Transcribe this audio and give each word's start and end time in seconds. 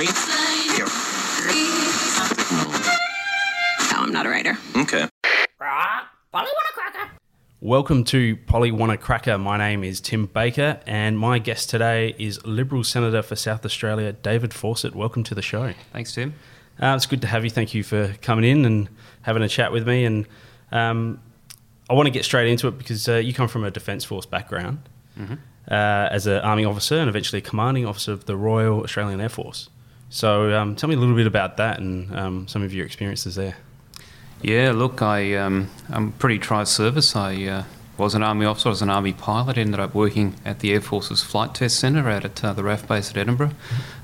No, 0.00 0.06
I'm 3.92 4.12
not 4.12 4.24
a 4.24 4.30
writer. 4.30 4.56
Okay. 4.74 5.06
Polly 5.58 6.48
Wanna 6.48 6.72
Cracker. 6.72 7.10
Welcome 7.60 8.04
to 8.04 8.36
Polly 8.46 8.72
Wanna 8.72 8.96
Cracker. 8.96 9.36
My 9.36 9.58
name 9.58 9.84
is 9.84 10.00
Tim 10.00 10.24
Baker, 10.24 10.80
and 10.86 11.18
my 11.18 11.38
guest 11.38 11.68
today 11.68 12.14
is 12.18 12.42
Liberal 12.46 12.82
Senator 12.82 13.20
for 13.20 13.36
South 13.36 13.66
Australia, 13.66 14.12
David 14.12 14.54
Fawcett. 14.54 14.94
Welcome 14.94 15.22
to 15.24 15.34
the 15.34 15.42
show. 15.42 15.74
Thanks, 15.92 16.14
Tim. 16.14 16.32
Uh, 16.80 16.94
it's 16.96 17.04
good 17.04 17.20
to 17.20 17.26
have 17.28 17.44
you. 17.44 17.50
Thank 17.50 17.74
you 17.74 17.82
for 17.82 18.14
coming 18.22 18.46
in 18.46 18.64
and 18.64 18.88
having 19.20 19.42
a 19.42 19.48
chat 19.50 19.70
with 19.70 19.86
me. 19.86 20.06
And 20.06 20.26
um, 20.72 21.20
I 21.90 21.92
want 21.92 22.06
to 22.06 22.10
get 22.10 22.24
straight 22.24 22.48
into 22.50 22.68
it 22.68 22.78
because 22.78 23.06
uh, 23.06 23.16
you 23.16 23.34
come 23.34 23.48
from 23.48 23.64
a 23.64 23.70
Defence 23.70 24.06
Force 24.06 24.24
background 24.24 24.78
uh, 25.70 26.08
as 26.10 26.26
an 26.26 26.38
Army 26.38 26.64
officer 26.64 26.96
and 26.96 27.10
eventually 27.10 27.40
a 27.40 27.42
commanding 27.42 27.84
officer 27.84 28.12
of 28.12 28.24
the 28.24 28.34
Royal 28.34 28.82
Australian 28.82 29.20
Air 29.20 29.28
Force. 29.28 29.68
So 30.10 30.52
um, 30.54 30.74
tell 30.74 30.88
me 30.88 30.96
a 30.96 30.98
little 30.98 31.14
bit 31.14 31.28
about 31.28 31.56
that 31.58 31.78
and 31.78 32.14
um, 32.16 32.48
some 32.48 32.62
of 32.62 32.74
your 32.74 32.84
experiences 32.84 33.36
there. 33.36 33.56
Yeah, 34.42 34.72
look, 34.72 35.02
I, 35.02 35.34
um, 35.36 35.70
I'm 35.88 36.12
pretty 36.12 36.38
tri-service. 36.38 37.14
I 37.14 37.44
uh, 37.44 37.64
was 37.96 38.14
an 38.14 38.22
Army 38.22 38.46
officer, 38.46 38.70
I 38.70 38.70
was 38.70 38.82
an 38.82 38.90
Army 38.90 39.12
pilot, 39.12 39.56
ended 39.56 39.78
up 39.78 39.94
working 39.94 40.34
at 40.44 40.60
the 40.60 40.72
Air 40.72 40.80
Force's 40.80 41.22
Flight 41.22 41.54
Test 41.54 41.78
Centre 41.78 42.08
out 42.08 42.24
at 42.24 42.42
uh, 42.42 42.52
the 42.52 42.62
RAAF 42.62 42.88
base 42.88 43.10
at 43.10 43.16
Edinburgh. 43.16 43.52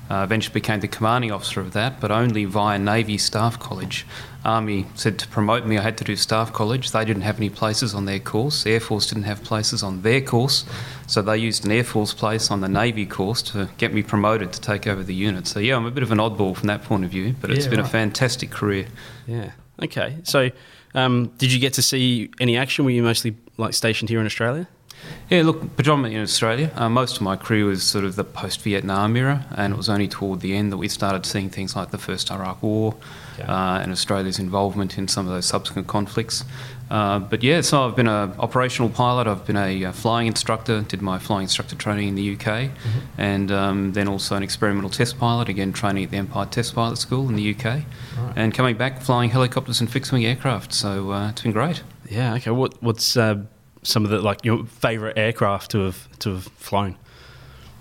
Uh, 0.09 0.21
eventually 0.23 0.53
became 0.53 0.79
the 0.79 0.87
commanding 0.87 1.31
officer 1.31 1.59
of 1.59 1.73
that, 1.73 1.99
but 1.99 2.11
only 2.11 2.45
via 2.45 2.79
Navy 2.79 3.17
Staff 3.17 3.59
College. 3.59 4.05
Army 4.47 4.85
said 4.95 5.19
to 5.19 5.27
promote 5.27 5.65
me, 5.65 5.77
I 5.77 5.81
had 5.81 5.97
to 5.97 6.05
do 6.05 6.15
Staff 6.15 6.53
College. 6.53 6.91
They 6.91 7.03
didn't 7.03 7.23
have 7.23 7.37
any 7.37 7.49
places 7.49 7.93
on 7.93 8.05
their 8.05 8.19
course. 8.19 8.65
Air 8.65 8.79
Force 8.79 9.05
didn't 9.07 9.23
have 9.25 9.43
places 9.43 9.83
on 9.83 10.03
their 10.03 10.21
course, 10.21 10.63
so 11.05 11.21
they 11.21 11.37
used 11.37 11.65
an 11.65 11.71
Air 11.71 11.83
Force 11.83 12.13
place 12.13 12.49
on 12.49 12.61
the 12.61 12.69
Navy 12.69 13.05
course 13.05 13.41
to 13.43 13.69
get 13.77 13.93
me 13.93 14.01
promoted 14.01 14.53
to 14.53 14.61
take 14.61 14.87
over 14.87 15.03
the 15.03 15.13
unit. 15.13 15.47
So 15.47 15.59
yeah, 15.59 15.75
I'm 15.75 15.85
a 15.85 15.91
bit 15.91 16.01
of 16.01 16.13
an 16.13 16.17
oddball 16.19 16.55
from 16.55 16.67
that 16.67 16.83
point 16.83 17.03
of 17.03 17.11
view, 17.11 17.35
but 17.41 17.51
it's 17.51 17.65
Yeah, 17.65 17.71
been 17.71 17.79
a 17.81 17.87
fantastic 17.87 18.49
career. 18.49 18.87
Yeah. 19.27 19.51
Okay. 19.83 20.15
So 20.23 20.49
um, 20.95 21.27
did 21.37 21.51
you 21.51 21.59
get 21.59 21.73
to 21.73 21.81
see 21.81 22.31
any 22.39 22.55
action? 22.55 22.85
Were 22.85 22.91
you 22.91 23.03
mostly 23.03 23.35
like 23.57 23.73
stationed 23.73 24.09
here 24.09 24.21
in 24.21 24.25
Australia? 24.25 24.67
Yeah, 25.29 25.43
look, 25.43 25.75
predominantly 25.75 26.15
in 26.15 26.23
Australia. 26.23 26.71
Uh, 26.75 26.87
most 26.89 27.17
of 27.17 27.21
my 27.21 27.35
career 27.35 27.65
was 27.65 27.83
sort 27.83 28.05
of 28.05 28.15
the 28.15 28.23
post 28.23 28.61
Vietnam 28.61 29.17
era, 29.17 29.45
and 29.55 29.73
it 29.73 29.75
was 29.77 29.89
only 29.89 30.07
toward 30.07 30.39
the 30.39 30.55
end 30.55 30.71
that 30.71 30.77
we 30.77 30.87
started 30.87 31.25
seeing 31.25 31.49
things 31.49 31.75
like 31.75 31.91
the 31.91 31.97
First 31.97 32.31
Iraq 32.31 32.63
War 32.63 32.95
Okay. 33.33 33.43
uh, 33.47 33.79
and 33.79 33.91
Australia's 33.91 34.39
involvement 34.39 34.97
in 34.97 35.07
some 35.09 35.27
of 35.27 35.33
those 35.33 35.45
subsequent 35.45 35.87
conflicts. 35.87 36.45
Uh, 36.89 37.19
but 37.19 37.43
yeah, 37.43 37.59
so 37.59 37.85
I've 37.85 37.95
been 37.97 38.07
an 38.07 38.31
operational 38.39 38.89
pilot, 38.89 39.27
I've 39.27 39.45
been 39.45 39.57
a, 39.57 39.85
uh 39.85 39.91
flying 39.91 40.27
instructor, 40.27 40.81
did 40.81 41.01
my 41.01 41.19
flying 41.19 41.43
instructor 41.43 41.75
training 41.75 42.07
in 42.07 42.15
the 42.15 42.33
UK, 42.35 42.71
and 43.17 43.51
um, 43.51 43.91
then 43.91 44.07
also 44.07 44.35
an 44.37 44.43
experimental 44.43 44.89
test 44.89 45.19
pilot, 45.19 45.49
again 45.49 45.73
training 45.73 46.05
at 46.05 46.11
the 46.11 46.17
Empire 46.17 46.45
Test 46.45 46.73
Pilot 46.73 46.97
School 46.97 47.27
in 47.27 47.35
the 47.35 47.53
UK, 47.53 47.83
and 48.37 48.53
coming 48.53 48.77
back 48.77 49.01
flying 49.01 49.29
helicopters 49.29 49.81
and 49.81 49.91
fixed 49.91 50.13
wing 50.13 50.25
aircraft. 50.25 50.73
So 50.73 51.11
uh, 51.11 51.29
it's 51.31 51.41
been 51.41 51.51
great. 51.51 51.83
Yeah. 52.09 52.35
Okay. 52.35 52.51
What 52.51 52.81
What's 52.81 53.17
uh, 53.17 53.43
some 53.87 54.03
of 54.05 54.11
the 54.11 54.19
like 54.19 54.43
your 54.43 54.65
favourite 54.65 55.17
aircraft 55.17 55.71
to 55.71 55.79
have 55.85 56.19
to 56.19 56.33
have 56.35 56.43
flown? 56.43 56.95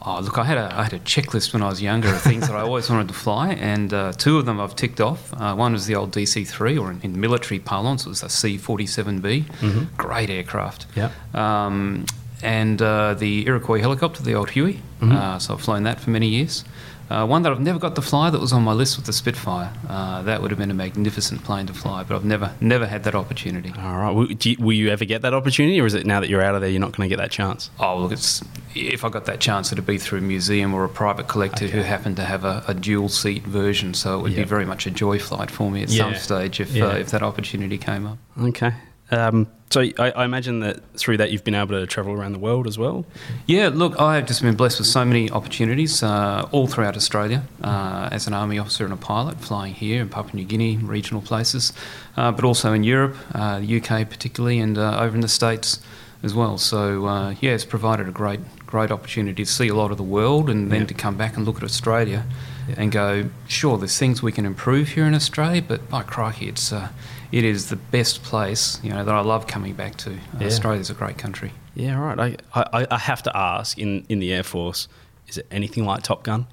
Oh, 0.09 0.21
look, 0.21 0.39
I 0.39 0.45
had 0.45 0.57
a 0.59 0.73
I 0.73 0.85
had 0.85 0.93
a 0.93 1.01
checklist 1.01 1.53
when 1.53 1.63
I 1.63 1.69
was 1.69 1.83
younger 1.83 2.09
of 2.09 2.21
things 2.23 2.47
that 2.47 2.55
I 2.55 2.61
always 2.61 2.89
wanted 2.89 3.09
to 3.09 3.15
fly, 3.15 3.49
and 3.55 3.93
uh, 3.93 4.13
two 4.13 4.39
of 4.39 4.47
them 4.47 4.61
I've 4.61 4.77
ticked 4.77 5.01
off. 5.01 5.33
Uh, 5.35 5.55
one 5.57 5.73
was 5.73 5.87
the 5.87 5.97
old 5.97 6.13
DC-3, 6.13 6.81
or 6.81 6.93
in, 6.93 7.01
in 7.03 7.21
military 7.21 7.59
parlance, 7.59 8.07
it 8.07 8.09
was 8.11 8.23
a 8.23 8.29
C-47B, 8.29 9.97
great 9.97 10.31
aircraft. 10.31 10.87
Yeah. 10.95 11.11
Um, 11.35 12.07
and 12.43 12.81
uh, 12.83 13.15
the 13.15 13.47
Iroquois 13.47 13.81
helicopter, 13.81 14.23
the 14.23 14.35
old 14.35 14.51
Huey. 14.51 14.83
Uh, 15.03 15.39
so 15.39 15.55
I've 15.55 15.63
flown 15.63 15.83
that 15.85 15.99
for 16.01 16.11
many 16.11 16.29
years. 16.29 16.65
Uh, 17.09 17.25
one 17.27 17.43
that 17.43 17.53
I've 17.53 17.61
never 17.61 17.79
got 17.79 17.95
to 17.95 18.03
fly 18.03 18.31
that 18.31 18.41
was 18.41 18.53
on 18.53 18.63
my 18.65 18.73
list 18.73 18.97
with 18.97 19.07
the 19.07 19.13
Spitfire. 19.13 19.73
Uh, 19.89 20.23
that 20.23 20.43
would 20.43 20.51
have 20.51 20.59
been 20.59 20.71
a 20.73 20.75
magnificent 20.75 21.45
plane 21.45 21.67
to 21.69 21.73
fly, 21.75 22.03
but 22.03 22.17
I've 22.17 22.25
never 22.25 22.53
never 22.61 22.87
had 22.87 23.05
that 23.05 23.15
opportunity. 23.15 23.73
All 23.79 23.97
right. 23.99 24.11
Will, 24.11 24.27
do 24.27 24.51
you, 24.51 24.57
will 24.59 24.73
you 24.73 24.89
ever 24.89 25.05
get 25.05 25.23
that 25.23 25.33
opportunity, 25.33 25.81
or 25.81 25.87
is 25.87 25.95
it 25.95 26.05
now 26.05 26.19
that 26.21 26.29
you're 26.29 26.43
out 26.43 26.55
of 26.57 26.61
there, 26.63 26.71
you're 26.71 26.81
not 26.81 26.97
going 26.97 27.09
to 27.09 27.15
get 27.17 27.21
that 27.23 27.31
chance? 27.31 27.71
Oh, 27.79 27.99
look, 27.99 28.13
it's, 28.13 28.43
if 28.75 29.05
I 29.05 29.09
got 29.09 29.27
that 29.27 29.39
chance, 29.41 29.71
it'd 29.71 29.87
be 29.87 29.99
through 29.99 30.19
a 30.19 30.23
museum 30.23 30.75
or 30.75 30.83
a 30.85 30.89
private 30.89 31.29
collector 31.29 31.69
who 31.69 31.81
happened 31.83 32.17
to 32.17 32.25
have 32.25 32.45
a, 32.45 32.65
a 32.67 32.75
dual 32.75 33.09
seat 33.09 33.45
version. 33.45 33.95
So 33.95 34.19
it 34.19 34.23
would 34.23 34.33
Yeah. 34.33 34.39
be 34.43 34.49
very 34.49 34.67
much 34.67 34.87
a 34.87 34.91
joy 34.91 35.19
flight 35.21 35.51
for 35.51 35.71
me 35.71 35.83
at 35.85 35.91
Yeah. 35.91 36.05
some 36.05 36.15
stage 36.17 36.59
if, 36.61 36.73
Yeah. 36.73 36.87
uh, 36.87 36.95
if 36.97 37.11
that 37.13 37.23
opportunity 37.23 37.79
came 37.79 38.07
up. 38.07 38.19
Okay. 38.41 38.73
Um, 39.13 39.47
so 39.71 39.81
I, 39.99 40.11
I 40.15 40.25
imagine 40.25 40.61
that 40.61 40.81
through 40.97 41.17
that 41.17 41.31
you've 41.33 41.43
been 41.45 41.55
able 41.55 41.79
to 41.81 41.87
travel 41.87 42.13
around 42.13 42.33
the 42.33 42.39
world 42.39 42.67
as 42.67 42.79
well. 42.79 43.05
Yeah, 43.47 43.69
look, 43.73 43.99
I 44.01 44.15
have 44.17 44.27
just 44.27 44.41
been 44.43 44.55
blessed 44.55 44.79
with 44.79 44.87
so 44.89 45.05
many 45.05 45.31
opportunities 45.31 46.03
uh, 46.03 46.49
all 46.53 46.67
throughout 46.67 46.97
Australia 46.97 47.43
uh, 47.63 48.09
as 48.13 48.27
an 48.27 48.33
army 48.33 48.59
officer 48.59 48.85
and 48.85 48.93
a 48.93 48.97
pilot, 48.97 49.41
flying 49.41 49.75
here 49.75 50.01
in 50.03 50.09
Papua 50.09 50.37
New 50.37 50.45
Guinea, 50.45 50.77
regional 50.77 51.21
places, 51.21 51.73
uh, 52.17 52.31
but 52.31 52.45
also 52.45 52.73
in 52.73 52.85
Europe, 52.85 53.17
uh, 53.35 53.59
the 53.61 53.81
UK 53.81 54.09
particularly, 54.09 54.59
and 54.61 54.79
uh, 54.79 54.99
over 55.01 55.15
in 55.17 55.21
the 55.21 55.29
States 55.29 55.81
as 56.23 56.33
well. 56.35 56.59
So, 56.59 57.07
uh, 57.07 57.35
yeah, 57.41 57.53
it's 57.53 57.65
provided 57.65 58.09
a 58.09 58.13
great, 58.13 58.41
great 58.67 58.91
opportunity 58.91 59.45
to 59.45 59.51
see 59.51 59.69
a 59.69 59.75
lot 59.75 59.91
of 59.91 59.97
the 59.97 60.03
world 60.03 60.49
and 60.49 60.71
then 60.73 60.81
Yeah. 60.83 60.87
to 60.87 60.95
come 60.95 61.17
back 61.17 61.37
and 61.37 61.45
look 61.45 61.57
at 61.59 61.63
Australia 61.65 62.25
Yeah. 62.69 62.75
and 62.79 62.91
go, 62.91 63.29
sure, 63.49 63.77
there's 63.79 63.99
things 63.99 64.23
we 64.23 64.33
can 64.33 64.47
improve 64.47 64.89
here 64.91 65.05
in 65.07 65.15
Australia, 65.15 65.63
but 65.67 65.89
by 65.91 66.03
crikey, 66.03 66.49
it's, 66.49 66.73
uh, 66.73 66.89
it 67.33 67.45
is 67.45 67.69
the 67.69 67.77
best 67.77 68.23
place, 68.23 68.81
you 68.83 68.91
know, 68.91 69.05
that 69.05 69.15
I 69.15 69.21
love 69.21 69.47
coming 69.47 69.75
back 69.75 69.97
to. 69.99 70.11
Uh, 70.13 70.17
Yeah. 70.41 70.47
Australia's 70.47 70.91
a 70.91 70.95
great 70.95 71.19
country. 71.19 71.53
Yeah. 71.75 71.99
Right. 71.99 72.41
I, 72.55 72.65
I, 72.73 72.87
I 72.91 72.99
have 72.99 73.23
to 73.25 73.37
ask 73.37 73.79
in, 73.79 74.05
in 74.09 74.19
the 74.19 74.33
Air 74.33 74.43
Force, 74.43 74.89
is 75.29 75.37
it 75.39 75.47
anything 75.51 75.85
like 75.85 76.03
Top 76.03 76.23
Gun? 76.25 76.47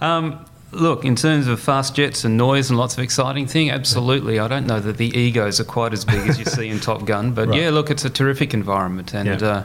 Um, 0.00 0.44
look, 0.70 1.04
in 1.04 1.16
terms 1.16 1.48
of 1.48 1.58
fast 1.60 1.96
jets 1.96 2.24
and 2.24 2.36
noise 2.36 2.70
and 2.70 2.78
lots 2.78 2.96
of 2.96 3.02
exciting 3.02 3.48
thing, 3.48 3.68
absolutely. 3.70 4.38
I 4.38 4.46
don't 4.46 4.64
know 4.66 4.78
that 4.78 4.96
the 4.96 5.06
egos 5.18 5.58
are 5.58 5.64
quite 5.64 5.92
as 5.92 6.04
big 6.04 6.28
as 6.28 6.38
you 6.38 6.44
see 6.44 6.68
in 6.68 6.78
Top 6.78 7.04
Gun, 7.04 7.32
but 7.32 7.48
Right. 7.50 7.62
yeah, 7.62 7.70
look, 7.70 7.90
it's 7.90 8.04
a 8.04 8.10
terrific 8.10 8.54
environment. 8.54 9.12
And 9.12 9.40
Yeah. 9.40 9.48
uh, 9.48 9.64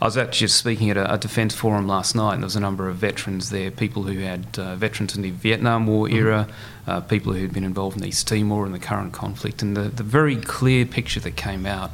I 0.00 0.04
was 0.04 0.16
actually 0.16 0.46
speaking 0.48 0.88
at 0.90 0.96
a, 0.96 1.14
a 1.14 1.18
defence 1.18 1.54
forum 1.54 1.88
last 1.88 2.14
night, 2.14 2.34
and 2.34 2.42
there 2.42 2.46
was 2.46 2.54
a 2.54 2.60
number 2.60 2.88
of 2.88 2.94
veterans 2.96 3.50
there, 3.50 3.72
people 3.72 4.04
who 4.04 4.20
had 4.20 4.56
uh, 4.56 4.76
veterans 4.76 5.16
in 5.16 5.22
the 5.22 5.30
Vietnam 5.30 5.86
War 5.88 6.06
Mm-hmm. 6.06 6.16
era, 6.16 6.48
uh, 6.86 7.00
people 7.00 7.32
who'd 7.32 7.52
been 7.52 7.64
involved 7.64 7.96
in 7.96 8.04
East 8.04 8.26
Timor 8.28 8.64
and 8.66 8.74
the 8.74 8.78
current 8.78 9.12
conflict, 9.12 9.62
and 9.62 9.76
the, 9.76 9.82
the 9.82 10.02
very 10.02 10.36
clear 10.36 10.84
picture 10.84 11.20
that 11.20 11.36
came 11.36 11.64
out 11.66 11.90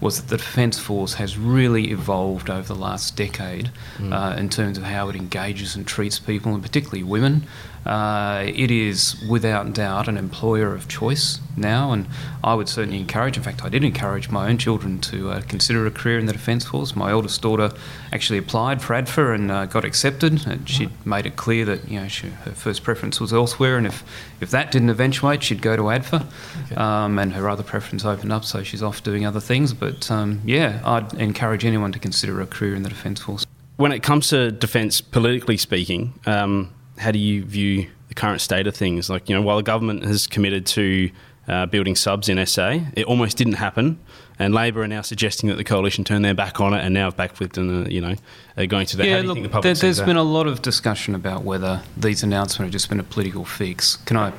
was 0.00 0.20
that 0.20 0.28
the 0.30 0.36
Defence 0.36 0.80
Force 0.80 1.14
has 1.14 1.38
really 1.38 1.92
evolved 1.92 2.50
over 2.50 2.66
the 2.74 2.80
last 2.80 3.16
decade 3.16 3.70
Mm. 3.98 4.12
uh, 4.12 4.36
in 4.36 4.48
terms 4.48 4.76
of 4.78 4.84
how 4.84 5.08
it 5.08 5.14
engages 5.16 5.76
and 5.76 5.86
treats 5.86 6.18
people, 6.18 6.52
and 6.54 6.62
particularly 6.62 7.04
women. 7.04 7.46
Uh, 7.84 8.44
it 8.46 8.70
is 8.70 9.20
without 9.28 9.72
doubt 9.72 10.08
an 10.08 10.16
employer 10.16 10.72
of 10.72 10.86
choice 10.86 11.40
now, 11.56 11.92
and 11.92 12.06
I 12.44 12.54
would 12.54 12.68
certainly 12.68 13.00
encourage, 13.00 13.36
in 13.36 13.42
fact, 13.42 13.64
I 13.64 13.68
did 13.68 13.82
encourage 13.82 14.30
my 14.30 14.48
own 14.48 14.58
children 14.58 15.00
to 15.00 15.30
uh, 15.30 15.40
consider 15.42 15.84
a 15.86 15.90
career 15.90 16.18
in 16.18 16.26
the 16.26 16.32
Defence 16.32 16.64
Force. 16.64 16.94
My 16.94 17.10
eldest 17.10 17.42
daughter 17.42 17.72
actually 18.12 18.38
applied 18.38 18.80
for 18.80 18.94
ADFA 18.94 19.34
and 19.34 19.50
uh, 19.50 19.66
got 19.66 19.84
accepted, 19.84 20.46
and 20.46 20.68
she 20.68 20.90
made 21.04 21.26
it 21.26 21.36
clear 21.36 21.64
that 21.64 21.88
you 21.88 22.00
know 22.00 22.08
she, 22.08 22.28
her 22.28 22.52
first 22.52 22.84
preference 22.84 23.20
was 23.20 23.32
elsewhere, 23.32 23.76
and 23.76 23.86
if, 23.86 24.04
if 24.40 24.50
that 24.50 24.70
didn't 24.70 24.90
eventuate, 24.90 25.42
she'd 25.42 25.62
go 25.62 25.76
to 25.76 25.82
ADFA, 25.82 26.78
um, 26.78 27.18
and 27.18 27.32
her 27.32 27.48
other 27.48 27.64
preference 27.64 28.04
opened 28.04 28.32
up, 28.32 28.44
so 28.44 28.62
she's 28.62 28.82
off 28.82 29.02
doing 29.02 29.26
other 29.26 29.40
things. 29.40 29.74
But 29.74 30.08
um, 30.10 30.40
yeah, 30.44 30.80
I'd 30.84 31.12
encourage 31.14 31.64
anyone 31.64 31.90
to 31.92 31.98
consider 31.98 32.40
a 32.40 32.46
career 32.46 32.76
in 32.76 32.84
the 32.84 32.88
Defence 32.88 33.20
Force. 33.20 33.44
When 33.76 33.90
it 33.90 34.02
comes 34.04 34.28
to 34.28 34.52
defence, 34.52 35.00
politically 35.00 35.56
speaking, 35.56 36.14
um, 36.26 36.72
how 37.02 37.10
do 37.10 37.18
you 37.18 37.44
view 37.44 37.88
the 38.08 38.14
current 38.14 38.40
state 38.40 38.66
of 38.66 38.74
things? 38.74 39.10
Like, 39.10 39.28
you 39.28 39.34
know, 39.34 39.42
while 39.42 39.56
the 39.56 39.62
government 39.62 40.04
has 40.04 40.26
committed 40.26 40.66
to 40.66 41.10
uh, 41.48 41.66
building 41.66 41.96
subs 41.96 42.28
in 42.28 42.44
SA, 42.46 42.78
it 42.94 43.04
almost 43.04 43.36
didn't 43.36 43.54
happen. 43.54 43.98
And 44.38 44.54
Labor 44.54 44.82
are 44.82 44.88
now 44.88 45.02
suggesting 45.02 45.48
that 45.50 45.56
the 45.56 45.64
coalition 45.64 46.04
turn 46.04 46.22
their 46.22 46.34
back 46.34 46.60
on 46.60 46.72
it 46.74 46.84
and 46.84 46.94
now 46.94 47.04
have 47.10 47.16
backflipped 47.16 47.56
and, 47.58 47.86
uh, 47.86 47.90
you 47.90 48.00
know, 48.00 48.14
are 48.56 48.66
going 48.66 48.86
to 48.86 48.96
that. 48.96 49.08
how 49.08 49.20
do 49.20 49.28
you 49.28 49.34
think 49.34 49.44
the 49.44 49.50
public 49.50 49.76
there, 49.76 49.88
has 49.88 50.00
been 50.00 50.16
a 50.16 50.22
lot 50.22 50.46
of 50.46 50.62
discussion 50.62 51.14
about 51.14 51.44
whether 51.44 51.82
these 51.96 52.22
announcements 52.22 52.58
have 52.58 52.70
just 52.70 52.88
been 52.88 53.00
a 53.00 53.04
political 53.04 53.44
fix. 53.44 53.96
Can 53.96 54.16
I 54.16 54.32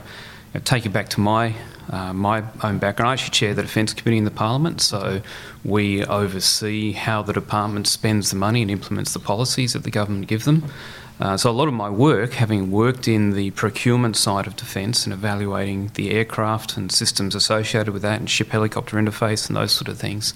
take 0.65 0.86
you 0.86 0.92
back 0.92 1.10
to 1.10 1.19
my 1.19 1.56
uh, 1.89 2.13
my 2.13 2.44
own 2.63 2.77
background? 2.80 3.10
I 3.10 3.13
actually 3.13 3.31
chair 3.31 3.54
the 3.54 3.62
Defence 3.62 3.94
Committee 3.94 4.18
in 4.18 4.24
the 4.24 4.31
Parliament, 4.31 4.81
so 4.81 5.21
we 5.65 6.06
oversee 6.06 6.94
how 6.94 7.21
the 7.21 7.33
department 7.33 7.88
spends 7.88 8.30
the 8.30 8.38
money 8.38 8.62
and 8.62 8.71
implements 8.71 9.13
the 9.13 9.19
policies 9.19 9.74
that 9.74 9.83
the 9.83 9.92
government 9.92 10.27
give 10.27 10.45
them. 10.45 10.63
Uh, 11.19 11.38
so 11.38 11.50
a 11.50 11.54
lot 11.54 11.68
of 11.68 11.74
my 11.74 11.89
work, 11.89 12.33
having 12.33 12.71
worked 12.71 13.07
in 13.07 13.31
the 13.31 13.51
procurement 13.51 14.18
side 14.18 14.48
of 14.48 14.56
defence 14.56 15.06
and 15.06 15.13
evaluating 15.13 15.92
the 15.94 16.12
aircraft 16.12 16.75
and 16.75 16.92
systems 16.92 17.36
associated 17.36 17.94
with 17.94 18.01
that 18.01 18.19
and 18.19 18.30
ship 18.30 18.50
helicopter 18.50 18.98
interface 18.98 19.48
and 19.48 19.56
those 19.56 19.71
sort 19.71 19.88
of 19.88 19.98
things, 19.98 20.33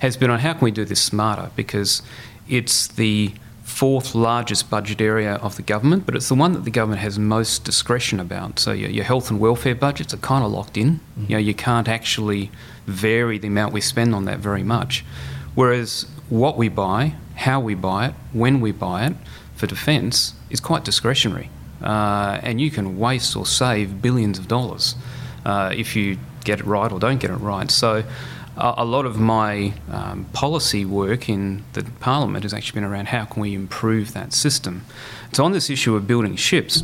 has 0.00 0.16
been 0.16 0.30
on 0.30 0.40
how 0.40 0.52
can 0.52 0.64
we 0.64 0.70
do 0.70 0.84
this 0.84 1.02
smarter 1.02 1.50
because 1.56 2.02
it's 2.48 2.86
the 2.86 3.32
fourth 3.68 4.14
largest 4.14 4.70
budget 4.70 5.00
area 5.00 5.34
of 5.36 5.56
the 5.56 5.62
government, 5.62 6.06
but 6.06 6.16
it's 6.16 6.28
the 6.28 6.34
one 6.34 6.52
that 6.52 6.64
the 6.64 6.70
government 6.70 7.00
has 7.00 7.18
most 7.18 7.64
discretion 7.64 8.18
about. 8.18 8.58
So 8.58 8.72
your, 8.72 8.90
your 8.90 9.04
health 9.04 9.30
and 9.30 9.38
welfare 9.38 9.74
budgets 9.74 10.14
are 10.14 10.18
kind 10.18 10.44
of 10.44 10.50
locked 10.50 10.76
in. 10.76 11.00
You 11.16 11.36
know, 11.36 11.38
you 11.38 11.54
can't 11.54 11.88
actually 11.88 12.50
vary 12.86 13.38
the 13.38 13.48
amount 13.48 13.72
we 13.72 13.80
spend 13.80 14.14
on 14.14 14.24
that 14.24 14.38
very 14.38 14.62
much. 14.62 15.04
Whereas 15.54 16.06
what 16.28 16.56
we 16.56 16.68
buy, 16.68 17.14
how 17.34 17.60
we 17.60 17.74
buy 17.74 18.06
it, 18.06 18.14
when 18.32 18.60
we 18.60 18.72
buy 18.72 19.06
it, 19.06 19.14
for 19.58 19.66
defence 19.66 20.34
is 20.50 20.60
quite 20.60 20.84
discretionary, 20.84 21.50
uh, 21.82 22.38
and 22.42 22.60
you 22.60 22.70
can 22.70 22.98
waste 22.98 23.36
or 23.36 23.44
save 23.44 24.00
billions 24.00 24.38
of 24.38 24.48
dollars 24.48 24.94
uh, 25.44 25.72
if 25.74 25.96
you 25.96 26.16
get 26.44 26.60
it 26.60 26.66
right 26.66 26.90
or 26.90 26.98
don't 26.98 27.18
get 27.18 27.30
it 27.30 27.36
right. 27.36 27.70
So. 27.70 28.04
A 28.60 28.84
lot 28.84 29.06
of 29.06 29.20
my 29.20 29.72
um, 29.88 30.24
policy 30.32 30.84
work 30.84 31.28
in 31.28 31.62
the 31.74 31.84
Parliament 32.00 32.42
has 32.42 32.52
actually 32.52 32.80
been 32.80 32.90
around 32.90 33.06
how 33.06 33.24
can 33.24 33.40
we 33.40 33.54
improve 33.54 34.14
that 34.14 34.32
system. 34.32 34.84
So, 35.32 35.44
on 35.44 35.52
this 35.52 35.70
issue 35.70 35.94
of 35.94 36.08
building 36.08 36.34
ships, 36.34 36.82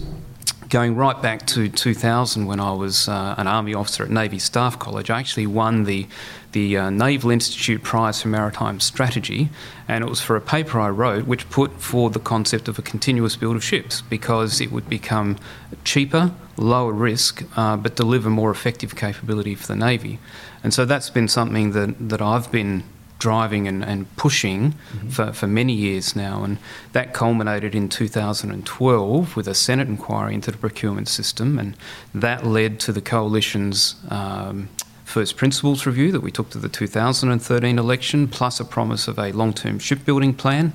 going 0.74 0.96
right 0.96 1.22
back 1.22 1.46
to 1.46 1.68
2000 1.68 2.46
when 2.46 2.58
I 2.58 2.72
was 2.72 3.06
uh, 3.06 3.36
an 3.38 3.46
Army 3.46 3.74
officer 3.74 4.02
at 4.02 4.10
Navy 4.10 4.40
Staff 4.40 4.80
College, 4.80 5.08
I 5.08 5.20
actually 5.20 5.46
won 5.46 5.84
the, 5.84 6.08
the 6.50 6.76
uh, 6.76 6.90
Naval 6.90 7.30
Institute 7.30 7.84
Prize 7.84 8.20
for 8.20 8.26
Maritime 8.26 8.80
Strategy, 8.80 9.50
and 9.86 10.02
it 10.02 10.10
was 10.10 10.20
for 10.20 10.34
a 10.34 10.40
paper 10.40 10.80
I 10.80 10.88
wrote 10.88 11.28
which 11.28 11.48
put 11.48 11.80
forward 11.80 12.12
the 12.12 12.18
concept 12.18 12.66
of 12.66 12.76
a 12.76 12.82
continuous 12.82 13.36
build 13.36 13.54
of 13.54 13.62
ships 13.62 14.00
because 14.00 14.60
it 14.60 14.72
would 14.72 14.88
become 14.88 15.36
cheaper, 15.84 16.32
lower 16.56 16.92
risk, 16.92 17.44
uh, 17.56 17.76
but 17.76 17.94
deliver 17.94 18.28
more 18.28 18.50
effective 18.50 18.96
capability 18.96 19.54
for 19.54 19.68
the 19.68 19.76
Navy. 19.76 20.18
And 20.64 20.74
so 20.74 20.84
that's 20.84 21.08
been 21.08 21.28
something 21.28 21.70
that, 21.70 22.08
that 22.08 22.20
I've 22.20 22.50
been 22.50 22.82
driving 23.24 23.66
and, 23.66 23.82
and 23.82 24.14
pushing 24.16 24.72
mm-hmm. 24.72 25.08
for, 25.08 25.32
for 25.32 25.46
many 25.46 25.72
years 25.72 26.14
now. 26.14 26.44
And 26.44 26.58
that 26.92 27.14
culminated 27.14 27.74
in 27.74 27.88
2012 27.88 29.34
with 29.34 29.48
a 29.48 29.54
Senate 29.54 29.88
inquiry 29.88 30.34
into 30.34 30.50
the 30.50 30.58
procurement 30.58 31.08
system, 31.08 31.58
and 31.58 31.74
that 32.14 32.44
led 32.44 32.78
to 32.80 32.92
the 32.92 33.00
coalition's. 33.00 33.96
Um, 34.10 34.68
first 35.04 35.36
principles 35.36 35.86
review 35.86 36.10
that 36.10 36.22
we 36.22 36.30
took 36.30 36.50
to 36.50 36.58
the 36.58 36.68
2013 36.68 37.78
election, 37.78 38.26
plus 38.26 38.58
a 38.58 38.64
promise 38.64 39.06
of 39.08 39.18
a 39.18 39.32
long 39.32 39.52
term 39.54 39.78
shipbuilding 39.78 40.34
plan. 40.34 40.72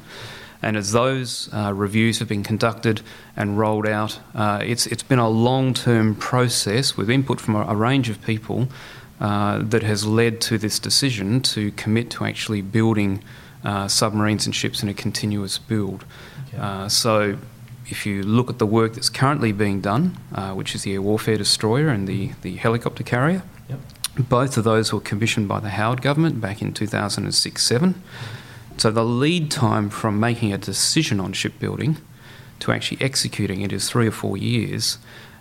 And 0.62 0.76
as 0.76 0.92
those 0.92 1.50
uh, 1.54 1.72
reviews 1.74 2.20
have 2.20 2.28
been 2.28 2.44
conducted 2.44 3.02
and 3.36 3.58
rolled 3.58 3.88
out, 3.88 4.20
uh, 4.34 4.60
it's, 4.64 4.88
it's 4.88 5.04
been 5.04 5.20
a 5.20 5.30
long 5.30 5.74
term 5.74 6.16
process 6.16 6.98
with 6.98 7.10
input 7.10 7.40
from 7.40 7.56
a, 7.56 7.62
a 7.68 7.76
range 7.76 8.10
of 8.10 8.22
people 8.22 8.68
uh, 9.20 9.60
that 9.62 9.84
has 9.84 10.06
led 10.06 10.40
to 10.42 10.58
this 10.58 10.80
decision 10.80 11.42
to 11.42 11.72
commit 11.72 12.10
to 12.12 12.26
actually 12.26 12.62
building 12.62 13.22
uh, 13.64 13.88
submarines 13.88 14.46
and 14.46 14.56
ships 14.56 14.82
in 14.82 14.90
a 14.90 14.94
continuous 14.94 15.58
build. 15.58 16.06
Okay. 16.48 16.58
Uh, 16.58 16.88
so, 16.88 17.38
if 17.88 18.06
you 18.06 18.22
look 18.24 18.50
at 18.50 18.60
the 18.60 18.66
work 18.66 18.94
that's 18.94 19.10
currently 19.10 19.52
being 19.52 19.82
done, 19.82 20.18
uh, 20.34 20.54
which 20.54 20.76
is 20.76 20.84
the 20.84 20.94
air 20.94 21.02
warfare 21.02 21.38
destroyer 21.38 21.90
and 21.90 22.08
the, 22.08 22.32
the 22.44 22.56
helicopter 22.56 23.04
carrier, 23.04 23.42
yep. 23.68 23.80
both 24.18 24.58
of 24.58 24.64
those 24.64 24.94
were 24.94 25.00
commissioned 25.00 25.48
by 25.48 25.60
the 25.60 25.72
Howard 25.72 26.02
government 26.02 26.40
back 26.40 26.62
in 26.62 26.74
2006 26.74 27.62
7. 27.62 28.02
So, 28.78 28.92
the 28.92 29.04
lead 29.04 29.52
time 29.52 29.90
from 29.90 30.20
making 30.20 30.54
a 30.54 30.58
decision 30.58 31.20
on 31.20 31.34
shipbuilding 31.34 31.98
to 32.60 32.72
actually 32.72 33.02
executing 33.02 33.62
it 33.62 33.74
is 33.74 33.90
three 33.90 34.08
or 34.08 34.12
four 34.12 34.38
years. 34.38 34.98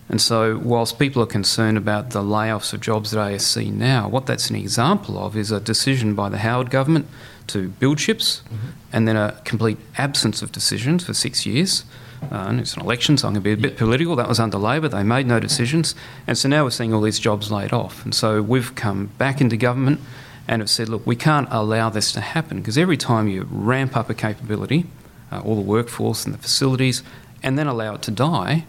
And 0.09 0.21
so, 0.23 0.59
whilst 0.59 0.99
people 0.99 1.23
are 1.23 1.27
concerned 1.27 1.77
about 1.77 2.11
the 2.11 2.23
layoffs 2.23 2.73
of 2.73 2.81
jobs 2.81 3.15
at 3.15 3.21
ASC 3.21 3.71
now, 3.73 4.09
what 4.09 4.25
that's 4.27 4.49
an 4.49 4.57
example 4.57 5.19
of 5.19 5.37
is 5.37 5.51
a 5.51 5.61
decision 5.61 6.15
by 6.15 6.31
the 6.31 6.39
Howard 6.39 6.71
government 6.71 7.07
to 7.49 7.69
build 7.69 8.01
ships 8.01 8.43
mm-hmm. 8.47 8.69
and 8.93 9.07
then 9.07 9.17
a 9.17 9.41
complete 9.45 9.79
absence 9.99 10.41
of 10.41 10.51
decisions 10.51 11.05
for 11.05 11.13
six 11.13 11.45
years. 11.45 11.85
Uh, 12.23 12.47
and 12.49 12.61
it's 12.61 12.75
an 12.75 12.81
election, 12.83 13.17
so 13.17 13.29
I'm 13.29 13.35
going 13.35 13.43
to 13.43 13.45
be 13.45 13.53
a 13.53 13.57
bit 13.57 13.77
political. 13.77 14.17
That 14.17 14.29
was 14.29 14.41
under 14.41 14.59
Labor. 14.59 14.89
They 14.89 15.03
made 15.03 15.27
no 15.27 15.39
decisions. 15.39 15.95
And 16.27 16.37
so 16.37 16.49
now 16.49 16.65
we're 16.65 16.71
seeing 16.71 16.93
all 16.93 17.01
these 17.01 17.21
jobs 17.21 17.53
laid 17.53 17.73
off. 17.73 18.05
And 18.05 18.15
so 18.15 18.43
we've 18.43 18.75
come 18.75 19.07
back 19.19 19.41
into 19.41 19.57
government 19.57 20.01
and 20.49 20.63
have 20.63 20.71
said, 20.71 20.89
look, 20.89 21.07
we 21.07 21.15
can't 21.15 21.47
allow 21.51 21.91
this 21.91 22.11
to 22.13 22.21
happen 22.21 22.59
because 22.59 22.79
every 22.79 22.97
time 22.97 23.29
you 23.29 23.47
ramp 23.51 23.97
up 23.97 24.11
a 24.11 24.15
capability, 24.15 24.87
uh, 25.31 25.41
all 25.41 25.55
the 25.55 25.61
workforce 25.61 26.25
and 26.25 26.35
the 26.35 26.39
facilities, 26.39 27.03
and 27.43 27.59
then 27.59 27.67
allow 27.67 27.95
it 27.95 28.03
to 28.03 28.11
die, 28.11 28.65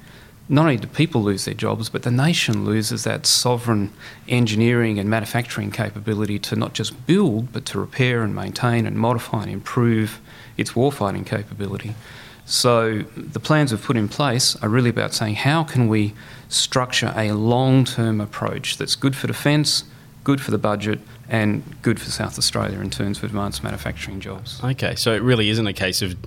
not 0.49 0.63
only 0.63 0.77
do 0.77 0.87
people 0.87 1.21
lose 1.21 1.45
their 1.45 1.53
jobs, 1.53 1.89
but 1.89 2.01
the 2.01 2.11
nation 2.11 2.65
loses 2.65 3.03
that 3.03 3.27
sovereign 3.27 3.93
engineering 4.27 4.97
and 4.97 5.07
manufacturing 5.07 5.69
capability 5.69 6.39
to 6.39 6.55
not 6.55 6.73
just 6.73 7.05
build, 7.05 7.53
but 7.53 7.65
to 7.67 7.79
repair 7.79 8.23
and 8.23 8.35
maintain 8.35 8.87
and 8.87 8.97
modify 8.97 9.43
and 9.43 9.51
improve 9.51 10.19
its 10.57 10.71
warfighting 10.71 11.25
capability. 11.25 11.93
So 12.45 13.03
the 13.15 13.39
plans 13.39 13.71
we've 13.71 13.81
put 13.81 13.95
in 13.95 14.07
place 14.07 14.55
are 14.55 14.69
really 14.69 14.89
about 14.89 15.13
saying 15.13 15.35
how 15.35 15.63
can 15.63 15.87
we 15.87 16.15
structure 16.47 17.13
a 17.15 17.31
long-term 17.33 18.19
approach 18.19 18.77
that's 18.77 18.95
good 18.95 19.15
for 19.15 19.27
defence, 19.27 19.83
good 20.23 20.41
for 20.41 20.49
the 20.49 20.57
budget, 20.57 20.99
and 21.29 21.63
good 21.83 22.01
for 22.01 22.09
South 22.09 22.39
Australia 22.39 22.79
in 22.79 22.89
terms 22.89 23.19
of 23.19 23.25
advanced 23.25 23.63
manufacturing 23.63 24.19
jobs. 24.19 24.59
Okay, 24.63 24.95
so 24.95 25.13
it 25.13 25.21
really 25.21 25.49
isn't 25.49 25.67
a 25.67 25.73
case 25.73 26.01
of 26.01 26.17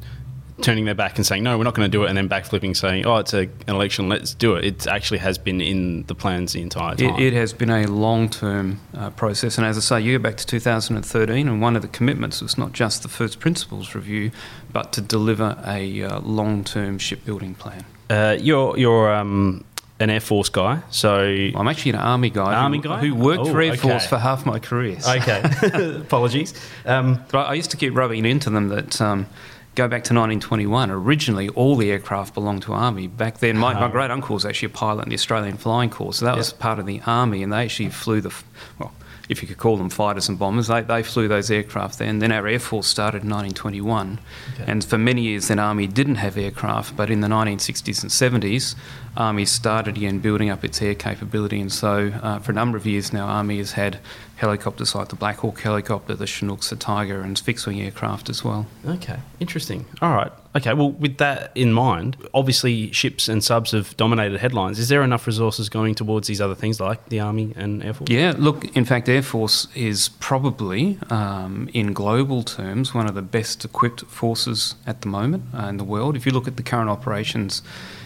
turning 0.60 0.84
their 0.84 0.94
back 0.94 1.16
and 1.16 1.26
saying 1.26 1.42
no, 1.42 1.56
we're 1.56 1.64
not 1.64 1.74
going 1.74 1.90
to 1.90 1.96
do 1.96 2.04
it, 2.04 2.08
and 2.08 2.16
then 2.16 2.28
backflipping, 2.28 2.76
saying 2.76 3.06
oh, 3.06 3.16
it's 3.16 3.34
a, 3.34 3.40
an 3.40 3.50
election, 3.68 4.08
let's 4.08 4.34
do 4.34 4.54
it. 4.54 4.64
It 4.64 4.86
actually 4.86 5.18
has 5.18 5.38
been 5.38 5.60
in 5.60 6.04
the 6.04 6.14
plans 6.14 6.52
the 6.52 6.60
entire 6.60 6.94
time. 6.94 7.20
It, 7.20 7.20
it 7.20 7.32
has 7.32 7.52
been 7.52 7.70
a 7.70 7.86
long-term 7.86 8.80
uh, 8.94 9.10
process, 9.10 9.58
and 9.58 9.66
as 9.66 9.76
I 9.76 9.80
say, 9.80 10.00
you 10.00 10.18
go 10.18 10.22
back 10.22 10.36
to 10.36 10.46
2013, 10.46 11.48
and 11.48 11.60
one 11.60 11.76
of 11.76 11.82
the 11.82 11.88
commitments 11.88 12.42
was 12.42 12.58
not 12.58 12.72
just 12.72 13.02
the 13.02 13.08
first 13.08 13.40
principles 13.40 13.94
review, 13.94 14.30
but 14.72 14.92
to 14.92 15.00
deliver 15.00 15.56
a 15.66 16.02
uh, 16.02 16.20
long-term 16.20 16.98
shipbuilding 16.98 17.54
plan. 17.54 17.84
Uh, 18.10 18.36
you're 18.38 18.76
you're 18.76 19.14
um, 19.14 19.64
an 19.98 20.10
Air 20.10 20.20
Force 20.20 20.48
guy, 20.48 20.82
so 20.90 21.18
I'm 21.20 21.68
actually 21.68 21.92
an 21.92 21.98
Army 21.98 22.28
guy. 22.28 22.54
Army 22.54 22.78
who, 22.78 22.82
guy 22.82 23.00
who 23.00 23.14
worked 23.14 23.40
oh, 23.40 23.52
for 23.52 23.62
Air 23.62 23.72
okay. 23.72 23.88
Force 23.88 24.06
for 24.06 24.18
half 24.18 24.44
my 24.44 24.58
career. 24.58 25.00
So. 25.00 25.12
Okay, 25.14 25.42
apologies. 26.00 26.52
Um, 26.84 27.24
but 27.30 27.46
I 27.48 27.54
used 27.54 27.70
to 27.70 27.76
keep 27.76 27.96
rubbing 27.96 28.26
into 28.26 28.50
them 28.50 28.68
that. 28.68 29.00
Um, 29.00 29.26
go 29.74 29.84
back 29.84 30.04
to 30.04 30.14
1921. 30.14 30.90
Originally, 30.90 31.48
all 31.50 31.76
the 31.76 31.90
aircraft 31.90 32.34
belonged 32.34 32.62
to 32.62 32.72
Army. 32.72 33.06
Back 33.06 33.38
then, 33.38 33.56
my, 33.56 33.74
my 33.74 33.82
ah. 33.82 33.88
great 33.88 34.10
uncle 34.10 34.34
was 34.34 34.44
actually 34.44 34.66
a 34.66 34.70
pilot 34.70 35.04
in 35.04 35.08
the 35.08 35.14
Australian 35.14 35.56
Flying 35.56 35.90
Corps, 35.90 36.14
so 36.14 36.24
that 36.24 36.36
was 36.36 36.52
part 36.52 36.78
of 36.78 36.86
the 36.86 37.00
Army, 37.06 37.42
and 37.42 37.52
they 37.52 37.64
actually 37.64 37.88
flew 37.90 38.20
the, 38.20 38.34
well, 38.78 38.92
if 39.28 39.40
you 39.40 39.48
could 39.48 39.58
call 39.58 39.76
them 39.76 39.88
fighters 39.88 40.28
and 40.28 40.38
bombers, 40.38 40.66
they, 40.66 40.82
they 40.82 41.02
flew 41.02 41.28
those 41.28 41.50
aircraft 41.50 41.98
then. 41.98 42.18
Then 42.18 42.32
our 42.32 42.46
Air 42.46 42.58
Force 42.58 42.86
started 42.86 43.22
in 43.22 43.30
1921. 43.30 44.20
Okay. 44.54 44.70
And 44.70 44.84
for 44.84 44.98
many 44.98 45.22
years, 45.22 45.48
then 45.48 45.58
Army 45.58 45.86
didn't 45.86 46.16
have 46.16 46.36
aircraft, 46.36 46.96
but 46.96 47.10
in 47.10 47.20
the 47.20 47.28
1960s 47.28 48.02
and 48.02 48.42
70s, 48.42 48.74
Army 49.16 49.44
started 49.44 49.96
again 49.96 50.20
building 50.20 50.48
up 50.48 50.64
its 50.64 50.80
air 50.80 50.94
capability. 50.94 51.60
And 51.60 51.72
so 51.72 52.12
uh, 52.22 52.38
for 52.38 52.52
a 52.52 52.54
number 52.54 52.78
of 52.78 52.86
years 52.86 53.12
now, 53.12 53.26
Army 53.26 53.58
has 53.58 53.72
had 53.72 53.98
helicopters 54.36 54.94
like 54.94 55.08
the 55.08 55.16
Black 55.16 55.38
Hawk 55.38 55.60
helicopter, 55.60 56.14
the 56.14 56.26
Chinooks, 56.26 56.70
the 56.70 56.76
Tiger, 56.76 57.20
and 57.20 57.38
fixed 57.38 57.66
wing 57.66 57.80
aircraft 57.80 58.28
as 58.28 58.42
well. 58.42 58.66
Okay, 58.86 59.18
interesting. 59.38 59.84
All 60.00 60.14
right. 60.14 60.32
Okay, 60.54 60.74
well, 60.74 60.90
with 60.90 61.16
that 61.18 61.52
in 61.54 61.72
mind, 61.72 62.16
obviously 62.34 62.90
ships 62.92 63.28
and 63.28 63.42
subs 63.42 63.70
have 63.70 63.96
dominated 63.96 64.38
headlines. 64.40 64.78
Is 64.78 64.88
there 64.88 65.02
enough 65.02 65.26
resources 65.26 65.68
going 65.68 65.94
towards 65.94 66.28
these 66.28 66.40
other 66.40 66.54
things 66.54 66.80
like 66.80 67.08
the 67.08 67.20
Army 67.20 67.54
and 67.56 67.82
Air 67.82 67.94
Force? 67.94 68.10
Yeah, 68.10 68.34
look, 68.36 68.76
in 68.76 68.84
fact, 68.84 69.08
Air 69.08 69.22
Force 69.22 69.68
is 69.74 70.10
probably, 70.20 70.98
um, 71.08 71.70
in 71.72 71.92
global 71.92 72.42
terms, 72.42 72.92
one 72.92 73.06
of 73.06 73.14
the 73.14 73.22
best 73.22 73.64
equipped 73.64 74.02
forces 74.02 74.74
at 74.86 75.02
the 75.02 75.08
moment 75.08 75.44
uh, 75.54 75.66
in 75.66 75.76
the 75.76 75.84
world. 75.84 76.16
If 76.16 76.26
you 76.26 76.32
look 76.32 76.48
at 76.48 76.56
the 76.56 76.62
current 76.62 76.90
operations, 76.90 77.62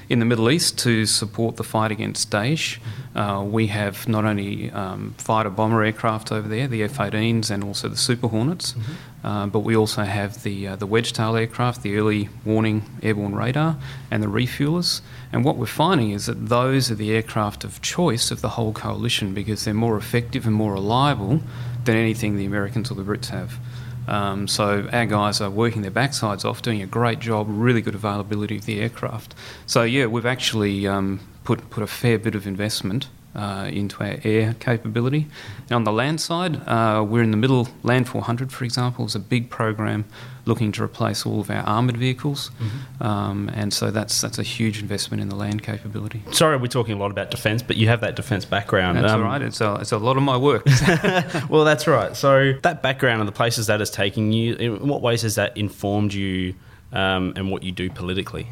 in 0.09 0.21
the 0.21 0.25
Middle 0.25 0.51
East 0.51 0.79
to 0.79 1.05
support 1.05 1.57
the 1.57 1.65
fight 1.65 1.91
against 1.91 2.31
Daesh. 2.31 2.79
Uh, 3.15 3.43
we 3.43 3.69
have 3.69 4.07
not 4.09 4.25
only 4.25 4.71
um, 4.71 5.15
fighter 5.19 5.51
bomber 5.51 5.83
aircraft 5.83 6.31
over 6.31 6.47
there, 6.47 6.69
the 6.69 6.83
F 6.83 6.99
18s, 6.99 7.51
and 7.51 7.65
also 7.65 7.89
the 7.89 7.97
Super 7.97 8.29
Hornets, 8.29 8.73
mm-hmm. 8.73 9.27
uh, 9.27 9.47
but 9.47 9.61
we 9.61 9.75
also 9.75 10.05
have 10.05 10.43
the, 10.43 10.69
uh, 10.69 10.77
the 10.77 10.87
Wedgetail 10.87 11.39
aircraft, 11.39 11.83
the 11.83 11.97
early 11.97 12.29
warning 12.45 12.83
airborne 13.03 13.35
radar, 13.35 13.79
and 14.11 14.23
the 14.23 14.29
refuelers. 14.29 15.01
And 15.33 15.45
what 15.45 15.57
we're 15.57 15.67
finding 15.67 16.11
is 16.11 16.27
that 16.27 16.49
those 16.49 16.91
are 16.91 16.95
the 16.95 17.13
aircraft 17.13 17.65
of 17.65 17.81
choice 17.81 18.31
of 18.31 18.43
the 18.43 18.51
whole 18.51 18.73
coalition 18.73 19.35
because 19.35 19.65
they're 19.65 19.75
more 19.75 19.97
effective 19.97 20.47
and 20.47 20.55
more 20.55 20.75
reliable 20.75 21.41
than 21.85 21.97
anything 21.97 22.37
the 22.37 22.45
Americans 22.45 22.91
or 22.91 22.95
the 22.95 23.03
Brits 23.03 23.31
have. 23.31 23.59
Um, 24.07 24.47
so 24.49 24.89
our 24.93 25.07
guys 25.07 25.41
are 25.41 25.51
working 25.51 25.83
their 25.83 25.91
backsides 25.91 26.45
off, 26.45 26.63
doing 26.63 26.83
a 26.83 26.87
great 26.87 27.19
job, 27.19 27.47
really 27.49 27.81
good 27.81 27.95
availability 27.95 28.57
of 28.57 28.65
the 28.65 28.81
aircraft. 28.81 29.35
So 29.67 29.83
yeah, 29.83 30.07
we've 30.07 30.27
actually 30.27 30.87
um, 30.87 31.21
put 31.45 31.69
put 31.71 31.83
a 31.83 31.87
fair 31.87 32.19
bit 32.19 32.35
of 32.35 32.47
investment 32.47 33.09
uh, 33.37 33.69
into 33.71 34.03
our 34.03 34.19
air 34.25 34.55
capability. 34.59 35.27
And 35.65 35.73
on 35.73 35.85
the 35.85 35.93
land 35.93 36.21
side, 36.21 36.57
uh, 36.67 37.05
we're 37.07 37.23
in 37.23 37.31
the 37.31 37.37
middle. 37.37 37.69
Land 37.83 38.09
400, 38.09 38.51
for 38.51 38.65
example, 38.65 39.05
is 39.05 39.15
a 39.15 39.21
big 39.21 39.51
program 39.51 40.07
looking 40.47 40.73
to 40.73 40.83
replace 40.83 41.27
all 41.27 41.41
of 41.41 41.51
our 41.51 41.63
armoured 41.65 41.97
vehicles, 41.97 42.51
mm-hmm. 42.51 43.03
um, 43.03 43.51
and 43.53 43.75
so 43.75 43.91
that's 43.91 44.21
that's 44.21 44.39
a 44.39 44.45
huge 44.45 44.81
investment 44.81 45.21
in 45.21 45.29
the 45.29 45.35
land 45.35 45.63
capability. 45.63 46.23
Sorry, 46.31 46.57
we're 46.57 46.69
talking 46.69 46.95
a 46.95 46.99
lot 46.99 47.11
about 47.11 47.31
defence, 47.31 47.63
but 47.63 47.77
you 47.77 47.89
have 47.89 48.01
that 48.01 48.17
defence 48.17 48.45
background. 48.45 48.99
That's 48.99 49.13
um, 49.13 49.23
right. 49.23 49.43
It's 49.43 49.61
a, 49.61 49.75
it's 49.81 49.93
a 49.93 49.99
lot 49.99 50.17
of 50.17 50.23
my 50.23 50.37
work. 50.37 50.65
well, 51.49 51.65
that's 51.65 51.87
right. 51.87 52.17
So 52.17 52.55
that 52.63 52.83
background 52.83 53.21
and 53.21 53.29
the 53.29 53.33
places 53.33 53.67
that 53.67 53.81
has 53.81 53.91
taken 53.91 54.33
you, 54.33 54.55
in 54.55 54.89
what 54.89 55.03
ways 55.03 55.23
has 55.23 55.35
that 55.35 55.57
informed 55.57 56.15
you 56.15 56.55
um, 56.93 57.33
and 57.37 57.51
what 57.51 57.63
you 57.63 57.73
do 57.73 57.91
politically? 57.91 58.47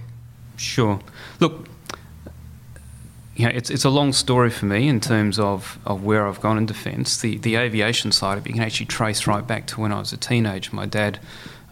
Sure. 0.56 1.00
Look, 1.40 1.68
you 3.36 3.46
know, 3.46 3.52
it's, 3.54 3.68
it's 3.70 3.84
a 3.84 3.90
long 3.90 4.12
story 4.12 4.50
for 4.50 4.66
me 4.66 4.88
in 4.88 5.00
terms 5.00 5.38
of, 5.38 5.78
of 5.84 6.04
where 6.04 6.26
I've 6.26 6.40
gone 6.40 6.56
in 6.56 6.66
defence. 6.66 7.20
The, 7.20 7.38
the 7.38 7.56
aviation 7.56 8.12
side 8.12 8.38
of 8.38 8.46
it 8.46 8.50
you 8.50 8.54
can 8.54 8.62
actually 8.62 8.86
trace 8.86 9.26
right 9.26 9.44
back 9.44 9.66
to 9.68 9.80
when 9.80 9.92
I 9.92 9.98
was 9.98 10.12
a 10.12 10.16
teenager. 10.16 10.74
My 10.74 10.86
dad, 10.86 11.18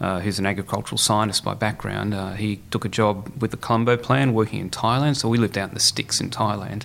uh, 0.01 0.19
who's 0.19 0.39
an 0.39 0.45
agricultural 0.45 0.97
scientist 0.97 1.45
by 1.45 1.53
background, 1.53 2.13
uh, 2.13 2.33
he 2.33 2.59
took 2.69 2.83
a 2.83 2.89
job 2.89 3.31
with 3.41 3.51
the 3.51 3.57
Colombo 3.57 3.95
Plan 3.95 4.33
working 4.33 4.59
in 4.59 4.69
Thailand. 4.69 5.15
So 5.15 5.29
we 5.29 5.37
lived 5.37 5.57
out 5.57 5.69
in 5.69 5.73
the 5.73 5.79
sticks 5.79 6.19
in 6.19 6.29
Thailand. 6.29 6.83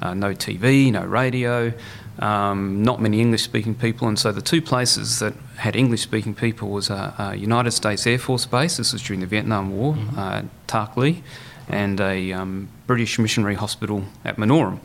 Uh, 0.00 0.14
no 0.14 0.32
TV, 0.32 0.90
no 0.92 1.04
radio, 1.04 1.72
um, 2.20 2.82
not 2.82 3.02
many 3.02 3.20
English 3.20 3.42
speaking 3.42 3.74
people. 3.74 4.06
And 4.06 4.18
so 4.18 4.30
the 4.30 4.40
two 4.40 4.62
places 4.62 5.18
that 5.18 5.34
had 5.56 5.74
English 5.74 6.02
speaking 6.02 6.34
people 6.34 6.70
was 6.70 6.88
a, 6.88 7.14
a, 7.18 7.36
United 7.36 7.72
States 7.72 8.06
Air 8.06 8.18
Force 8.18 8.46
base. 8.46 8.76
This 8.76 8.92
was 8.92 9.02
during 9.02 9.20
the 9.20 9.26
Vietnam 9.26 9.76
War, 9.76 9.94
mm-hmm. 9.94 10.18
Uh, 10.18 10.42
Takhli 10.68 11.22
and 11.70 12.00
a 12.00 12.32
um, 12.32 12.68
British 12.86 13.18
missionary 13.18 13.54
hospital 13.54 14.04
at 14.24 14.36
Manorom. 14.36 14.80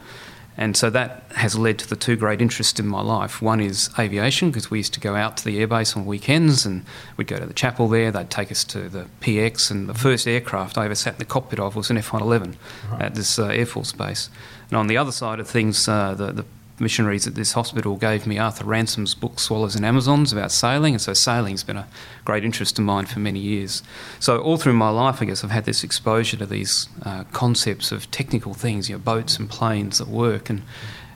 And 0.58 0.78
so 0.78 0.90
that 0.92 1.24
has 1.36 1.58
led 1.58 1.80
to 1.80 1.90
the 1.90 1.98
two 1.98 2.16
great 2.16 2.42
interests 2.42 2.80
in 2.80 2.88
my 2.88 3.02
life. 3.02 3.42
One 3.42 3.60
is 3.60 3.90
aviation, 4.00 4.50
because 4.52 4.72
we 4.72 4.78
used 4.78 4.94
to 4.94 5.02
go 5.02 5.16
out 5.16 5.36
to 5.38 5.46
the 5.46 5.60
airbase 5.60 5.98
on 5.98 6.06
weekends 6.06 6.66
and 6.66 6.86
we'd 7.18 7.28
go 7.28 7.38
to 7.38 7.46
the 7.46 7.54
chapel 7.54 7.90
there. 7.90 8.10
They'd 8.10 8.30
take 8.30 8.52
us 8.52 8.64
to 8.66 8.88
the 8.88 9.08
PX, 9.20 9.70
and 9.70 9.90
the 9.90 9.94
first 9.94 10.28
aircraft 10.28 10.78
I 10.78 10.86
ever 10.86 10.96
sat 10.96 11.16
in 11.16 11.20
the 11.20 11.26
cockpit 11.26 11.60
of 11.60 11.76
was 11.76 11.90
an 11.90 11.98
F 11.98 12.14
111 12.14 12.58
right. 12.90 13.02
at 13.02 13.16
this 13.16 13.38
uh, 13.38 13.48
Air 13.48 13.66
Force 13.66 13.92
base. 13.92 14.30
And 14.70 14.78
on 14.78 14.88
the 14.88 14.96
other 14.96 15.12
side 15.12 15.42
of 15.42 15.48
things, 15.50 15.90
uh, 15.90 16.14
the, 16.14 16.32
the 16.32 16.46
missionaries 16.80 17.26
at 17.26 17.36
this 17.36 17.54
hospital 17.54 17.96
gave 17.96 18.28
me 18.28 18.38
Arthur 18.38 18.66
Ransome's 18.66 19.16
book 19.16 19.40
Swallows 19.40 19.76
and 19.76 19.86
Amazons 19.86 20.34
about 20.34 20.52
sailing, 20.52 20.94
and 20.94 21.02
so 21.02 21.14
sailing's 21.14 21.64
been 21.64 21.78
a 21.78 21.88
great 22.26 22.44
interest 22.44 22.78
of 22.78 22.86
mine 22.86 23.06
for 23.06 23.20
many 23.20 23.40
years. 23.40 23.82
So 24.20 24.40
all 24.40 24.58
through 24.58 24.74
my 24.74 24.90
life, 24.90 25.22
I 25.22 25.26
guess 25.26 25.44
I've 25.44 25.52
had 25.52 25.66
this 25.66 25.84
exposure 25.84 26.38
to 26.38 26.46
these 26.46 26.90
uh, 27.04 27.24
concepts 27.32 27.92
of 27.92 28.12
technical 28.12 28.54
things, 28.54 28.90
you 28.90 28.96
know, 28.96 29.00
boats 29.00 29.40
and 29.40 29.50
planes 29.50 30.00
that 30.00 30.08
work, 30.08 30.50
and 30.50 30.62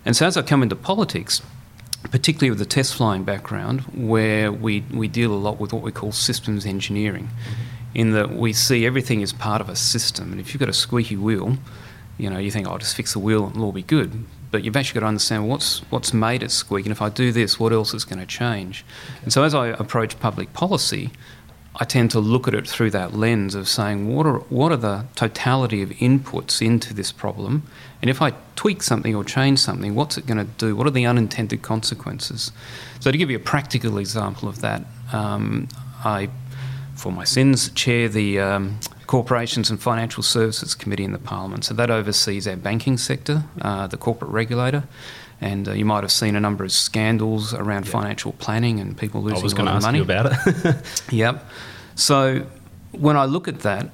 and 0.05 0.15
so 0.15 0.25
as 0.25 0.37
I 0.37 0.41
come 0.41 0.63
into 0.63 0.75
politics. 0.75 1.41
Particularly 2.11 2.49
with 2.49 2.59
the 2.59 2.65
test 2.65 2.95
flying 2.95 3.25
background, 3.25 3.81
where 3.93 4.53
we, 4.53 4.85
we 4.89 5.09
deal 5.09 5.33
a 5.33 5.35
lot 5.35 5.59
with 5.59 5.73
what 5.73 5.81
we 5.81 5.91
call 5.91 6.13
systems 6.13 6.65
engineering, 6.65 7.27
in 7.93 8.13
that 8.13 8.31
we 8.31 8.53
see 8.53 8.85
everything 8.85 9.21
as 9.21 9.33
part 9.33 9.59
of 9.59 9.67
a 9.67 9.75
system. 9.75 10.31
And 10.31 10.39
if 10.39 10.53
you've 10.53 10.61
got 10.61 10.69
a 10.69 10.73
squeaky 10.73 11.17
wheel, 11.17 11.57
you 12.17 12.29
know, 12.29 12.37
you 12.37 12.51
think, 12.51 12.69
oh, 12.69 12.71
I'll 12.71 12.77
just 12.77 12.95
fix 12.95 13.11
the 13.11 13.19
wheel 13.19 13.47
and 13.47 13.55
it'll 13.55 13.65
all 13.65 13.71
be 13.73 13.83
good 13.83 14.23
but 14.51 14.63
you've 14.63 14.75
actually 14.75 14.99
got 14.99 15.05
to 15.05 15.07
understand 15.07 15.47
what's 15.47 15.79
what's 15.91 16.13
made 16.13 16.43
it 16.43 16.51
squeak, 16.51 16.85
and 16.85 16.91
if 16.91 17.01
I 17.01 17.09
do 17.09 17.31
this, 17.31 17.59
what 17.59 17.71
else 17.71 17.93
is 17.93 18.05
going 18.05 18.19
to 18.19 18.25
change? 18.25 18.85
And 19.23 19.31
so, 19.31 19.43
as 19.43 19.53
I 19.53 19.67
approach 19.67 20.19
public 20.19 20.53
policy, 20.53 21.11
I 21.75 21.85
tend 21.85 22.11
to 22.11 22.19
look 22.19 22.47
at 22.47 22.53
it 22.53 22.67
through 22.67 22.91
that 22.91 23.13
lens 23.13 23.55
of 23.55 23.69
saying 23.69 24.13
what 24.13 24.25
are 24.25 24.39
what 24.49 24.71
are 24.71 24.77
the 24.77 25.05
totality 25.15 25.81
of 25.81 25.89
inputs 25.89 26.61
into 26.61 26.93
this 26.93 27.11
problem, 27.11 27.63
and 28.01 28.09
if 28.09 28.21
I 28.21 28.33
tweak 28.55 28.81
something 28.81 29.15
or 29.15 29.23
change 29.23 29.59
something, 29.59 29.95
what's 29.95 30.17
it 30.17 30.25
going 30.25 30.39
to 30.39 30.51
do? 30.57 30.75
What 30.75 30.87
are 30.87 30.91
the 30.91 31.05
unintended 31.05 31.61
consequences? 31.61 32.51
So, 32.99 33.11
to 33.11 33.17
give 33.17 33.29
you 33.29 33.37
a 33.37 33.41
practical 33.41 33.97
example 33.97 34.49
of 34.49 34.61
that, 34.61 34.83
um, 35.13 35.67
I, 36.03 36.29
for 36.95 37.11
my 37.11 37.23
sins, 37.23 37.69
chair 37.69 38.09
the 38.09 38.39
um, 38.39 38.79
Corporations 39.09 39.71
and 39.71 39.81
Financial 39.81 40.21
Services 40.21 40.75
Committee 40.75 41.03
in 41.03 41.13
the 41.13 41.17
Parliament. 41.17 41.65
So 41.65 41.73
that 41.73 41.89
oversees 41.89 42.47
our 42.47 42.55
banking 42.55 42.95
sector, 42.95 43.43
uh, 43.59 43.87
the 43.87 43.97
corporate 43.97 44.29
regulator. 44.29 44.83
And 45.41 45.67
uh, 45.67 45.71
you 45.71 45.83
might 45.83 46.03
have 46.03 46.11
seen 46.11 46.35
a 46.35 46.39
number 46.39 46.63
of 46.63 46.71
scandals 46.71 47.51
around 47.51 47.85
yep. 47.85 47.91
financial 47.91 48.33
planning 48.33 48.79
and 48.79 48.95
people 48.95 49.23
losing 49.23 49.33
money. 49.33 49.41
I 49.41 49.43
was 49.43 49.53
a 49.53 49.63
lot 49.63 49.75
of 49.77 49.81
money. 49.81 49.97
You 49.97 50.03
about 50.03 50.31
it. 50.45 51.01
yep. 51.11 51.43
So 51.95 52.45
when 52.91 53.17
I 53.17 53.25
look 53.25 53.47
at 53.47 53.61
that, 53.61 53.89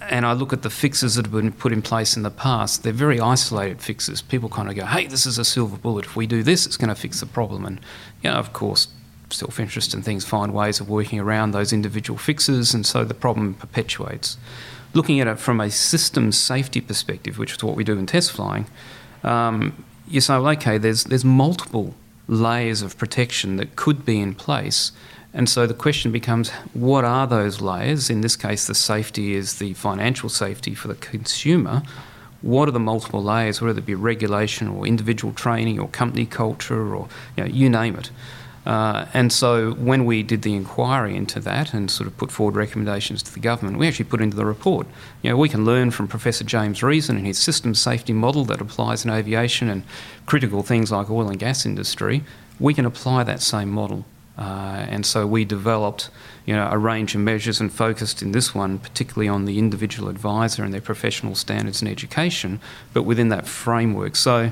and 0.00 0.24
I 0.24 0.32
look 0.32 0.54
at 0.54 0.62
the 0.62 0.70
fixes 0.70 1.16
that 1.16 1.26
have 1.26 1.32
been 1.32 1.52
put 1.52 1.70
in 1.70 1.82
place 1.82 2.16
in 2.16 2.22
the 2.22 2.30
past, 2.30 2.84
they're 2.84 2.92
very 2.94 3.20
isolated 3.20 3.82
fixes. 3.82 4.22
People 4.22 4.48
kind 4.48 4.70
of 4.70 4.74
go, 4.74 4.86
hey, 4.86 5.08
this 5.08 5.26
is 5.26 5.36
a 5.36 5.44
silver 5.44 5.76
bullet. 5.76 6.06
If 6.06 6.16
we 6.16 6.26
do 6.26 6.42
this, 6.42 6.64
it's 6.64 6.78
going 6.78 6.88
to 6.88 6.94
fix 6.94 7.20
the 7.20 7.26
problem. 7.26 7.66
And, 7.66 7.80
you 8.22 8.30
know, 8.30 8.36
of 8.36 8.54
course, 8.54 8.88
self 9.32 9.58
interest 9.58 9.94
and 9.94 10.04
things 10.04 10.24
find 10.24 10.52
ways 10.52 10.80
of 10.80 10.88
working 10.88 11.20
around 11.20 11.52
those 11.52 11.72
individual 11.72 12.18
fixes, 12.18 12.74
and 12.74 12.86
so 12.86 13.04
the 13.04 13.14
problem 13.14 13.54
perpetuates. 13.54 14.36
Looking 14.94 15.20
at 15.20 15.26
it 15.26 15.38
from 15.38 15.60
a 15.60 15.70
systems 15.70 16.38
safety 16.38 16.80
perspective, 16.80 17.38
which 17.38 17.52
is 17.52 17.64
what 17.64 17.76
we 17.76 17.84
do 17.84 17.98
in 17.98 18.06
test 18.06 18.32
flying, 18.32 18.66
um, 19.24 19.84
you 20.06 20.20
say, 20.20 20.34
well, 20.34 20.48
okay, 20.50 20.78
there's, 20.78 21.04
there's 21.04 21.24
multiple 21.24 21.94
layers 22.28 22.82
of 22.82 22.98
protection 22.98 23.56
that 23.56 23.76
could 23.76 24.04
be 24.04 24.20
in 24.20 24.34
place. 24.34 24.92
And 25.34 25.48
so 25.48 25.66
the 25.66 25.74
question 25.74 26.12
becomes 26.12 26.50
what 26.74 27.04
are 27.04 27.26
those 27.26 27.60
layers? 27.60 28.10
In 28.10 28.20
this 28.20 28.36
case, 28.36 28.66
the 28.66 28.74
safety 28.74 29.34
is 29.34 29.58
the 29.58 29.72
financial 29.74 30.28
safety 30.28 30.74
for 30.74 30.88
the 30.88 30.94
consumer. 30.94 31.82
What 32.42 32.68
are 32.68 32.72
the 32.72 32.80
multiple 32.80 33.22
layers, 33.22 33.62
whether 33.62 33.78
it 33.78 33.86
be 33.86 33.94
regulation 33.94 34.68
or 34.68 34.86
individual 34.86 35.32
training 35.32 35.78
or 35.78 35.88
company 35.88 36.26
culture 36.26 36.94
or 36.94 37.08
you, 37.36 37.44
know, 37.44 37.50
you 37.50 37.70
name 37.70 37.96
it? 37.96 38.10
Uh, 38.64 39.06
and 39.12 39.32
so 39.32 39.72
when 39.72 40.04
we 40.04 40.22
did 40.22 40.42
the 40.42 40.54
inquiry 40.54 41.16
into 41.16 41.40
that 41.40 41.74
and 41.74 41.90
sort 41.90 42.06
of 42.06 42.16
put 42.16 42.30
forward 42.30 42.54
recommendations 42.54 43.22
to 43.22 43.34
the 43.34 43.40
government, 43.40 43.76
we 43.78 43.88
actually 43.88 44.04
put 44.04 44.20
into 44.20 44.36
the 44.36 44.46
report, 44.46 44.86
you 45.22 45.30
know, 45.30 45.36
we 45.36 45.48
can 45.48 45.64
learn 45.64 45.90
from 45.90 46.06
Professor 46.06 46.44
James 46.44 46.82
Reason 46.82 47.16
and 47.16 47.26
his 47.26 47.38
systems 47.38 47.80
safety 47.80 48.12
model 48.12 48.44
that 48.44 48.60
applies 48.60 49.04
in 49.04 49.10
aviation 49.10 49.68
and 49.68 49.82
critical 50.26 50.62
things 50.62 50.92
like 50.92 51.10
oil 51.10 51.28
and 51.28 51.38
gas 51.38 51.66
industry. 51.66 52.22
We 52.60 52.74
can 52.74 52.86
apply 52.86 53.24
that 53.24 53.42
same 53.42 53.70
model. 53.70 54.04
Uh, 54.38 54.86
and 54.88 55.04
so 55.04 55.26
we 55.26 55.44
developed, 55.44 56.08
you 56.46 56.54
know, 56.54 56.68
a 56.70 56.78
range 56.78 57.14
of 57.14 57.20
measures 57.20 57.60
and 57.60 57.70
focused 57.70 58.22
in 58.22 58.32
this 58.32 58.54
one 58.54 58.78
particularly 58.78 59.28
on 59.28 59.44
the 59.44 59.58
individual 59.58 60.08
advisor 60.08 60.64
and 60.64 60.72
their 60.72 60.80
professional 60.80 61.34
standards 61.34 61.82
and 61.82 61.90
education, 61.90 62.60
but 62.92 63.02
within 63.02 63.28
that 63.28 63.46
framework. 63.46 64.16
So 64.16 64.50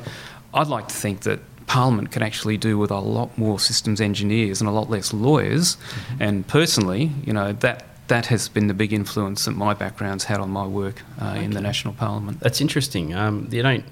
I'd 0.53 0.67
like 0.67 0.89
to 0.89 0.95
think 0.95 1.21
that 1.21 1.41
Parliament 1.71 2.11
can 2.11 2.23
actually 2.23 2.57
do 2.57 2.77
with 2.83 2.91
a 2.91 2.99
lot 2.99 3.29
more 3.39 3.61
systems 3.61 4.01
engineers 4.01 4.61
and 4.61 4.69
a 4.69 4.73
lot 4.73 4.91
less 4.91 5.13
lawyers. 5.13 5.77
Mm-hmm. 5.77 6.23
And 6.23 6.47
personally, 6.49 7.13
you 7.25 7.33
know, 7.33 7.53
that 7.53 7.85
that 8.09 8.27
has 8.27 8.49
been 8.49 8.67
the 8.67 8.75
big 8.75 8.93
influence 8.93 9.45
that 9.45 9.53
my 9.53 9.73
background's 9.73 10.25
had 10.25 10.41
on 10.41 10.51
my 10.51 10.67
work 10.67 10.97
uh, 11.21 11.31
okay. 11.31 11.45
in 11.45 11.53
the 11.53 11.61
national 11.61 11.95
parliament. 11.95 12.41
That's 12.41 12.61
interesting. 12.61 13.15
Um, 13.15 13.49
you 13.53 13.63
don't, 13.63 13.85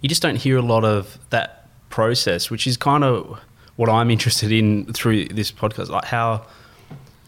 you 0.00 0.08
just 0.08 0.22
don't 0.22 0.34
hear 0.34 0.56
a 0.58 0.66
lot 0.74 0.84
of 0.84 1.18
that 1.30 1.68
process, 1.88 2.50
which 2.50 2.66
is 2.66 2.76
kind 2.76 3.04
of 3.04 3.38
what 3.76 3.88
I'm 3.88 4.10
interested 4.10 4.50
in 4.50 4.92
through 4.92 5.26
this 5.26 5.52
podcast. 5.52 5.88
Like 5.88 6.06
how, 6.06 6.44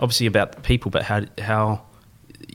obviously 0.01 0.27
about 0.27 0.49
the 0.57 0.63
people, 0.63 0.91
but 0.91 1.03
how 1.05 1.27
how 1.39 1.83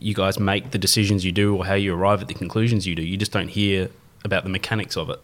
you 0.02 0.14
guys 0.14 0.38
make 0.38 0.72
the 0.72 0.78
decisions 0.88 1.24
you 1.24 1.32
do, 1.32 1.56
or 1.56 1.66
how 1.66 1.76
you 1.76 1.96
arrive 1.96 2.22
at 2.22 2.28
the 2.28 2.34
conclusions 2.44 2.86
you 2.86 2.94
do. 2.94 3.04
You 3.04 3.16
just 3.16 3.32
don't 3.32 3.52
hear 3.62 3.90
about 4.26 4.44
the 4.44 4.50
mechanics 4.50 4.98
of 4.98 5.10
it. 5.10 5.20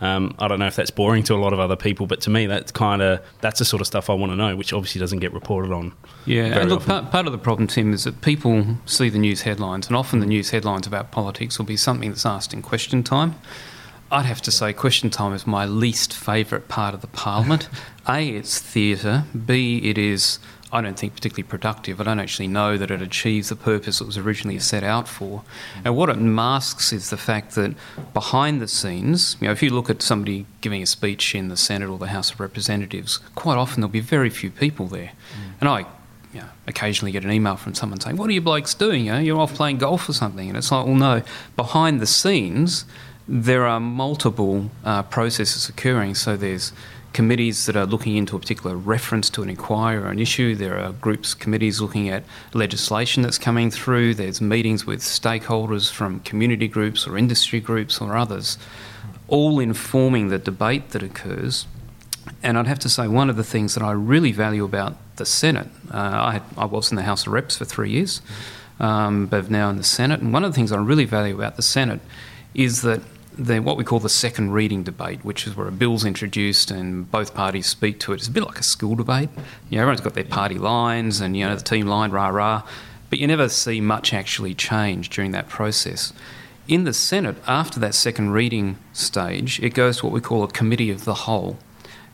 Um, 0.00 0.34
I 0.38 0.48
don't 0.48 0.58
know 0.58 0.66
if 0.66 0.76
that's 0.76 0.90
boring 0.90 1.22
to 1.24 1.34
a 1.34 1.36
lot 1.36 1.52
of 1.52 1.60
other 1.60 1.76
people, 1.76 2.06
but 2.06 2.22
to 2.22 2.30
me, 2.30 2.46
that's 2.46 2.72
kind 2.72 3.02
of 3.02 3.20
that's 3.40 3.58
the 3.58 3.64
sort 3.64 3.80
of 3.80 3.86
stuff 3.86 4.08
I 4.08 4.14
want 4.14 4.32
to 4.32 4.36
know, 4.36 4.56
which 4.56 4.72
obviously 4.72 4.98
doesn't 4.98 5.18
get 5.18 5.32
reported 5.32 5.72
on. 5.72 5.92
Yeah, 6.24 6.58
and 6.58 6.70
look, 6.70 6.86
part, 6.86 7.10
part, 7.10 7.26
of 7.26 7.32
the 7.32 7.38
problem, 7.38 7.66
Tim, 7.66 7.92
is 7.92 8.04
that 8.04 8.22
people 8.22 8.64
see 8.86 9.10
the 9.10 9.18
news 9.18 9.42
headlines, 9.42 9.88
and 9.88 9.96
often 9.96 10.20
the 10.20 10.26
news 10.26 10.50
headlines 10.50 10.86
about 10.86 11.10
politics 11.10 11.58
will 11.58 11.66
be 11.66 11.76
something 11.76 12.10
that's 12.10 12.24
asked 12.26 12.54
in 12.54 12.62
question 12.62 13.02
time. 13.02 13.34
I'd 14.12 14.26
have 14.26 14.42
to 14.42 14.50
say, 14.50 14.72
question 14.72 15.08
time 15.10 15.34
is 15.34 15.46
my 15.46 15.66
least 15.66 16.12
favourite 16.12 16.66
part 16.66 16.94
of 16.94 17.00
the 17.00 17.06
parliament. 17.06 17.68
A, 18.08 18.28
it's 18.28 18.58
theatre. 18.58 19.24
B, 19.46 19.78
it 19.88 19.96
is 19.96 20.40
I 20.72 20.80
don't 20.80 20.98
think 20.98 21.14
particularly 21.14 21.48
productive. 21.48 22.00
I 22.00 22.04
don't 22.04 22.20
actually 22.20 22.46
know 22.46 22.76
that 22.76 22.90
it 22.90 23.02
achieves 23.02 23.48
the 23.48 23.56
purpose 23.56 24.00
it 24.00 24.06
was 24.06 24.16
originally 24.16 24.58
set 24.60 24.84
out 24.84 25.08
for. 25.08 25.42
And 25.84 25.96
what 25.96 26.08
it 26.08 26.18
masks 26.18 26.92
is 26.92 27.10
the 27.10 27.16
fact 27.16 27.56
that 27.56 27.74
behind 28.14 28.60
the 28.60 28.68
scenes, 28.68 29.36
you 29.40 29.48
know, 29.48 29.52
if 29.52 29.62
you 29.62 29.70
look 29.70 29.90
at 29.90 30.00
somebody 30.00 30.46
giving 30.60 30.82
a 30.82 30.86
speech 30.86 31.34
in 31.34 31.48
the 31.48 31.56
Senate 31.56 31.88
or 31.88 31.98
the 31.98 32.08
House 32.08 32.30
of 32.30 32.38
Representatives, 32.38 33.18
quite 33.34 33.56
often 33.56 33.80
there'll 33.80 33.90
be 33.90 34.00
very 34.00 34.30
few 34.30 34.50
people 34.50 34.86
there. 34.86 35.10
Mm. 35.10 35.60
And 35.60 35.68
I 35.68 35.78
you 36.32 36.40
know, 36.40 36.48
occasionally 36.68 37.10
get 37.10 37.24
an 37.24 37.32
email 37.32 37.56
from 37.56 37.74
someone 37.74 37.98
saying, 38.00 38.16
What 38.16 38.30
are 38.30 38.32
you 38.32 38.40
blokes 38.40 38.74
doing? 38.74 39.06
You 39.06 39.12
know, 39.12 39.18
you're 39.18 39.40
off 39.40 39.54
playing 39.54 39.78
golf 39.78 40.08
or 40.08 40.12
something. 40.12 40.48
And 40.48 40.56
it's 40.56 40.70
like, 40.70 40.86
Well, 40.86 40.94
no, 40.94 41.22
behind 41.56 42.00
the 42.00 42.06
scenes, 42.06 42.84
there 43.26 43.66
are 43.66 43.80
multiple 43.80 44.70
uh, 44.84 45.02
processes 45.04 45.68
occurring. 45.68 46.14
So 46.14 46.36
there's 46.36 46.72
committees 47.12 47.66
that 47.66 47.76
are 47.76 47.86
looking 47.86 48.16
into 48.16 48.36
a 48.36 48.38
particular 48.38 48.76
reference 48.76 49.28
to 49.30 49.42
an 49.42 49.50
inquiry 49.50 49.96
or 49.96 50.08
an 50.08 50.18
issue. 50.18 50.54
There 50.54 50.78
are 50.78 50.92
groups, 50.92 51.34
committees 51.34 51.80
looking 51.80 52.08
at 52.08 52.24
legislation 52.54 53.22
that's 53.22 53.38
coming 53.38 53.70
through. 53.70 54.14
There's 54.14 54.40
meetings 54.40 54.86
with 54.86 55.00
stakeholders 55.00 55.90
from 55.90 56.20
community 56.20 56.68
groups 56.68 57.06
or 57.06 57.18
industry 57.18 57.60
groups 57.60 58.00
or 58.00 58.16
others, 58.16 58.58
all 59.28 59.58
informing 59.58 60.28
the 60.28 60.38
debate 60.38 60.90
that 60.90 61.02
occurs. 61.02 61.66
And 62.42 62.56
I'd 62.56 62.66
have 62.66 62.78
to 62.80 62.88
say, 62.88 63.08
one 63.08 63.28
of 63.28 63.36
the 63.36 63.44
things 63.44 63.74
that 63.74 63.82
I 63.82 63.92
really 63.92 64.32
value 64.32 64.64
about 64.64 64.94
the 65.16 65.26
Senate, 65.26 65.68
uh, 65.92 65.96
I, 65.96 66.32
had, 66.34 66.42
I, 66.56 66.64
was 66.64 66.90
in 66.90 66.96
the 66.96 67.02
House 67.02 67.26
of 67.26 67.32
Reps 67.32 67.56
for 67.56 67.64
three 67.64 67.90
years, 67.90 68.22
um, 68.78 69.26
but 69.26 69.50
now 69.50 69.68
in 69.68 69.76
the 69.76 69.84
Senate. 69.84 70.20
And 70.20 70.32
one 70.32 70.44
of 70.44 70.52
the 70.52 70.54
things 70.54 70.70
I 70.70 70.78
really 70.78 71.04
value 71.04 71.34
about 71.34 71.56
the 71.56 71.62
Senate 71.62 72.00
is 72.54 72.82
that 72.82 73.02
the, 73.46 73.60
what 73.60 73.76
we 73.76 73.84
call 73.84 73.98
the 74.00 74.08
second 74.08 74.52
reading 74.52 74.82
debate, 74.82 75.24
which 75.24 75.46
is 75.46 75.56
where 75.56 75.66
a 75.66 75.72
bill's 75.72 76.04
introduced 76.04 76.70
and 76.70 77.10
both 77.10 77.34
parties 77.34 77.66
speak 77.66 77.98
to 78.00 78.12
it. 78.12 78.16
It's 78.16 78.28
a 78.28 78.30
bit 78.30 78.44
like 78.44 78.58
a 78.58 78.62
school 78.62 78.94
debate. 78.96 79.30
You 79.68 79.76
know, 79.76 79.82
everyone's 79.82 80.00
got 80.00 80.14
their 80.14 80.24
party 80.24 80.58
lines 80.58 81.20
and, 81.20 81.36
you 81.36 81.46
know, 81.46 81.56
the 81.56 81.62
team 81.62 81.86
line, 81.86 82.10
rah, 82.10 82.28
rah. 82.28 82.62
But 83.08 83.18
you 83.18 83.26
never 83.26 83.48
see 83.48 83.80
much 83.80 84.12
actually 84.14 84.54
change 84.54 85.08
during 85.08 85.32
that 85.32 85.48
process. 85.48 86.12
in 86.70 86.84
the 86.84 86.92
Senate, 86.94 87.36
after 87.48 87.80
that 87.80 87.94
second 87.96 88.30
reading 88.30 88.78
stage, 88.92 89.58
it 89.60 89.74
goes 89.74 89.98
to 89.98 90.06
what 90.06 90.12
we 90.12 90.20
call 90.20 90.44
a 90.44 90.48
committee 90.48 90.90
of 90.90 91.04
the 91.04 91.14
whole. 91.14 91.58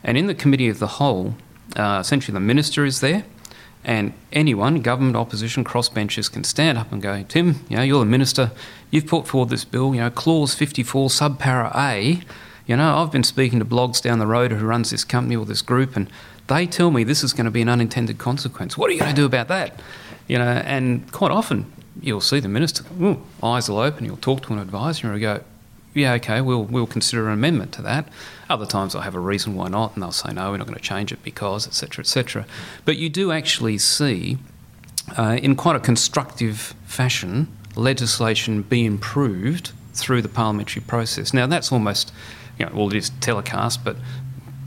And 0.03 0.17
in 0.17 0.25
the 0.25 0.33
committee 0.33 0.67
of 0.67 0.79
the 0.79 0.87
whole, 0.87 1.35
uh, 1.75 1.99
essentially 2.01 2.33
the 2.33 2.39
minister 2.39 2.83
is 2.83 2.99
there, 2.99 3.23
and 3.83 4.13
anyone, 4.33 4.81
government, 4.81 5.15
opposition, 5.15 5.63
crossbenchers, 5.63 6.31
can 6.31 6.43
stand 6.43 6.77
up 6.77 6.91
and 6.91 7.03
go, 7.03 7.23
Tim, 7.23 7.63
you 7.69 7.77
know, 7.77 7.83
you're 7.83 7.99
the 7.99 8.05
minister, 8.05 8.49
you've 8.91 9.07
put 9.07 9.27
forward 9.27 9.49
this 9.49 9.65
bill, 9.65 9.93
you 9.93 10.01
know, 10.01 10.09
clause 10.09 10.53
54, 10.55 11.09
subpara 11.09 11.75
A. 11.75 12.21
You 12.65 12.75
know, 12.75 12.97
I've 12.97 13.11
been 13.11 13.23
speaking 13.23 13.59
to 13.59 13.65
Bloggs 13.65 14.01
down 14.01 14.19
the 14.19 14.27
road 14.27 14.51
who 14.51 14.65
runs 14.65 14.89
this 14.91 15.03
company 15.03 15.35
or 15.35 15.45
this 15.45 15.61
group, 15.61 15.95
and 15.95 16.09
they 16.47 16.65
tell 16.65 16.91
me 16.91 17.03
this 17.03 17.23
is 17.23 17.33
going 17.33 17.45
to 17.45 17.51
be 17.51 17.61
an 17.61 17.69
unintended 17.69 18.17
consequence. 18.17 18.77
What 18.77 18.89
are 18.89 18.93
you 18.93 18.99
going 18.99 19.13
to 19.13 19.21
do 19.21 19.25
about 19.25 19.47
that? 19.47 19.79
You 20.27 20.37
know, 20.37 20.61
and 20.65 21.09
quite 21.11 21.31
often 21.31 21.71
you'll 22.01 22.21
see 22.21 22.39
the 22.39 22.47
minister, 22.47 22.83
ooh, 23.01 23.21
eyes 23.41 23.69
will 23.69 23.79
open, 23.79 24.05
you'll 24.05 24.17
talk 24.17 24.43
to 24.43 24.53
an 24.53 24.59
advisor 24.59 25.11
and 25.11 25.21
go, 25.21 25.41
yeah, 25.93 26.13
okay, 26.13 26.41
we'll, 26.41 26.63
we'll 26.63 26.87
consider 26.87 27.27
an 27.27 27.33
amendment 27.33 27.71
to 27.73 27.81
that. 27.81 28.07
Other 28.49 28.65
times 28.65 28.93
I'll 28.93 29.01
have 29.01 29.15
a 29.15 29.19
reason 29.19 29.55
why 29.55 29.67
not, 29.67 29.95
and 29.95 30.03
they'll 30.03 30.11
say, 30.11 30.31
no, 30.31 30.51
we're 30.51 30.57
not 30.57 30.67
going 30.67 30.77
to 30.77 30.83
change 30.83 31.11
it 31.11 31.23
because, 31.23 31.67
etc., 31.67 32.03
etc. 32.03 32.45
But 32.85 32.97
you 32.97 33.09
do 33.09 33.31
actually 33.31 33.77
see, 33.79 34.37
uh, 35.17 35.39
in 35.41 35.55
quite 35.55 35.75
a 35.75 35.79
constructive 35.79 36.75
fashion, 36.85 37.47
legislation 37.77 38.61
be 38.61 38.85
improved 38.85 39.71
through 39.93 40.21
the 40.21 40.29
parliamentary 40.29 40.81
process. 40.81 41.33
Now, 41.33 41.47
that's 41.47 41.71
almost, 41.71 42.13
you 42.59 42.65
know, 42.65 42.71
well, 42.73 42.87
it 42.87 42.95
is 42.95 43.11
telecast, 43.21 43.83
but 43.83 43.97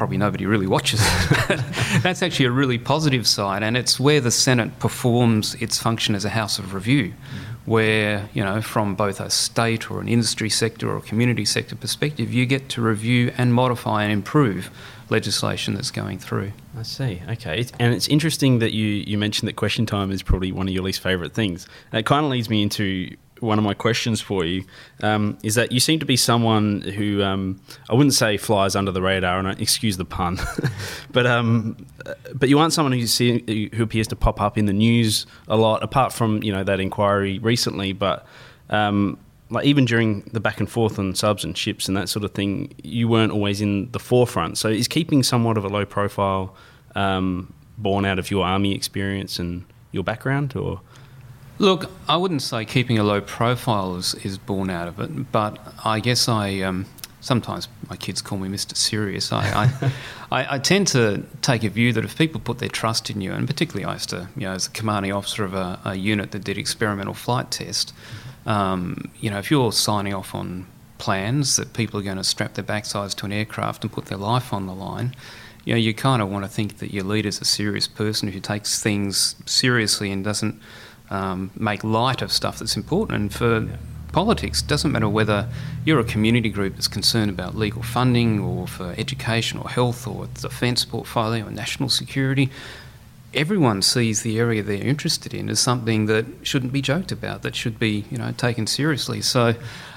probably 0.01 0.17
nobody 0.17 0.47
really 0.47 0.67
watches 0.67 1.01
it. 1.03 1.61
That's 2.03 2.23
actually 2.23 2.47
a 2.47 2.51
really 2.51 2.79
positive 2.79 3.27
side, 3.27 3.63
and 3.63 3.77
it's 3.77 4.01
where 4.01 4.19
the 4.19 4.31
Senate 4.31 4.79
performs 4.79 5.55
its 5.57 5.79
function 5.79 6.15
as 6.15 6.25
a 6.25 6.31
house 6.31 6.59
of 6.59 6.73
review, 6.73 7.13
where, 7.67 8.31
you 8.33 8.43
know, 8.43 8.63
from 8.63 8.95
both 8.95 9.21
a 9.21 9.29
state 9.29 9.91
or 9.91 10.01
an 10.01 10.09
industry 10.09 10.49
sector 10.49 10.91
or 10.91 10.97
a 10.97 11.03
community 11.03 11.45
sector 11.45 11.77
perspective, 11.77 12.33
you 12.33 12.47
get 12.47 12.71
to 12.71 12.81
review 12.81 13.31
and 13.37 13.53
modify 13.53 14.03
and 14.03 14.11
improve 14.11 14.71
legislation 15.11 15.75
that's 15.75 15.91
going 15.91 16.19
through. 16.19 16.53
I 16.77 16.83
see. 16.83 17.23
Okay, 17.29 17.67
and 17.79 17.95
it's 17.95 18.09
interesting 18.09 18.61
that 18.61 18.73
you 18.73 18.87
you 18.87 19.19
mentioned 19.19 19.49
that 19.49 19.57
question 19.57 19.87
time 19.87 20.11
is 20.11 20.23
probably 20.23 20.53
one 20.53 20.69
of 20.69 20.75
your 20.75 20.83
least 20.83 21.01
favourite 21.01 21.33
things. 21.33 21.67
It 21.93 22.07
kind 22.07 22.25
of 22.25 22.31
leads 22.31 22.49
me 22.49 22.63
into 22.63 23.17
one 23.41 23.59
of 23.59 23.65
my 23.65 23.75
questions 23.75 24.21
for 24.21 24.45
you 24.45 24.65
um, 25.03 25.39
is 25.43 25.55
that 25.55 25.73
you 25.73 25.81
seem 25.81 25.99
to 25.99 26.07
be 26.07 26.17
someone 26.17 26.83
who 26.83 27.23
um, 27.23 27.61
I 27.89 27.95
wouldn't 27.95 28.15
say 28.15 28.37
flies 28.37 28.77
under 28.77 28.93
the 28.93 29.03
radar, 29.03 29.39
and 29.39 29.49
I 29.49 29.53
excuse 29.53 29.97
the 29.97 30.05
pun, 30.05 30.39
but 31.13 31.27
um, 31.27 31.87
but 32.35 32.49
you 32.49 32.59
aren't 32.59 32.73
someone 32.73 32.93
who 32.93 33.07
see, 33.07 33.71
who 33.75 33.83
appears 33.83 34.09
to 34.09 34.17
pop 34.17 34.41
up 34.41 34.57
in 34.57 34.67
the 34.67 34.73
news 34.73 35.27
a 35.49 35.57
lot, 35.57 35.83
apart 35.83 36.13
from 36.13 36.43
you 36.43 36.53
know 36.53 36.65
that 36.65 36.81
inquiry 36.81 37.39
recently. 37.39 37.93
But 37.93 38.27
um, 38.69 39.19
like 39.51 39.67
even 39.67 39.85
during 39.85 40.21
the 40.33 40.41
back 40.41 40.61
and 40.61 40.71
forth 40.71 40.99
on 40.99 41.15
subs 41.15 41.45
and 41.45 41.57
ships 41.57 41.89
and 41.89 41.97
that 41.97 42.09
sort 42.09 42.25
of 42.25 42.33
thing, 42.33 42.73
you 42.83 43.09
weren't 43.09 43.33
always 43.33 43.61
in 43.61 43.91
the 43.91 43.99
forefront. 43.99 44.59
So 44.59 44.69
is 44.69 44.89
keeping 44.89 45.23
somewhat 45.23 45.59
of 45.59 45.65
a 45.65 45.69
low 45.69 45.85
profile 45.85 46.55
um, 46.95 47.53
born 47.77 48.05
out 48.05 48.19
of 48.19 48.31
your 48.31 48.45
army 48.45 48.75
experience 48.75 49.39
and 49.39 49.65
your 49.93 50.05
background, 50.05 50.55
or 50.57 50.81
Look, 51.59 51.91
I 52.09 52.17
wouldn't 52.17 52.41
say 52.41 52.65
keeping 52.65 52.99
a 52.99 53.05
low 53.05 53.21
profile 53.21 53.97
is, 53.97 54.15
is 54.15 54.39
born 54.39 54.71
out 54.71 54.89
of 54.89 54.99
it, 54.99 55.31
but 55.31 55.59
I 55.85 56.01
guess 56.01 56.27
I 56.27 56.61
um, 56.61 56.87
sometimes 57.21 57.69
my 57.91 57.97
kids 57.97 58.23
call 58.23 58.39
me 58.39 58.49
Mr. 58.49 58.75
Serious. 58.75 59.31
I, 59.31 59.45
I, 59.45 59.93
I, 60.31 60.55
I, 60.55 60.59
tend 60.59 60.87
to 60.89 61.23
take 61.43 61.63
a 61.63 61.69
view 61.69 61.93
that 61.93 62.03
if 62.03 62.17
people 62.17 62.41
put 62.41 62.61
their 62.61 62.71
trust 62.71 63.11
in 63.11 63.21
you, 63.21 63.33
and 63.33 63.47
particularly 63.47 63.85
I 63.85 63.93
used 63.93 64.09
to, 64.09 64.29
you 64.37 64.43
know, 64.47 64.53
as 64.53 64.69
a 64.69 64.71
commanding 64.71 65.13
officer 65.13 65.45
of 65.45 65.53
a, 65.53 65.79
a 65.85 65.95
unit 65.97 66.31
that 66.31 66.45
did 66.45 66.57
experimental 66.57 67.13
flight 67.13 67.51
test, 67.51 67.93
um, 68.47 69.11
you 69.21 69.31
know, 69.31 69.39
if 69.39 69.51
you're 69.51 69.73
signing 69.73 70.15
off 70.15 70.35
on 70.35 70.67
plans 70.99 71.57
that 71.57 71.73
people 71.73 71.99
are 71.99 72.03
going 72.03 72.17
to 72.17 72.25
strap 72.25 72.55
their 72.55 72.65
backsides 72.65 73.15
to 73.17 73.27
an 73.27 73.33
aircraft 73.33 73.85
and 73.85 73.93
put 73.93 74.07
their 74.07 74.19
life 74.19 74.53
on 74.53 74.67
the 74.67 74.75
line, 74.75 75.15
you 75.65 75.75
know, 75.75 75.79
you 75.79 75.93
kind 75.95 76.23
of 76.23 76.31
want 76.31 76.45
to 76.45 76.51
think 76.51 76.79
that 76.79 76.93
your 76.93 77.05
leader's 77.05 77.41
a 77.41 77.45
serious 77.45 77.87
person 77.87 78.33
who 78.33 78.41
takes 78.41 78.83
things 78.83 79.37
seriously 79.47 80.11
and 80.11 80.25
doesn't 80.25 80.61
um, 81.11 81.51
make 81.55 81.85
light 81.85 82.23
of 82.23 82.33
stuff 82.33 82.59
that's 82.59 82.77
important. 82.77 83.21
And 83.21 83.35
for 83.35 83.61
yeah. 83.61 83.77
politics, 84.13 84.63
doesn't 84.63 84.93
matter 84.93 85.09
whether 85.09 85.49
you're 85.85 86.01
a 86.01 86.05
community 86.05 86.49
group 86.49 86.75
that's 86.75 86.89
concerned 86.89 87.31
about 87.31 87.57
legal 87.57 87.83
funding 87.83 88.41
or 88.41 88.67
for 88.67 88.95
education 88.97 89.59
or 89.59 89.69
health 89.69 90.07
or 90.07 90.29
defence 90.35 90.85
portfolio 90.85 91.47
or 91.47 91.51
national 91.51 91.89
security. 91.89 92.51
Everyone 93.33 93.83
sees 93.83 94.23
the 94.23 94.39
area 94.39 94.63
they're 94.63 94.83
interested 94.83 95.33
in 95.33 95.49
as 95.49 95.61
something 95.61 96.07
that 96.07 96.27
shouldn't 96.43 96.73
be 96.73 96.83
joked 96.83 97.13
about, 97.13 97.43
that 97.43 97.55
should 97.55 97.79
be, 97.79 98.05
you 98.11 98.19
know, 98.19 98.33
taken 98.33 98.67
seriously. 98.67 99.21
So, 99.21 99.55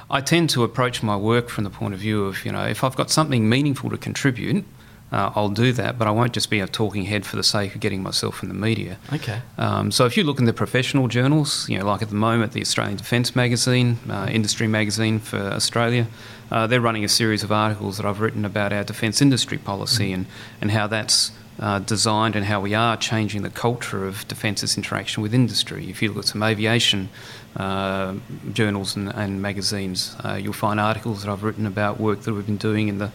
I 0.09 0.21
tend 0.21 0.51
to 0.51 0.63
approach 0.63 1.01
my 1.01 1.17
work 1.17 1.49
from 1.49 1.63
the 1.63 1.71
point 1.71 1.95
of 1.95 1.99
view 1.99 2.25
of, 2.25 2.45
you 2.45 2.51
know, 2.51 2.65
if 2.65 2.83
I've 2.83 2.95
got 2.95 3.09
something 3.09 3.49
meaningful 3.49 3.89
to 3.89 3.97
contribute, 3.97 4.63
uh, 5.11 5.31
I'll 5.35 5.49
do 5.49 5.71
that, 5.73 5.99
but 5.99 6.07
I 6.07 6.11
won't 6.11 6.33
just 6.33 6.49
be 6.49 6.59
a 6.59 6.67
talking 6.67 7.05
head 7.05 7.23
for 7.25 7.35
the 7.35 7.43
sake 7.43 7.75
of 7.75 7.81
getting 7.81 8.01
myself 8.01 8.41
in 8.41 8.49
the 8.49 8.55
media. 8.55 8.97
Okay. 9.13 9.41
Um, 9.59 9.91
so 9.91 10.05
if 10.05 10.17
you 10.17 10.23
look 10.23 10.39
in 10.39 10.45
the 10.45 10.53
professional 10.53 11.07
journals, 11.07 11.69
you 11.69 11.77
know, 11.77 11.85
like 11.85 12.01
at 12.01 12.09
the 12.09 12.15
moment, 12.15 12.53
the 12.53 12.61
Australian 12.61 12.97
Defence 12.97 13.35
Magazine, 13.35 13.99
uh, 14.09 14.27
industry 14.31 14.67
magazine 14.67 15.19
for 15.19 15.37
Australia, 15.37 16.07
uh, 16.51 16.65
they're 16.65 16.81
running 16.81 17.03
a 17.03 17.09
series 17.09 17.43
of 17.43 17.51
articles 17.51 17.97
that 17.97 18.07
I've 18.07 18.21
written 18.21 18.43
about 18.43 18.73
our 18.73 18.83
defence 18.83 19.21
industry 19.21 19.59
policy 19.59 20.05
mm-hmm. 20.05 20.13
and, 20.13 20.25
and 20.61 20.71
how 20.71 20.87
that's 20.87 21.31
uh, 21.59 21.79
designed 21.79 22.35
and 22.35 22.45
how 22.45 22.59
we 22.59 22.73
are 22.73 22.97
changing 22.97 23.43
the 23.43 23.49
culture 23.49 24.05
of 24.05 24.27
defence's 24.27 24.75
interaction 24.77 25.21
with 25.21 25.33
industry. 25.33 25.89
If 25.89 26.01
you 26.01 26.09
look 26.09 26.25
at 26.25 26.25
some 26.25 26.43
aviation 26.43 27.09
uh, 27.55 28.15
journals 28.51 28.95
and, 28.95 29.09
and 29.13 29.41
magazines, 29.41 30.15
uh, 30.23 30.33
you'll 30.33 30.53
find 30.53 30.79
articles 30.79 31.23
that 31.23 31.31
I've 31.31 31.43
written 31.43 31.65
about 31.65 31.99
work 31.99 32.21
that 32.21 32.33
we've 32.33 32.45
been 32.45 32.57
doing 32.57 32.87
in 32.87 32.97
the 32.97 33.11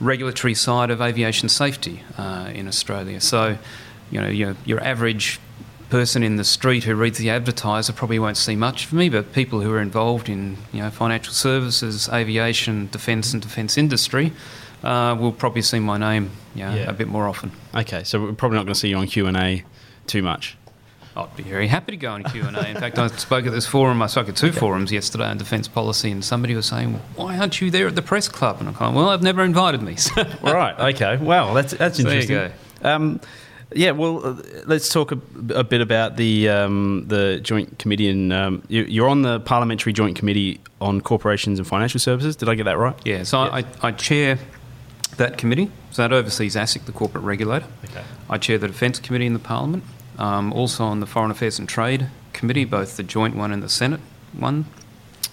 regulatory 0.00 0.54
side 0.54 0.90
of 0.90 1.00
aviation 1.00 1.48
safety 1.48 2.02
uh, 2.18 2.50
in 2.54 2.68
Australia. 2.68 3.20
So, 3.20 3.58
you 4.10 4.20
know, 4.20 4.28
your, 4.28 4.56
your 4.64 4.82
average 4.82 5.40
person 5.88 6.22
in 6.22 6.36
the 6.36 6.44
street 6.44 6.84
who 6.84 6.94
reads 6.94 7.18
the 7.18 7.30
advertiser 7.30 7.92
probably 7.92 8.18
won't 8.18 8.36
see 8.36 8.56
much 8.56 8.86
of 8.86 8.92
me, 8.92 9.08
but 9.08 9.32
people 9.32 9.60
who 9.60 9.72
are 9.72 9.80
involved 9.80 10.28
in 10.28 10.56
you 10.72 10.82
know 10.82 10.90
financial 10.90 11.32
services, 11.32 12.08
aviation, 12.08 12.88
defence, 12.88 13.32
and 13.32 13.40
defence 13.40 13.78
industry 13.78 14.32
uh, 14.86 15.14
will 15.14 15.32
probably 15.32 15.62
see 15.62 15.80
my 15.80 15.98
name 15.98 16.30
know, 16.54 16.74
yeah. 16.74 16.88
a 16.88 16.92
bit 16.92 17.08
more 17.08 17.28
often. 17.28 17.50
Okay, 17.74 18.04
so 18.04 18.20
we're 18.20 18.32
probably 18.32 18.56
not 18.56 18.64
going 18.64 18.74
to 18.74 18.80
see 18.80 18.88
you 18.88 18.96
on 18.96 19.06
Q 19.06 19.26
and 19.26 19.36
A 19.36 19.64
too 20.06 20.22
much. 20.22 20.56
I'd 21.16 21.34
be 21.34 21.44
very 21.44 21.66
happy 21.66 21.92
to 21.92 21.96
go 21.96 22.12
on 22.12 22.24
Q 22.24 22.42
and 22.44 22.56
A. 22.56 22.68
In 22.68 22.76
fact, 22.76 22.98
I 22.98 23.06
spoke 23.08 23.46
at 23.46 23.52
this 23.52 23.66
forum. 23.66 24.02
I 24.02 24.06
spoke 24.06 24.28
at 24.28 24.36
two 24.36 24.48
okay. 24.48 24.58
forums 24.58 24.92
yesterday 24.92 25.24
on 25.24 25.38
defence 25.38 25.66
policy, 25.66 26.10
and 26.10 26.22
somebody 26.24 26.54
was 26.54 26.66
saying, 26.66 27.00
"Why 27.16 27.38
aren't 27.38 27.60
you 27.60 27.70
there 27.70 27.88
at 27.88 27.94
the 27.94 28.02
press 28.02 28.28
club?" 28.28 28.58
And 28.60 28.68
I'm 28.68 28.74
of, 28.74 28.94
"Well, 28.94 29.08
I've 29.08 29.22
never 29.22 29.42
invited 29.42 29.82
me." 29.82 29.96
right. 30.42 30.94
Okay. 30.94 31.16
Well, 31.16 31.54
that's 31.54 31.72
that's 31.72 31.98
interesting. 31.98 32.34
there 32.34 32.48
you 32.48 32.52
go. 32.82 32.88
Um, 32.88 33.20
yeah, 33.74 33.90
well, 33.90 34.24
uh, 34.24 34.42
let's 34.66 34.88
talk 34.90 35.10
a, 35.10 35.18
a, 35.54 35.64
bit 35.64 35.80
about 35.80 36.16
the 36.16 36.48
um, 36.48 37.04
the 37.08 37.40
joint 37.42 37.78
committee. 37.78 38.08
And 38.08 38.32
um, 38.32 38.62
you, 38.68 39.04
are 39.04 39.08
on 39.08 39.22
the 39.22 39.40
parliamentary 39.40 39.92
joint 39.92 40.16
committee 40.16 40.60
on 40.80 41.00
corporations 41.00 41.58
and 41.58 41.66
financial 41.66 41.98
services. 41.98 42.36
Did 42.36 42.48
I 42.48 42.54
get 42.54 42.64
that 42.64 42.78
right? 42.78 42.94
Yeah. 43.04 43.24
So. 43.24 43.38
I, 43.38 43.64
I, 43.82 43.90
chair 43.90 44.38
that 45.16 45.38
committee. 45.38 45.70
So 45.90 46.02
that 46.02 46.12
oversees 46.12 46.56
ASIC, 46.56 46.84
the 46.84 46.92
corporate 46.92 47.24
regulator. 47.24 47.66
Okay. 47.84 48.02
I 48.28 48.38
chair 48.38 48.58
the 48.58 48.68
defence 48.68 48.98
committee 48.98 49.26
in 49.26 49.32
the 49.32 49.38
parliament. 49.38 49.84
Um, 50.18 50.52
also 50.52 50.84
on 50.84 51.00
the 51.00 51.06
Foreign 51.06 51.30
Affairs 51.30 51.58
and 51.58 51.68
Trade 51.68 52.08
Committee, 52.32 52.64
both 52.64 52.96
the 52.96 53.02
joint 53.02 53.36
one 53.36 53.52
and 53.52 53.62
the 53.62 53.68
Senate 53.68 54.00
one, 54.32 54.66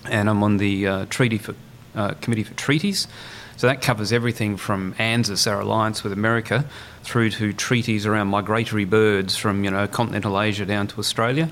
and 0.10 0.30
I'm 0.30 0.44
on 0.44 0.58
the 0.58 0.88
uh, 0.88 1.06
Treaty 1.10 1.38
for 1.38 1.56
uh, 1.96 2.12
Committee 2.22 2.44
for 2.44 2.54
Treaties. 2.56 3.08
So 3.56 3.68
that 3.68 3.82
covers 3.82 4.12
everything 4.12 4.58
from 4.58 4.94
ANZUS, 4.96 5.50
our 5.50 5.62
alliance 5.62 6.04
with 6.04 6.12
America, 6.12 6.66
through 7.04 7.30
to 7.32 7.54
treaties 7.54 8.06
around 8.06 8.28
migratory 8.28 8.86
birds 8.86 9.38
from 9.38 9.64
you 9.64 9.72
know 9.72 9.88
continental 9.88 10.42
Asia 10.42 10.66
down 10.66 10.88
to 10.88 11.00
Australia. 11.00 11.50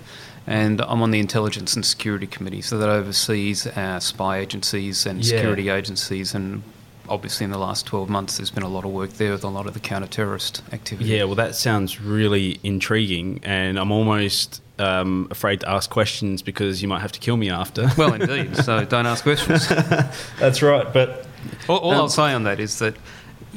And 0.47 0.81
I'm 0.81 1.03
on 1.03 1.11
the 1.11 1.19
Intelligence 1.19 1.75
and 1.75 1.85
Security 1.85 2.25
Committee, 2.25 2.61
so 2.61 2.77
that 2.79 2.89
oversees 2.89 3.67
our 3.67 4.01
spy 4.01 4.39
agencies 4.39 5.05
and 5.05 5.23
yeah. 5.23 5.37
security 5.37 5.69
agencies 5.69 6.33
and 6.33 6.63
obviously 7.11 7.43
in 7.43 7.51
the 7.51 7.57
last 7.57 7.85
12 7.85 8.09
months 8.09 8.37
there's 8.37 8.49
been 8.49 8.63
a 8.63 8.69
lot 8.69 8.85
of 8.85 8.91
work 8.91 9.11
there 9.13 9.31
with 9.31 9.43
a 9.43 9.47
lot 9.47 9.67
of 9.67 9.73
the 9.73 9.79
counter-terrorist 9.79 10.63
activity. 10.71 11.09
Yeah, 11.09 11.25
well 11.25 11.35
that 11.35 11.55
sounds 11.55 12.01
really 12.01 12.59
intriguing 12.63 13.39
and 13.43 13.77
I'm 13.77 13.91
almost 13.91 14.61
um, 14.79 15.27
afraid 15.29 15.59
to 15.61 15.69
ask 15.69 15.89
questions 15.89 16.41
because 16.41 16.81
you 16.81 16.87
might 16.87 17.01
have 17.01 17.11
to 17.11 17.19
kill 17.19 17.37
me 17.37 17.49
after. 17.49 17.89
Well, 17.97 18.13
indeed. 18.21 18.55
so 18.57 18.83
don't 18.85 19.05
ask 19.05 19.23
questions. 19.23 19.67
That's 20.39 20.61
right. 20.61 20.91
But 20.91 21.27
all, 21.67 21.77
all 21.77 21.91
um, 21.91 21.97
I'll 21.97 22.09
say 22.09 22.33
on 22.33 22.43
that 22.43 22.59
is 22.59 22.79
that 22.79 22.95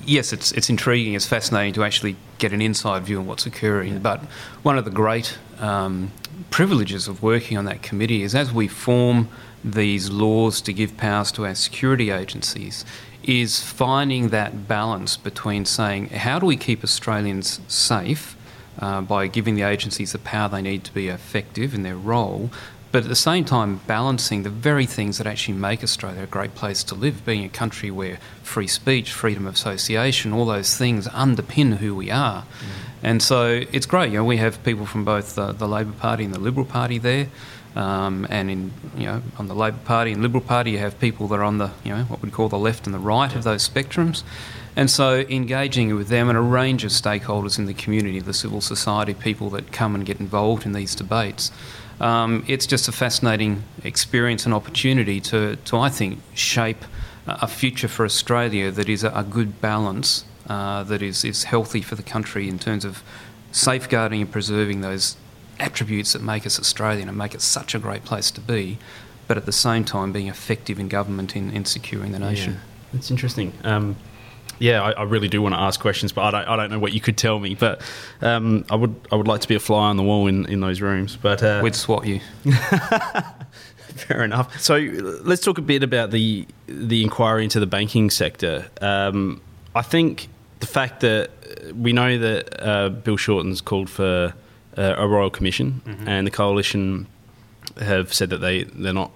yes, 0.04 0.32
it's 0.32 0.52
it's 0.52 0.68
intriguing. 0.68 1.14
It's 1.14 1.26
fascinating 1.26 1.74
to 1.74 1.84
actually 1.84 2.16
get 2.38 2.52
an 2.52 2.60
inside 2.60 3.04
view 3.04 3.18
on 3.18 3.26
what's 3.26 3.46
occurring. 3.46 3.94
Yeah. 3.94 3.98
But 4.00 4.20
one 4.62 4.78
of 4.78 4.84
the 4.84 4.90
great 4.90 5.38
um, 5.58 6.12
privileges 6.50 7.08
of 7.08 7.22
working 7.22 7.56
on 7.56 7.64
that 7.64 7.82
committee 7.82 8.22
is 8.22 8.34
as 8.34 8.52
we 8.52 8.68
form 8.68 9.28
these 9.64 10.10
laws 10.10 10.60
to 10.60 10.72
give 10.72 10.96
powers 10.96 11.32
to 11.32 11.46
our 11.46 11.54
security 11.54 12.10
agencies, 12.10 12.84
is 13.28 13.62
finding 13.62 14.28
that 14.28 14.68
balance 14.68 15.16
between 15.16 15.64
saying, 15.64 16.08
how 16.08 16.38
do 16.38 16.46
we 16.46 16.56
keep 16.56 16.84
Australians 16.84 17.60
safe 17.68 18.36
uh, 18.78 19.00
by 19.00 19.26
giving 19.26 19.54
the 19.54 19.62
agencies 19.62 20.12
the 20.12 20.18
power 20.18 20.48
they 20.48 20.62
need 20.62 20.84
to 20.84 20.92
be 20.92 21.08
effective 21.08 21.74
in 21.74 21.82
their 21.82 21.96
role, 21.96 22.50
but 22.92 23.02
at 23.02 23.08
the 23.08 23.16
same 23.16 23.44
time 23.44 23.80
balancing 23.86 24.44
the 24.44 24.50
very 24.50 24.86
things 24.86 25.18
that 25.18 25.26
actually 25.26 25.54
make 25.54 25.82
Australia 25.82 26.22
a 26.22 26.26
great 26.26 26.54
place 26.54 26.84
to 26.84 26.94
live, 26.94 27.24
being 27.24 27.44
a 27.44 27.48
country 27.48 27.90
where 27.90 28.18
free 28.42 28.68
speech, 28.68 29.12
freedom 29.12 29.46
of 29.46 29.54
association, 29.54 30.32
all 30.32 30.46
those 30.46 30.76
things 30.76 31.08
underpin 31.08 31.78
who 31.78 31.94
we 31.94 32.10
are. 32.10 32.42
Mm. 32.42 32.46
And 33.02 33.22
so 33.22 33.64
it's 33.72 33.86
great. 33.86 34.12
You 34.12 34.18
know, 34.18 34.24
we 34.24 34.36
have 34.36 34.62
people 34.62 34.86
from 34.86 35.04
both 35.04 35.34
the, 35.34 35.52
the 35.52 35.66
Labor 35.66 35.92
Party 35.92 36.24
and 36.24 36.32
the 36.32 36.38
Liberal 36.38 36.64
Party 36.64 36.98
there. 36.98 37.26
Um, 37.76 38.26
and 38.30 38.50
in 38.50 38.72
you 38.96 39.06
know 39.06 39.22
on 39.36 39.48
the 39.48 39.54
Labor 39.54 39.78
Party 39.84 40.12
and 40.12 40.22
Liberal 40.22 40.42
Party, 40.42 40.70
you 40.70 40.78
have 40.78 40.98
people 41.00 41.26
that 41.28 41.36
are 41.36 41.42
on 41.42 41.58
the 41.58 41.72
you 41.82 41.94
know 41.94 42.04
what 42.04 42.22
we 42.22 42.30
call 42.30 42.48
the 42.48 42.58
left 42.58 42.86
and 42.86 42.94
the 42.94 43.00
right 43.00 43.30
yeah. 43.30 43.38
of 43.38 43.44
those 43.44 43.68
spectrums, 43.68 44.22
and 44.76 44.90
so 44.90 45.20
engaging 45.28 45.94
with 45.94 46.08
them 46.08 46.28
and 46.28 46.38
a 46.38 46.40
range 46.40 46.84
of 46.84 46.90
stakeholders 46.90 47.58
in 47.58 47.66
the 47.66 47.74
community, 47.74 48.20
the 48.20 48.34
civil 48.34 48.60
society 48.60 49.14
people 49.14 49.50
that 49.50 49.72
come 49.72 49.94
and 49.94 50.06
get 50.06 50.20
involved 50.20 50.66
in 50.66 50.72
these 50.72 50.94
debates, 50.94 51.50
um, 52.00 52.44
it's 52.48 52.66
just 52.66 52.88
a 52.88 52.92
fascinating 52.92 53.62
experience 53.84 54.44
and 54.44 54.54
opportunity 54.54 55.20
to, 55.20 55.56
to 55.56 55.78
I 55.78 55.88
think, 55.88 56.18
shape 56.34 56.84
a 57.26 57.46
future 57.46 57.88
for 57.88 58.04
Australia 58.04 58.70
that 58.70 58.88
is 58.88 59.04
a, 59.04 59.10
a 59.10 59.22
good 59.22 59.60
balance, 59.60 60.24
uh, 60.48 60.82
that 60.84 61.02
is, 61.02 61.24
is 61.24 61.44
healthy 61.44 61.80
for 61.80 61.94
the 61.94 62.02
country 62.02 62.48
in 62.48 62.58
terms 62.58 62.84
of 62.84 63.02
safeguarding 63.52 64.20
and 64.20 64.30
preserving 64.30 64.80
those 64.80 65.16
attributes 65.58 66.12
that 66.12 66.22
make 66.22 66.46
us 66.46 66.58
Australian 66.58 67.08
and 67.08 67.16
make 67.16 67.34
it 67.34 67.40
such 67.40 67.74
a 67.74 67.78
great 67.78 68.04
place 68.04 68.30
to 68.32 68.40
be, 68.40 68.78
but 69.26 69.36
at 69.36 69.46
the 69.46 69.52
same 69.52 69.84
time 69.84 70.12
being 70.12 70.28
effective 70.28 70.78
in 70.78 70.88
government 70.88 71.36
in, 71.36 71.50
in 71.50 71.64
securing 71.64 72.12
the 72.12 72.18
nation. 72.18 72.54
Yeah, 72.54 72.60
that's 72.92 73.10
interesting. 73.10 73.52
Um, 73.64 73.96
yeah, 74.58 74.82
I, 74.82 74.92
I, 74.92 75.02
really 75.02 75.28
do 75.28 75.42
want 75.42 75.54
to 75.54 75.60
ask 75.60 75.80
questions, 75.80 76.12
but 76.12 76.22
I 76.22 76.30
don't, 76.30 76.48
I 76.48 76.56
don't 76.56 76.70
know 76.70 76.78
what 76.78 76.92
you 76.92 77.00
could 77.00 77.18
tell 77.18 77.38
me. 77.40 77.54
But 77.54 77.82
um, 78.20 78.64
I 78.70 78.76
would 78.76 78.94
I 79.10 79.16
would 79.16 79.26
like 79.26 79.40
to 79.40 79.48
be 79.48 79.54
a 79.54 79.60
fly 79.60 79.88
on 79.88 79.96
the 79.96 80.02
wall 80.02 80.26
in, 80.26 80.46
in 80.46 80.60
those 80.60 80.80
rooms. 80.80 81.16
But 81.16 81.42
uh, 81.42 81.60
we'd 81.62 81.74
swat 81.74 82.06
you. 82.06 82.20
Fair 83.94 84.24
enough. 84.24 84.60
So 84.60 84.76
let's 84.76 85.42
talk 85.42 85.58
a 85.58 85.62
bit 85.62 85.82
about 85.82 86.10
the 86.10 86.46
the 86.66 87.02
inquiry 87.02 87.44
into 87.44 87.60
the 87.60 87.66
banking 87.66 88.10
sector. 88.10 88.66
Um, 88.80 89.40
I 89.74 89.82
think 89.82 90.28
the 90.60 90.66
fact 90.66 91.00
that 91.00 91.30
we 91.74 91.92
know 91.92 92.18
that 92.18 92.66
uh, 92.66 92.88
Bill 92.90 93.16
Shorten's 93.16 93.60
called 93.60 93.90
for 93.90 94.34
uh, 94.76 94.94
a 94.96 95.06
royal 95.06 95.30
commission, 95.30 95.82
mm-hmm. 95.84 96.08
and 96.08 96.26
the 96.26 96.30
coalition 96.30 97.06
have 97.80 98.12
said 98.12 98.30
that 98.30 98.38
they 98.38 98.64
they're 98.64 98.92
not. 98.92 99.10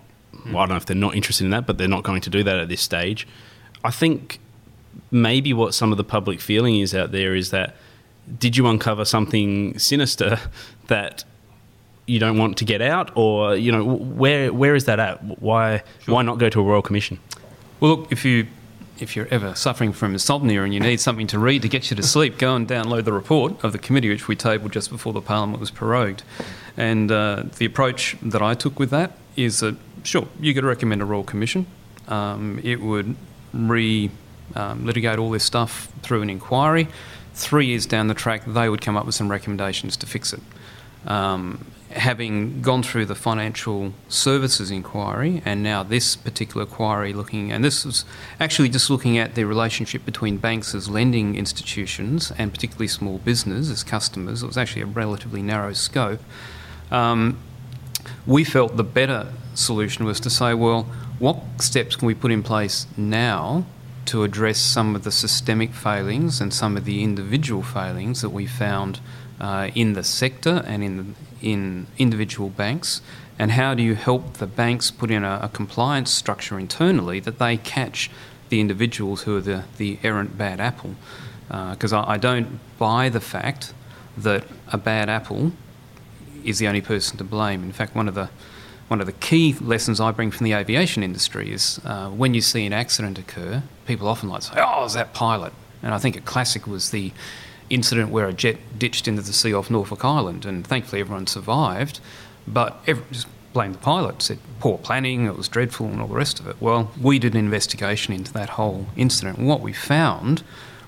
Well, 0.47 0.59
I 0.59 0.61
don't 0.63 0.71
know 0.71 0.77
if 0.77 0.87
they're 0.87 0.97
not 0.97 1.15
interested 1.15 1.45
in 1.45 1.51
that, 1.51 1.67
but 1.67 1.79
they're 1.79 1.89
not 1.89 2.05
going 2.05 2.21
to 2.21 2.31
do 2.31 2.43
that 2.45 2.59
at 2.59 2.69
this 2.69 2.81
stage. 2.81 3.27
I 3.83 3.91
think 3.91 4.39
maybe 5.11 5.53
what 5.53 5.75
some 5.75 5.91
of 5.91 5.99
the 5.99 6.05
public 6.05 6.41
feeling 6.41 6.79
is 6.79 6.95
out 6.95 7.13
there 7.13 7.35
is 7.35 7.51
that 7.51 7.75
did 8.39 8.57
you 8.57 8.67
uncover 8.67 9.05
something 9.05 9.79
sinister 9.79 10.39
that 10.89 11.25
you 12.07 12.19
don't 12.19 12.39
want 12.39 12.57
to 12.59 12.65
get 12.65 12.81
out, 12.81 13.11
or 13.17 13.57
you 13.57 13.71
know 13.73 13.85
where 13.85 14.53
where 14.53 14.75
is 14.75 14.85
that 14.85 14.99
at? 14.99 15.23
Why 15.41 15.83
sure. 16.01 16.15
why 16.15 16.23
not 16.23 16.39
go 16.39 16.49
to 16.49 16.61
a 16.61 16.63
royal 16.63 16.83
commission? 16.83 17.19
Well, 17.81 17.97
look, 17.97 18.13
if 18.13 18.25
you 18.25 18.47
if 19.01 19.17
you're 19.17 19.29
ever 19.31 19.55
suffering 19.55 19.93
from 19.93 20.13
insomnia 20.13 20.63
and 20.63 20.75
you 20.75 20.81
need 20.81 21.01
something 21.01 21.27
to 21.29 21.39
read 21.39 21.63
to 21.63 21.69
get 21.69 21.91
you 21.91 21.97
to 21.97 22.03
sleep, 22.03 22.39
go 22.39 22.55
and 22.55 22.69
download 22.69 23.05
the 23.05 23.13
report 23.13 23.63
of 23.65 23.73
the 23.73 23.79
committee 23.79 24.09
which 24.09 24.29
we 24.29 24.37
tabled 24.37 24.73
just 24.73 24.91
before 24.91 25.13
the 25.13 25.21
parliament 25.21 25.61
was 25.61 25.71
prorogued. 25.71 26.23
And 26.77 27.11
uh, 27.11 27.45
the 27.59 27.65
approach 27.65 28.17
that 28.23 28.43
I 28.43 28.55
took 28.55 28.79
with 28.79 28.91
that 28.91 29.13
is 29.37 29.61
that 29.61 29.77
sure 30.05 30.29
you 30.41 30.55
could 30.55 30.65
recommend 30.65 31.03
a 31.03 31.05
royal 31.05 31.25
commission. 31.25 31.67
Um, 32.09 32.61
it 32.63 32.81
would 32.81 33.17
re 33.53 34.11
um, 34.55 34.87
litigate 34.87 35.19
all 35.19 35.31
this 35.31 35.45
stuff 35.45 35.89
through 36.03 36.23
an 36.23 36.31
inquiry. 36.31 36.89
Three 37.35 37.67
years 37.67 37.87
down 37.87 38.09
the 38.09 38.15
track, 38.15 38.43
they 38.47 38.69
would 38.69 38.81
come 38.81 38.97
up 38.97 39.07
with 39.07 39.15
some 39.15 39.31
recommendations 39.31 39.97
to 39.99 40.07
fix 40.07 40.33
it. 40.33 40.41
Um, 41.07 41.67
having 41.91 42.61
gone 42.61 42.83
through 42.83 43.07
the 43.07 43.15
financial 43.15 43.93
services 44.09 44.71
inquiry 44.71 45.43
and 45.45 45.63
now 45.63 45.83
this 45.83 46.17
particular 46.17 46.67
inquiry 46.67 47.13
looking, 47.13 47.51
and 47.51 47.65
this 47.65 47.85
was 47.85 48.05
actually 48.39 48.69
just 48.69 48.91
looking 48.91 49.17
at 49.17 49.35
the 49.35 49.45
relationship 49.45 50.05
between 50.05 50.37
banks 50.37 50.75
as 50.75 50.89
lending 50.89 51.37
institutions 51.37 52.33
and 52.39 52.53
particularly 52.53 52.89
small 52.89 53.19
business 53.19 53.71
as 53.71 53.83
customers, 53.83 54.43
it 54.43 54.47
was 54.47 54.59
actually 54.59 54.83
a 54.83 54.87
relatively 54.87 55.43
narrow 55.43 55.73
scope. 55.73 56.21
Um, 56.91 57.39
we 58.27 58.45
felt 58.45 58.77
the 58.77 58.85
better 58.85 59.33
solution 59.55 60.05
was 60.05 60.21
to 60.21 60.31
say, 60.31 60.55
well, 60.55 60.85
what 61.19 61.39
steps 61.59 61.97
can 61.97 62.07
we 62.07 62.15
put 62.15 62.31
in 62.31 62.43
place 62.43 62.87
now 62.97 63.65
to 64.07 64.23
address 64.23 64.59
some 64.59 64.95
of 64.95 65.05
the 65.05 65.11
systemic 65.11 65.73
failings 65.73 66.41
and 66.41 66.55
some 66.55 66.77
of 66.77 66.85
the 66.85 67.03
individual 67.03 67.63
failings 67.63 68.23
that 68.23 68.31
we 68.31 68.47
found 68.47 69.01
uh, 69.41 69.69
in 69.75 69.93
the 69.93 70.03
sector 70.03 70.63
and 70.67 70.83
in, 70.83 71.15
in 71.43 71.87
individual 71.99 72.49
banks? 72.51 73.01
And 73.39 73.53
how 73.53 73.75
do 73.75 73.83
you 73.83 73.95
help 73.95 74.35
the 74.35 74.47
banks 74.47 74.91
put 74.91 75.11
in 75.11 75.25
a, 75.25 75.41
a 75.43 75.49
compliance 75.49 76.11
structure 76.11 76.59
internally 76.59 77.21
that 77.21 77.39
they 77.39 77.57
catch 77.57 78.11
the 78.49 78.61
individuals 78.61 79.23
who 79.23 79.37
are 79.37 79.41
the, 79.41 79.65
the 79.77 79.99
errant 80.03 80.37
bad 80.37 80.61
apple? 80.61 80.95
Because 81.49 81.93
uh, 81.93 82.01
I, 82.01 82.15
I 82.15 82.17
don't 82.19 82.59
buy 82.79 83.09
the 83.09 83.21
fact 83.21 83.73
that 84.17 84.45
a 84.73 84.79
bad 84.79 85.09
apple 85.09 85.53
is 86.45 86.59
the 86.59 86.67
only 86.67 86.81
person 86.81 87.17
to 87.19 87.25
blame. 87.25 87.63
In 87.63 87.73
fact, 87.73 87.95
one 87.95 88.09
of 88.09 88.15
the 88.15 88.31
one 88.89 89.01
of 89.01 89.07
the 89.07 89.13
key 89.13 89.55
lessons 89.61 90.01
I 90.01 90.13
bring 90.13 90.31
from 90.31 90.45
the 90.45 90.55
aviation 90.55 91.03
industry 91.03 91.53
is 91.53 91.79
uh, 91.85 92.09
when 92.09 92.33
you 92.33 92.41
see 92.41 92.65
an 92.65 92.73
accident 92.73 93.19
occur, 93.19 93.63
people 93.87 94.09
often 94.09 94.31
like 94.31 94.43
say, 94.43 94.55
"Oh, 94.57 94.85
is 94.85 94.95
that 94.95 95.13
pilot?" 95.13 95.53
And 95.83 95.95
I 95.95 95.99
think 95.99 96.17
a 96.17 96.23
classic 96.23 96.67
was 96.67 96.91
the 96.91 97.13
incident 97.71 98.11
where 98.11 98.29
a 98.29 98.33
jet 98.33 98.57
ditched 98.79 99.09
into 99.09 99.23
the 99.23 99.33
sea 99.33 99.55
off 99.55 99.71
Norfolk 99.71 100.05
Island, 100.05 100.45
and 100.45 100.67
thankfully 100.67 101.01
everyone 101.01 101.27
survived. 101.27 102.01
But 102.47 102.81
everyone 102.87 103.13
just 103.13 103.27
blamed 103.53 103.75
the 103.75 103.79
pilot, 103.79 104.23
said 104.23 104.39
poor 104.61 104.79
planning, 104.79 105.27
it 105.27 105.37
was 105.37 105.49
dreadful, 105.49 105.87
and 105.87 106.01
all 106.01 106.09
the 106.09 106.15
rest 106.15 106.41
of 106.41 106.47
it. 106.47 106.57
Well, 106.61 106.91
we 107.01 107.19
did 107.19 107.35
an 107.35 107.41
investigation 107.41 108.15
into 108.15 108.33
that 108.33 108.51
whole 108.51 108.87
incident, 108.97 109.39
what 109.39 109.61
we 109.61 109.73
found 109.73 110.43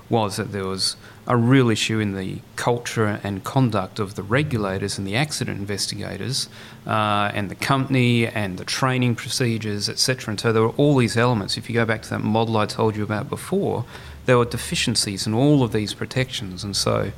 was 0.09 0.35
that 0.35 0.51
there 0.51 0.65
was 0.65 0.97
a 1.25 1.37
real 1.37 1.69
issue 1.69 1.99
in 1.99 2.13
the 2.15 2.39
culture 2.57 3.21
and 3.23 3.43
conduct 3.43 3.99
of 3.99 4.15
the 4.15 4.23
regulators 4.23 4.97
and 4.97 5.07
the 5.07 5.15
accident 5.15 5.57
investigators 5.57 6.49
uh, 6.85 7.31
and 7.33 7.49
the 7.49 7.55
company 7.55 8.27
and 8.27 8.57
the 8.57 8.65
training 8.65 9.15
procedures, 9.15 9.87
etc. 9.87 10.31
And 10.31 10.39
so 10.39 10.51
there 10.51 10.63
were 10.63 10.75
all 10.77 10.97
these 10.97 11.15
elements. 11.15 11.57
If 11.57 11.69
you 11.69 11.75
go 11.75 11.85
back 11.85 12.01
to 12.01 12.09
that 12.09 12.19
model 12.19 12.57
I 12.57 12.65
told 12.65 12.95
you 12.97 13.03
about 13.03 13.29
before, 13.29 13.85
there 14.25 14.37
were 14.37 14.45
deficiencies 14.45 15.25
in 15.27 15.33
all 15.33 15.63
of 15.63 15.71
these 15.71 15.93
protections. 15.93 16.63
And 16.63 16.75
so, 16.75 17.11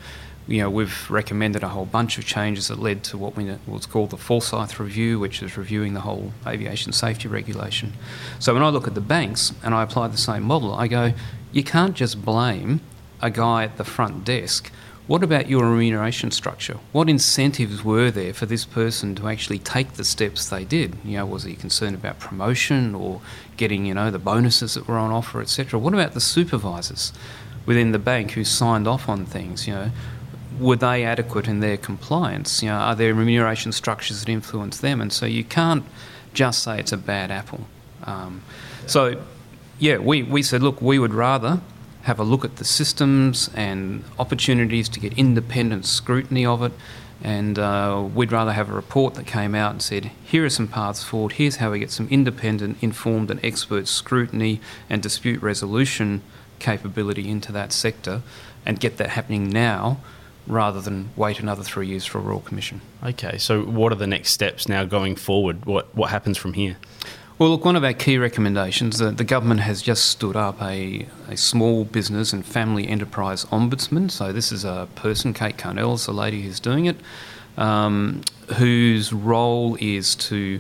you 0.47 0.59
know, 0.59 0.69
we've 0.69 1.09
recommended 1.09 1.63
a 1.63 1.69
whole 1.69 1.85
bunch 1.85 2.17
of 2.17 2.25
changes 2.25 2.67
that 2.67 2.79
led 2.79 3.03
to 3.05 3.17
what 3.17 3.35
we 3.35 3.45
what's 3.65 3.85
called 3.85 4.09
the 4.09 4.17
Forsyth 4.17 4.79
Review, 4.79 5.19
which 5.19 5.41
is 5.41 5.57
reviewing 5.57 5.93
the 5.93 6.01
whole 6.01 6.33
aviation 6.45 6.91
safety 6.91 7.27
regulation. 7.27 7.93
So 8.39 8.53
when 8.53 8.63
I 8.63 8.69
look 8.69 8.87
at 8.87 8.95
the 8.95 9.01
banks 9.01 9.53
and 9.63 9.73
I 9.73 9.83
apply 9.83 10.07
the 10.09 10.17
same 10.17 10.43
model, 10.43 10.73
I 10.73 10.87
go, 10.87 11.13
you 11.51 11.63
can't 11.63 11.95
just 11.95 12.23
blame 12.23 12.81
a 13.21 13.29
guy 13.29 13.63
at 13.63 13.77
the 13.77 13.85
front 13.85 14.25
desk. 14.25 14.71
What 15.05 15.21
about 15.21 15.49
your 15.49 15.69
remuneration 15.69 16.31
structure? 16.31 16.77
What 16.93 17.09
incentives 17.09 17.83
were 17.83 18.09
there 18.09 18.33
for 18.33 18.45
this 18.45 18.63
person 18.63 19.15
to 19.15 19.27
actually 19.27 19.59
take 19.59 19.93
the 19.93 20.05
steps 20.05 20.49
they 20.49 20.63
did? 20.63 20.95
You 21.03 21.17
know, 21.17 21.25
was 21.25 21.43
he 21.43 21.55
concerned 21.55 21.95
about 21.95 22.19
promotion 22.19 22.95
or 22.95 23.19
getting, 23.57 23.85
you 23.85 23.93
know, 23.93 24.09
the 24.09 24.19
bonuses 24.19 24.75
that 24.75 24.87
were 24.87 24.97
on 24.97 25.11
offer, 25.11 25.41
etc.? 25.41 25.77
What 25.77 25.93
about 25.93 26.13
the 26.13 26.21
supervisors 26.21 27.11
within 27.65 27.91
the 27.91 27.99
bank 27.99 28.31
who 28.31 28.45
signed 28.45 28.87
off 28.87 29.09
on 29.09 29.25
things? 29.25 29.67
You 29.67 29.73
know, 29.73 29.91
were 30.57 30.77
they 30.77 31.03
adequate 31.03 31.49
in 31.49 31.59
their 31.59 31.75
compliance? 31.75 32.63
You 32.63 32.69
know, 32.69 32.75
are 32.75 32.95
there 32.95 33.13
remuneration 33.13 33.73
structures 33.73 34.21
that 34.21 34.29
influence 34.29 34.79
them? 34.79 35.01
And 35.01 35.11
so 35.11 35.25
you 35.25 35.43
can't 35.43 35.83
just 36.33 36.63
say 36.63 36.79
it's 36.79 36.93
a 36.93 36.97
bad 36.97 37.29
apple. 37.29 37.67
Um, 38.05 38.41
so, 38.87 39.21
yeah, 39.79 39.97
we, 39.97 40.23
we 40.23 40.43
said, 40.43 40.63
look, 40.63 40.81
we 40.81 40.97
would 40.97 41.13
rather 41.13 41.59
have 42.03 42.19
a 42.19 42.23
look 42.23 42.45
at 42.45 42.57
the 42.57 42.65
systems 42.65 43.49
and 43.55 44.03
opportunities 44.19 44.89
to 44.89 44.99
get 44.99 45.17
independent 45.17 45.85
scrutiny 45.85 46.45
of 46.45 46.61
it. 46.61 46.73
And 47.23 47.57
uh, 47.57 48.05
we'd 48.13 48.33
rather 48.33 48.51
have 48.51 48.69
a 48.69 48.73
report 48.73 49.13
that 49.15 49.25
came 49.25 49.55
out 49.55 49.71
and 49.71 49.81
said, 49.81 50.11
here 50.25 50.43
are 50.43 50.49
some 50.49 50.67
paths 50.67 51.03
forward, 51.03 51.33
here's 51.33 51.57
how 51.57 51.71
we 51.71 51.79
get 51.79 51.91
some 51.91 52.09
independent, 52.09 52.77
informed, 52.81 53.31
and 53.31 53.43
expert 53.43 53.87
scrutiny 53.87 54.59
and 54.89 55.01
dispute 55.01 55.41
resolution 55.41 56.21
capability 56.59 57.29
into 57.29 57.53
that 57.53 57.71
sector 57.71 58.21
and 58.65 58.79
get 58.79 58.97
that 58.97 59.11
happening 59.11 59.49
now 59.49 59.99
rather 60.45 60.81
than 60.81 61.09
wait 61.15 61.39
another 61.39 61.63
three 61.63 61.87
years 61.87 62.05
for 62.05 62.17
a 62.17 62.21
Royal 62.21 62.41
Commission. 62.41 62.81
Okay, 63.01 63.37
so 63.37 63.63
what 63.63 63.93
are 63.93 63.95
the 63.95 64.07
next 64.07 64.31
steps 64.31 64.67
now 64.67 64.83
going 64.83 65.15
forward? 65.15 65.65
What, 65.65 65.95
what 65.95 66.09
happens 66.09 66.37
from 66.37 66.53
here? 66.53 66.75
Well, 67.39 67.49
look, 67.49 67.65
one 67.65 67.75
of 67.75 67.83
our 67.83 67.93
key 67.93 68.19
recommendations, 68.19 69.01
uh, 69.01 69.09
the 69.09 69.23
government 69.23 69.61
has 69.61 69.81
just 69.81 70.05
stood 70.05 70.35
up 70.35 70.61
a, 70.61 71.07
a 71.27 71.35
small 71.35 71.83
business 71.83 72.31
and 72.31 72.45
family 72.45 72.87
enterprise 72.87 73.45
ombudsman. 73.45 74.11
So 74.11 74.31
this 74.31 74.51
is 74.51 74.63
a 74.63 74.87
person, 74.93 75.33
Kate 75.33 75.57
Carnell 75.57 75.95
is 75.95 76.05
the 76.05 76.13
lady 76.13 76.43
who's 76.43 76.59
doing 76.59 76.85
it, 76.85 76.95
um, 77.57 78.21
whose 78.57 79.11
role 79.11 79.77
is 79.81 80.13
to 80.15 80.59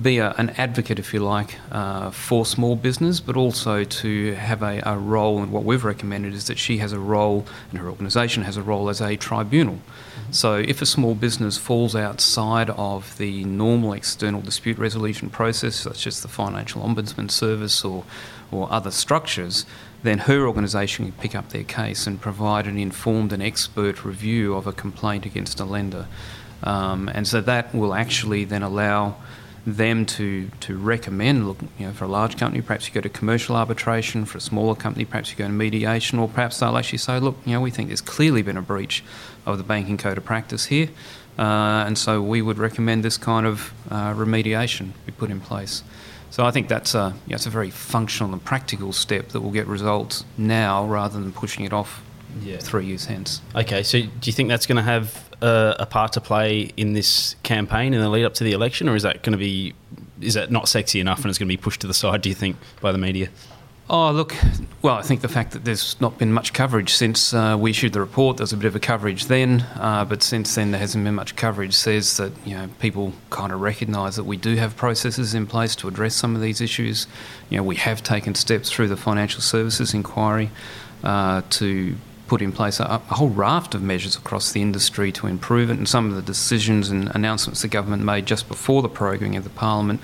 be 0.00 0.18
a, 0.18 0.30
an 0.38 0.50
advocate, 0.50 0.98
if 0.98 1.12
you 1.12 1.20
like, 1.20 1.58
uh, 1.70 2.10
for 2.10 2.46
small 2.46 2.76
business, 2.76 3.20
but 3.20 3.36
also 3.36 3.84
to 3.84 4.34
have 4.34 4.62
a, 4.62 4.82
a, 4.84 4.96
role. 4.96 5.42
And 5.42 5.52
what 5.52 5.64
we've 5.64 5.84
recommended 5.84 6.34
is 6.34 6.46
that 6.46 6.58
she 6.58 6.78
has 6.78 6.92
a 6.92 6.98
role, 6.98 7.46
and 7.70 7.78
her 7.78 7.88
organisation 7.88 8.44
has 8.44 8.56
a 8.56 8.62
role 8.62 8.88
as 8.88 9.00
a 9.00 9.16
tribunal. 9.16 9.74
Mm-hmm. 9.74 10.32
So 10.32 10.56
if 10.56 10.80
a 10.80 10.86
small 10.86 11.14
business 11.14 11.58
falls 11.58 11.94
outside 11.94 12.70
of 12.70 13.16
the 13.18 13.44
normal 13.44 13.92
external 13.92 14.40
dispute 14.40 14.78
resolution 14.78 15.30
process, 15.30 15.76
such 15.76 16.06
as 16.06 16.22
the 16.22 16.28
Financial 16.28 16.82
Ombudsman 16.82 17.30
Service 17.30 17.84
or, 17.84 18.04
or 18.50 18.72
other 18.72 18.90
structures, 18.90 19.66
then 20.02 20.18
her 20.18 20.46
organisation 20.46 21.06
can 21.06 21.14
pick 21.20 21.34
up 21.34 21.50
their 21.50 21.64
case 21.64 22.06
and 22.06 22.20
provide 22.20 22.66
an 22.66 22.78
informed 22.78 23.32
and 23.32 23.42
expert 23.42 24.04
review 24.04 24.54
of 24.54 24.66
a 24.66 24.72
complaint 24.72 25.26
against 25.26 25.60
a 25.60 25.64
lender. 25.64 26.06
Um, 26.62 27.08
and 27.08 27.26
so 27.26 27.40
that 27.40 27.74
will 27.74 27.94
actually 27.94 28.44
then 28.44 28.62
allow 28.62 29.16
them 29.66 30.04
to, 30.04 30.48
to 30.60 30.76
recommend, 30.76 31.46
look, 31.46 31.58
you 31.78 31.86
know, 31.86 31.92
for 31.92 32.04
a 32.04 32.08
large 32.08 32.36
company, 32.36 32.62
perhaps 32.62 32.88
you 32.88 32.94
go 32.94 33.00
to 33.00 33.08
commercial 33.08 33.54
arbitration. 33.54 34.24
For 34.24 34.38
a 34.38 34.40
smaller 34.40 34.74
company, 34.74 35.04
perhaps 35.04 35.30
you 35.30 35.36
go 35.36 35.46
to 35.46 35.52
mediation, 35.52 36.18
or 36.18 36.28
perhaps 36.28 36.58
they'll 36.58 36.76
actually 36.76 36.98
say, 36.98 37.20
look, 37.20 37.36
you 37.44 37.52
know, 37.52 37.60
we 37.60 37.70
think 37.70 37.88
there's 37.88 38.00
clearly 38.00 38.42
been 38.42 38.56
a 38.56 38.62
breach 38.62 39.04
of 39.46 39.58
the 39.58 39.64
banking 39.64 39.96
code 39.96 40.18
of 40.18 40.24
practice 40.24 40.66
here, 40.66 40.88
uh, 41.38 41.84
and 41.86 41.96
so 41.96 42.20
we 42.20 42.42
would 42.42 42.58
recommend 42.58 43.04
this 43.04 43.16
kind 43.16 43.46
of 43.46 43.72
uh, 43.90 44.12
remediation 44.12 44.90
be 45.06 45.12
put 45.12 45.30
in 45.30 45.40
place. 45.40 45.82
So 46.30 46.46
I 46.46 46.50
think 46.50 46.68
that's 46.68 46.94
a, 46.94 47.14
you 47.26 47.36
know, 47.36 47.42
a 47.44 47.50
very 47.50 47.70
functional 47.70 48.32
and 48.32 48.42
practical 48.42 48.92
step 48.92 49.28
that 49.28 49.42
will 49.42 49.50
get 49.50 49.66
results 49.66 50.24
now 50.38 50.86
rather 50.86 51.20
than 51.20 51.32
pushing 51.32 51.64
it 51.64 51.72
off 51.72 52.02
yeah. 52.40 52.58
three 52.58 52.86
years 52.86 53.06
hence. 53.06 53.40
Okay, 53.54 53.82
so 53.82 54.00
do 54.00 54.08
you 54.24 54.32
think 54.32 54.48
that's 54.48 54.66
going 54.66 54.76
to 54.76 54.82
have 54.82 55.28
a, 55.40 55.76
a 55.80 55.86
part 55.86 56.12
to 56.12 56.20
play 56.20 56.70
in 56.76 56.92
this 56.92 57.36
campaign 57.42 57.94
in 57.94 58.00
the 58.00 58.08
lead 58.08 58.24
up 58.24 58.34
to 58.34 58.44
the 58.44 58.52
election, 58.52 58.88
or 58.88 58.96
is 58.96 59.02
that 59.02 59.22
going 59.22 59.32
to 59.32 59.38
be 59.38 59.74
is 60.20 60.34
that 60.34 60.50
not 60.50 60.68
sexy 60.68 61.00
enough 61.00 61.18
and 61.18 61.30
it's 61.30 61.38
going 61.38 61.48
to 61.48 61.52
be 61.52 61.60
pushed 61.60 61.80
to 61.80 61.86
the 61.86 61.94
side? 61.94 62.22
Do 62.22 62.28
you 62.28 62.34
think 62.34 62.56
by 62.80 62.92
the 62.92 62.98
media? 62.98 63.28
Oh, 63.90 64.10
look, 64.10 64.34
well, 64.80 64.94
I 64.94 65.02
think 65.02 65.20
the 65.20 65.28
fact 65.28 65.50
that 65.50 65.64
there's 65.64 66.00
not 66.00 66.16
been 66.16 66.32
much 66.32 66.52
coverage 66.52 66.94
since 66.94 67.34
uh, 67.34 67.56
we 67.58 67.70
issued 67.72 67.92
the 67.92 68.00
report, 68.00 68.36
there 68.36 68.44
was 68.44 68.52
a 68.52 68.56
bit 68.56 68.66
of 68.66 68.76
a 68.76 68.80
coverage 68.80 69.26
then, 69.26 69.66
uh, 69.74 70.04
but 70.08 70.22
since 70.22 70.54
then 70.54 70.70
there 70.70 70.80
hasn't 70.80 71.04
been 71.04 71.16
much 71.16 71.34
coverage, 71.36 71.74
says 71.74 72.16
that, 72.16 72.32
you 72.46 72.54
know, 72.54 72.68
people 72.78 73.12
kind 73.30 73.52
of 73.52 73.60
recognise 73.60 74.16
that 74.16 74.24
we 74.24 74.36
do 74.36 74.54
have 74.54 74.76
processes 74.76 75.34
in 75.34 75.46
place 75.46 75.76
to 75.76 75.88
address 75.88 76.14
some 76.14 76.36
of 76.36 76.40
these 76.40 76.60
issues. 76.60 77.06
You 77.50 77.58
know, 77.58 77.64
we 77.64 77.76
have 77.76 78.02
taken 78.02 78.34
steps 78.34 78.70
through 78.70 78.88
the 78.88 78.96
financial 78.96 79.42
services 79.42 79.92
inquiry 79.92 80.50
uh, 81.02 81.42
to 81.50 81.96
put 82.32 82.40
in 82.40 82.50
place 82.50 82.80
a, 82.80 82.84
a, 82.84 83.14
whole 83.16 83.28
raft 83.28 83.74
of 83.74 83.82
measures 83.82 84.16
across 84.16 84.52
the 84.52 84.62
industry 84.62 85.12
to 85.12 85.26
improve 85.26 85.68
it, 85.68 85.76
and 85.76 85.86
some 85.86 86.08
of 86.08 86.16
the 86.16 86.22
decisions 86.22 86.88
and 86.88 87.14
announcements 87.14 87.60
the 87.60 87.68
government 87.68 88.02
made 88.02 88.24
just 88.24 88.48
before 88.48 88.80
the 88.80 88.88
proroguing 88.88 89.36
of 89.36 89.44
the 89.44 89.50
Parliament 89.50 90.00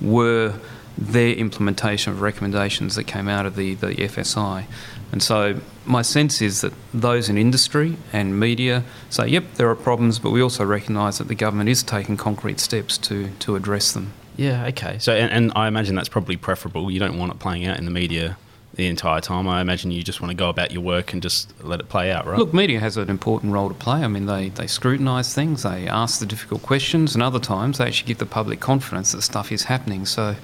were 0.00 0.54
their 0.96 1.34
implementation 1.34 2.12
of 2.12 2.20
recommendations 2.20 2.94
that 2.94 3.02
came 3.02 3.28
out 3.28 3.46
of 3.46 3.56
the, 3.56 3.74
the 3.74 3.96
FSI. 3.96 4.64
And 5.10 5.20
so 5.20 5.60
my 5.84 6.02
sense 6.02 6.40
is 6.40 6.60
that 6.60 6.72
those 6.94 7.28
in 7.28 7.36
industry 7.36 7.96
and 8.12 8.38
media 8.38 8.84
say, 9.10 9.26
yep, 9.26 9.42
there 9.56 9.68
are 9.68 9.74
problems, 9.74 10.20
but 10.20 10.30
we 10.30 10.40
also 10.40 10.64
recognise 10.64 11.18
that 11.18 11.26
the 11.26 11.34
government 11.34 11.68
is 11.68 11.82
taking 11.82 12.16
concrete 12.16 12.60
steps 12.60 12.96
to, 12.98 13.30
to 13.40 13.56
address 13.56 13.90
them. 13.90 14.12
Yeah, 14.36 14.66
okay. 14.66 15.00
So, 15.00 15.16
and, 15.16 15.32
and 15.32 15.52
I 15.56 15.66
imagine 15.66 15.96
that's 15.96 16.08
probably 16.08 16.36
preferable. 16.36 16.92
You 16.92 17.00
don't 17.00 17.18
want 17.18 17.32
it 17.32 17.40
playing 17.40 17.66
out 17.66 17.76
in 17.78 17.86
the 17.86 17.90
media 17.90 18.36
the 18.74 18.86
entire 18.86 19.20
time. 19.20 19.46
I 19.48 19.60
imagine 19.60 19.90
you 19.90 20.02
just 20.02 20.20
want 20.20 20.30
to 20.30 20.36
go 20.36 20.48
about 20.48 20.72
your 20.72 20.82
work 20.82 21.12
and 21.12 21.22
just 21.22 21.52
let 21.62 21.80
it 21.80 21.88
play 21.88 22.10
out, 22.10 22.26
right? 22.26 22.38
Look, 22.38 22.54
media 22.54 22.80
has 22.80 22.96
an 22.96 23.10
important 23.10 23.52
role 23.52 23.68
to 23.68 23.74
play. 23.74 24.02
I 24.02 24.08
mean, 24.08 24.26
they, 24.26 24.48
they 24.48 24.66
scrutinise 24.66 25.34
things, 25.34 25.62
they 25.62 25.86
ask 25.86 26.20
the 26.20 26.26
difficult 26.26 26.62
questions, 26.62 27.14
and 27.14 27.22
other 27.22 27.38
times 27.38 27.78
they 27.78 27.86
actually 27.86 28.08
give 28.08 28.18
the 28.18 28.26
public 28.26 28.60
confidence 28.60 29.12
that 29.12 29.22
stuff 29.22 29.52
is 29.52 29.64
happening. 29.64 30.06
So 30.06 30.36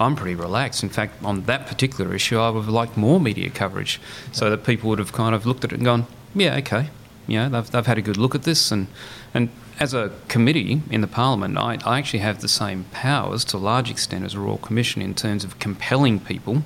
I'm 0.00 0.16
pretty 0.16 0.34
relaxed. 0.34 0.82
In 0.82 0.88
fact, 0.88 1.22
on 1.22 1.42
that 1.42 1.66
particular 1.66 2.14
issue, 2.14 2.38
I 2.38 2.50
would 2.50 2.64
have 2.64 2.68
liked 2.68 2.96
more 2.96 3.20
media 3.20 3.50
coverage 3.50 4.00
so 4.32 4.50
that 4.50 4.64
people 4.64 4.90
would 4.90 4.98
have 4.98 5.12
kind 5.12 5.34
of 5.34 5.46
looked 5.46 5.64
at 5.64 5.72
it 5.72 5.76
and 5.76 5.84
gone, 5.84 6.06
yeah, 6.34 6.56
okay, 6.56 6.90
you 7.28 7.38
know, 7.38 7.48
they've, 7.48 7.70
they've 7.70 7.86
had 7.86 7.98
a 7.98 8.02
good 8.02 8.16
look 8.16 8.34
at 8.34 8.42
this. 8.42 8.72
And, 8.72 8.88
and 9.32 9.48
as 9.78 9.94
a 9.94 10.10
committee 10.28 10.82
in 10.90 11.02
the 11.02 11.06
Parliament, 11.06 11.56
I, 11.56 11.78
I 11.84 11.98
actually 11.98 12.20
have 12.20 12.40
the 12.40 12.48
same 12.48 12.84
powers 12.90 13.44
to 13.46 13.56
a 13.56 13.58
large 13.58 13.90
extent 13.90 14.24
as 14.24 14.34
a 14.34 14.40
Royal 14.40 14.58
Commission 14.58 15.02
in 15.02 15.14
terms 15.14 15.44
of 15.44 15.58
compelling 15.58 16.18
people 16.18 16.62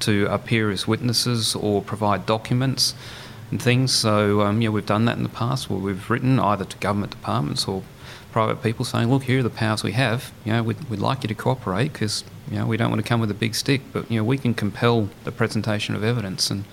to 0.00 0.26
appear 0.26 0.70
as 0.70 0.86
witnesses 0.86 1.54
or 1.54 1.82
provide 1.82 2.26
documents 2.26 2.94
and 3.50 3.60
things. 3.60 3.94
So 3.94 4.42
um, 4.42 4.60
yeah, 4.62 4.68
we've 4.70 4.86
done 4.86 5.04
that 5.06 5.16
in 5.16 5.22
the 5.22 5.28
past 5.28 5.70
where 5.70 5.80
we've 5.80 6.08
written 6.10 6.38
either 6.38 6.64
to 6.64 6.76
government 6.78 7.12
departments 7.12 7.66
or 7.66 7.82
private 8.32 8.62
people 8.62 8.84
saying, 8.84 9.10
look, 9.10 9.24
here 9.24 9.40
are 9.40 9.42
the 9.42 9.50
powers 9.50 9.82
we 9.82 9.92
have. 9.92 10.32
You 10.44 10.52
know, 10.52 10.62
we'd, 10.62 10.82
we'd 10.88 11.00
like 11.00 11.22
you 11.22 11.28
to 11.28 11.34
cooperate 11.34 11.92
because 11.92 12.24
you 12.50 12.58
know 12.58 12.66
we 12.66 12.76
don't 12.76 12.90
want 12.90 13.02
to 13.02 13.08
come 13.08 13.20
with 13.20 13.30
a 13.30 13.34
big 13.34 13.54
stick, 13.54 13.82
but 13.92 14.10
you 14.10 14.18
know 14.18 14.24
we 14.24 14.38
can 14.38 14.54
compel 14.54 15.08
the 15.24 15.32
presentation 15.32 15.94
of 15.94 16.04
evidence. 16.04 16.50
And 16.50 16.64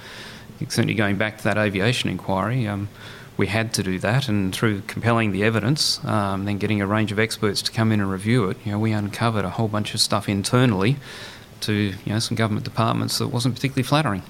certainly 0.62 0.94
going 0.94 1.18
back 1.18 1.38
to 1.40 1.44
that 1.46 1.58
aviation 1.58 2.10
inquiry. 2.10 2.68
Um, 2.68 2.90
we 3.38 3.46
had 3.46 3.72
to 3.76 3.84
do 3.84 4.00
that, 4.00 4.28
and 4.28 4.54
through 4.54 4.82
compelling 4.88 5.32
the 5.32 5.44
evidence, 5.44 6.04
um, 6.04 6.46
then 6.46 6.58
getting 6.58 6.82
a 6.82 6.88
range 6.88 7.12
of 7.12 7.20
experts 7.20 7.62
to 7.62 7.72
come 7.72 7.92
in 7.92 8.00
and 8.00 8.10
review 8.10 8.50
it, 8.50 8.58
you 8.66 8.72
know, 8.72 8.80
we 8.80 8.92
uncovered 8.92 9.46
a 9.46 9.52
whole 9.52 9.68
bunch 9.68 9.94
of 9.94 10.00
stuff 10.00 10.28
internally 10.28 10.96
to 11.62 11.74
you 11.74 11.96
know 12.06 12.20
some 12.20 12.36
government 12.36 12.66
departments 12.66 13.18
that 13.20 13.28
wasn't 13.28 13.56
particularly 13.56 13.84
flattering. 13.84 14.24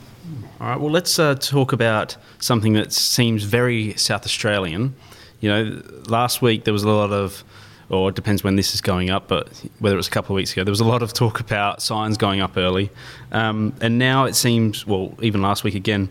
All 0.59 0.67
right. 0.67 0.79
Well, 0.79 0.91
let's 0.91 1.19
uh, 1.19 1.35
talk 1.35 1.71
about 1.71 2.17
something 2.39 2.73
that 2.73 2.91
seems 2.91 3.43
very 3.43 3.93
South 3.93 4.25
Australian. 4.25 4.95
You 5.39 5.49
know, 5.49 5.81
last 6.07 6.41
week 6.41 6.63
there 6.63 6.73
was 6.73 6.83
a 6.83 6.89
lot 6.89 7.11
of, 7.11 7.43
or 7.89 8.09
it 8.09 8.15
depends 8.15 8.43
when 8.43 8.55
this 8.55 8.73
is 8.73 8.81
going 8.81 9.09
up, 9.09 9.27
but 9.27 9.49
whether 9.79 9.95
it 9.95 9.97
was 9.97 10.07
a 10.07 10.11
couple 10.11 10.35
of 10.35 10.37
weeks 10.37 10.51
ago, 10.51 10.63
there 10.63 10.71
was 10.71 10.79
a 10.79 10.85
lot 10.85 11.03
of 11.03 11.13
talk 11.13 11.39
about 11.39 11.81
signs 11.81 12.17
going 12.17 12.41
up 12.41 12.57
early, 12.57 12.89
um, 13.31 13.73
and 13.81 13.99
now 13.99 14.25
it 14.25 14.35
seems, 14.35 14.85
well, 14.85 15.15
even 15.21 15.41
last 15.41 15.63
week 15.63 15.75
again, 15.75 16.09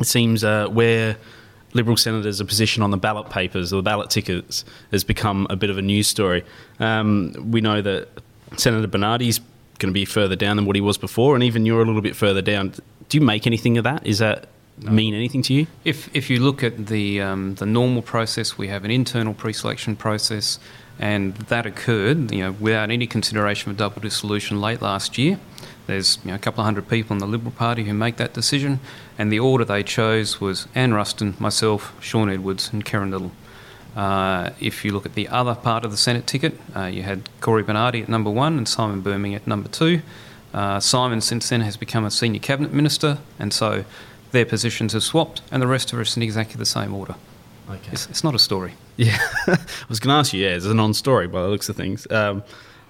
it 0.00 0.06
seems 0.06 0.44
uh, 0.44 0.68
where 0.68 1.16
Liberal 1.74 1.96
senators 1.96 2.40
are 2.40 2.44
positioned 2.44 2.84
on 2.84 2.90
the 2.90 2.96
ballot 2.96 3.30
papers 3.30 3.72
or 3.72 3.76
the 3.76 3.82
ballot 3.82 4.10
tickets 4.10 4.64
has 4.90 5.04
become 5.04 5.46
a 5.48 5.56
bit 5.56 5.70
of 5.70 5.78
a 5.78 5.82
news 5.82 6.06
story. 6.06 6.44
Um, 6.78 7.32
we 7.50 7.60
know 7.60 7.80
that 7.80 8.08
Senator 8.56 8.86
Bernardi's 8.86 9.40
going 9.82 9.92
to 9.92 10.00
be 10.00 10.06
further 10.06 10.36
down 10.36 10.56
than 10.56 10.64
what 10.64 10.76
he 10.76 10.80
was 10.80 10.96
before, 10.96 11.34
and 11.34 11.44
even 11.44 11.66
you're 11.66 11.82
a 11.82 11.84
little 11.84 12.00
bit 12.00 12.16
further 12.16 12.40
down. 12.40 12.72
Do 13.08 13.18
you 13.18 13.20
make 13.20 13.46
anything 13.46 13.76
of 13.76 13.84
that? 13.84 14.06
Is 14.06 14.18
that 14.18 14.46
no. 14.78 14.90
mean 14.90 15.14
anything 15.14 15.42
to 15.42 15.52
you? 15.52 15.66
If 15.84 16.08
if 16.16 16.30
you 16.30 16.40
look 16.40 16.62
at 16.62 16.86
the 16.86 17.20
um, 17.20 17.56
the 17.56 17.66
normal 17.66 18.02
process, 18.02 18.56
we 18.56 18.68
have 18.68 18.84
an 18.84 18.90
internal 18.90 19.34
pre-selection 19.34 19.96
process, 19.96 20.58
and 20.98 21.34
that 21.34 21.66
occurred, 21.66 22.30
you 22.32 22.42
know, 22.44 22.52
without 22.52 22.90
any 22.90 23.06
consideration 23.06 23.70
of 23.70 23.76
double 23.76 24.00
dissolution 24.00 24.60
late 24.60 24.80
last 24.80 25.18
year. 25.18 25.38
There's 25.86 26.18
you 26.24 26.30
know, 26.30 26.36
a 26.36 26.38
couple 26.38 26.60
of 26.60 26.64
hundred 26.64 26.88
people 26.88 27.12
in 27.14 27.18
the 27.18 27.26
Liberal 27.26 27.50
Party 27.50 27.84
who 27.84 27.92
make 27.92 28.16
that 28.16 28.32
decision, 28.32 28.78
and 29.18 29.32
the 29.32 29.40
order 29.40 29.64
they 29.64 29.82
chose 29.82 30.40
was 30.40 30.68
Anne 30.74 30.94
Ruston, 30.94 31.34
myself, 31.38 31.92
Sean 32.00 32.30
Edwards, 32.30 32.70
and 32.72 32.84
Karen 32.84 33.10
Little. 33.10 33.32
Uh, 33.96 34.50
if 34.60 34.84
you 34.84 34.92
look 34.92 35.04
at 35.04 35.14
the 35.14 35.28
other 35.28 35.54
part 35.54 35.84
of 35.84 35.90
the 35.90 35.96
Senate 35.96 36.26
ticket, 36.26 36.58
uh, 36.74 36.84
you 36.84 37.02
had 37.02 37.28
Cory 37.40 37.62
Bernardi 37.62 38.02
at 38.02 38.08
number 38.08 38.30
one 38.30 38.56
and 38.56 38.66
Simon 38.66 39.00
Birmingham 39.00 39.36
at 39.42 39.46
number 39.46 39.68
two. 39.68 40.00
Uh, 40.54 40.80
Simon, 40.80 41.20
since 41.20 41.48
then, 41.48 41.60
has 41.62 41.76
become 41.76 42.04
a 42.04 42.10
senior 42.10 42.40
cabinet 42.40 42.72
minister, 42.72 43.18
and 43.38 43.52
so 43.52 43.84
their 44.32 44.44
positions 44.44 44.92
have 44.92 45.02
swapped, 45.02 45.42
and 45.50 45.62
the 45.62 45.66
rest 45.66 45.92
of 45.92 45.98
us 45.98 46.16
in 46.16 46.22
exactly 46.22 46.56
the 46.56 46.66
same 46.66 46.94
order. 46.94 47.14
Okay. 47.70 47.92
It's, 47.92 48.06
it's 48.08 48.24
not 48.24 48.34
a 48.34 48.38
story. 48.38 48.74
Yeah, 48.96 49.16
I 49.46 49.58
was 49.88 50.00
going 50.00 50.12
to 50.12 50.18
ask 50.18 50.32
you. 50.32 50.44
Yeah, 50.44 50.56
it's 50.56 50.66
a 50.66 50.74
non-story 50.74 51.26
by 51.26 51.42
the 51.42 51.48
looks 51.48 51.68
of 51.68 51.76
things. 51.76 52.06
Um, 52.10 52.42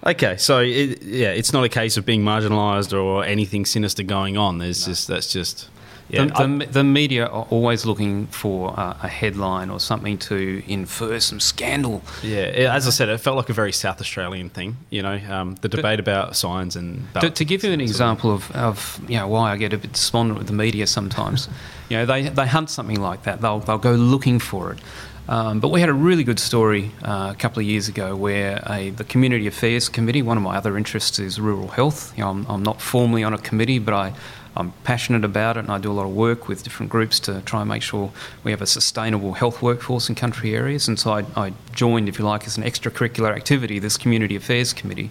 okay, 0.05 0.35
so 0.37 0.59
it, 0.59 1.01
yeah, 1.03 1.29
it's 1.29 1.53
not 1.53 1.63
a 1.63 1.69
case 1.69 1.95
of 1.95 2.05
being 2.05 2.23
marginalised 2.23 2.97
or 2.97 3.23
anything 3.23 3.65
sinister 3.65 4.03
going 4.03 4.37
on. 4.37 4.57
There's 4.57 4.85
no. 4.85 4.91
just 4.91 5.07
that's 5.07 5.31
just 5.31 5.69
yeah, 6.09 6.25
the, 6.25 6.47
the, 6.47 6.65
the, 6.71 6.83
media 6.83 7.25
are 7.25 7.47
always 7.49 7.85
looking 7.85 8.27
for 8.27 8.77
uh, 8.79 8.97
a 9.01 9.07
headline 9.07 9.69
or 9.69 9.79
something 9.79 10.17
to 10.19 10.61
infer 10.67 11.19
some 11.19 11.39
scandal. 11.39 12.01
Yeah, 12.21 12.71
as 12.73 12.87
I 12.87 12.91
said, 12.91 13.09
it 13.09 13.19
felt 13.19 13.37
like 13.37 13.49
a 13.49 13.53
very 13.53 13.71
South 13.71 14.01
Australian 14.01 14.49
thing. 14.49 14.77
You 14.89 15.01
know, 15.01 15.19
um, 15.29 15.55
the 15.61 15.69
debate 15.69 15.97
but, 15.97 15.99
about 15.99 16.35
signs 16.35 16.75
and 16.75 17.07
to, 17.21 17.29
to, 17.29 17.45
give 17.45 17.63
you 17.63 17.71
an 17.71 17.81
example 17.81 18.31
of, 18.31 18.51
of 18.51 19.01
you 19.07 19.17
know 19.17 19.27
why 19.27 19.51
I 19.51 19.57
get 19.57 19.73
a 19.73 19.77
bit 19.77 19.93
despondent 19.93 20.37
with 20.37 20.47
the 20.47 20.53
media 20.53 20.87
sometimes. 20.87 21.47
you 21.89 21.97
know, 21.97 22.05
they 22.05 22.23
they 22.29 22.47
hunt 22.47 22.69
something 22.69 23.01
like 23.01 23.23
that. 23.23 23.41
They'll 23.41 23.59
they'll 23.59 23.77
go 23.77 23.93
looking 23.93 24.39
for 24.39 24.73
it. 24.73 24.79
Um, 25.27 25.61
but 25.61 25.69
we 25.69 25.79
had 25.79 25.87
a 25.87 25.93
really 25.93 26.25
good 26.25 26.39
story 26.39 26.91
uh, 27.01 27.29
a 27.31 27.35
couple 27.37 27.61
of 27.61 27.65
years 27.65 27.87
ago 27.87 28.13
where 28.13 28.61
a, 28.67 28.89
the 28.89 29.05
Community 29.05 29.47
Affairs 29.47 29.87
Committee, 29.87 30.21
one 30.21 30.35
of 30.35 30.43
my 30.43 30.57
other 30.57 30.77
interests 30.77 31.17
is 31.17 31.39
rural 31.39 31.69
health. 31.69 32.13
You 32.17 32.25
know, 32.25 32.29
I'm, 32.29 32.45
I'm 32.47 32.63
not 32.63 32.81
formally 32.81 33.23
on 33.23 33.33
a 33.33 33.37
committee, 33.37 33.79
but 33.79 33.93
I, 33.93 34.13
I'm 34.55 34.71
passionate 34.83 35.25
about 35.25 35.57
it 35.57 35.61
and 35.61 35.71
I 35.71 35.79
do 35.79 35.91
a 35.91 35.93
lot 35.93 36.05
of 36.05 36.13
work 36.13 36.47
with 36.47 36.63
different 36.63 36.91
groups 36.91 37.19
to 37.21 37.41
try 37.41 37.61
and 37.61 37.69
make 37.69 37.81
sure 37.81 38.11
we 38.43 38.51
have 38.51 38.61
a 38.61 38.67
sustainable 38.67 39.33
health 39.33 39.61
workforce 39.61 40.09
in 40.09 40.15
country 40.15 40.55
areas. 40.55 40.87
And 40.87 40.99
so 40.99 41.11
I, 41.11 41.25
I 41.35 41.53
joined, 41.73 42.07
if 42.07 42.19
you 42.19 42.25
like, 42.25 42.45
as 42.45 42.57
an 42.57 42.63
extracurricular 42.63 43.35
activity, 43.35 43.79
this 43.79 43.97
Community 43.97 44.35
Affairs 44.35 44.73
Committee. 44.73 45.09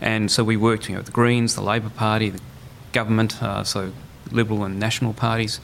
And 0.00 0.30
so 0.30 0.42
we 0.42 0.56
worked 0.56 0.88
you 0.88 0.94
know, 0.94 1.00
with 1.00 1.06
the 1.06 1.12
Greens, 1.12 1.54
the 1.54 1.62
Labor 1.62 1.90
Party, 1.90 2.30
the 2.30 2.40
government, 2.92 3.42
uh, 3.42 3.64
so 3.64 3.92
Liberal 4.30 4.64
and 4.64 4.78
National 4.80 5.12
parties, 5.12 5.60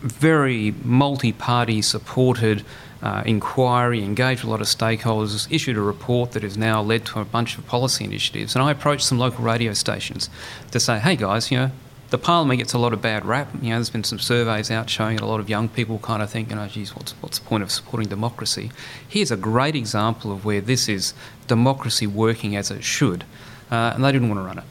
very 0.00 0.74
multi 0.82 1.32
party 1.32 1.82
supported 1.82 2.64
uh, 3.02 3.22
inquiry, 3.26 4.02
engaged 4.02 4.44
a 4.44 4.46
lot 4.46 4.60
of 4.60 4.66
stakeholders, 4.66 5.50
issued 5.50 5.76
a 5.76 5.80
report 5.80 6.32
that 6.32 6.42
has 6.42 6.56
now 6.56 6.80
led 6.80 7.04
to 7.06 7.20
a 7.20 7.24
bunch 7.24 7.58
of 7.58 7.66
policy 7.66 8.04
initiatives. 8.04 8.54
And 8.54 8.64
I 8.64 8.70
approached 8.70 9.04
some 9.04 9.18
local 9.18 9.44
radio 9.44 9.72
stations 9.72 10.30
to 10.70 10.78
say, 10.78 10.98
hey 10.98 11.16
guys, 11.16 11.50
you 11.50 11.58
know, 11.58 11.70
the 12.12 12.18
parliament 12.18 12.58
gets 12.58 12.74
a 12.74 12.78
lot 12.78 12.92
of 12.92 13.00
bad 13.00 13.24
rap. 13.24 13.48
You 13.62 13.70
know, 13.70 13.76
there's 13.76 13.88
been 13.88 14.04
some 14.04 14.18
surveys 14.18 14.70
out 14.70 14.90
showing 14.90 15.16
that 15.16 15.24
a 15.24 15.26
lot 15.26 15.40
of 15.40 15.48
young 15.48 15.70
people 15.70 15.98
kind 15.98 16.22
of 16.22 16.28
think, 16.28 16.50
you 16.50 16.56
know, 16.56 16.68
geez, 16.68 16.94
what's, 16.94 17.12
what's 17.22 17.38
the 17.38 17.46
point 17.46 17.62
of 17.62 17.70
supporting 17.70 18.06
democracy? 18.06 18.70
Here's 19.08 19.30
a 19.30 19.36
great 19.36 19.74
example 19.74 20.30
of 20.30 20.44
where 20.44 20.60
this 20.60 20.90
is 20.90 21.14
democracy 21.46 22.06
working 22.06 22.54
as 22.54 22.70
it 22.70 22.84
should. 22.84 23.24
Uh, 23.70 23.92
and 23.94 24.04
they 24.04 24.12
didn't 24.12 24.28
want 24.28 24.40
to 24.40 24.44
run 24.44 24.58
it. 24.58 24.64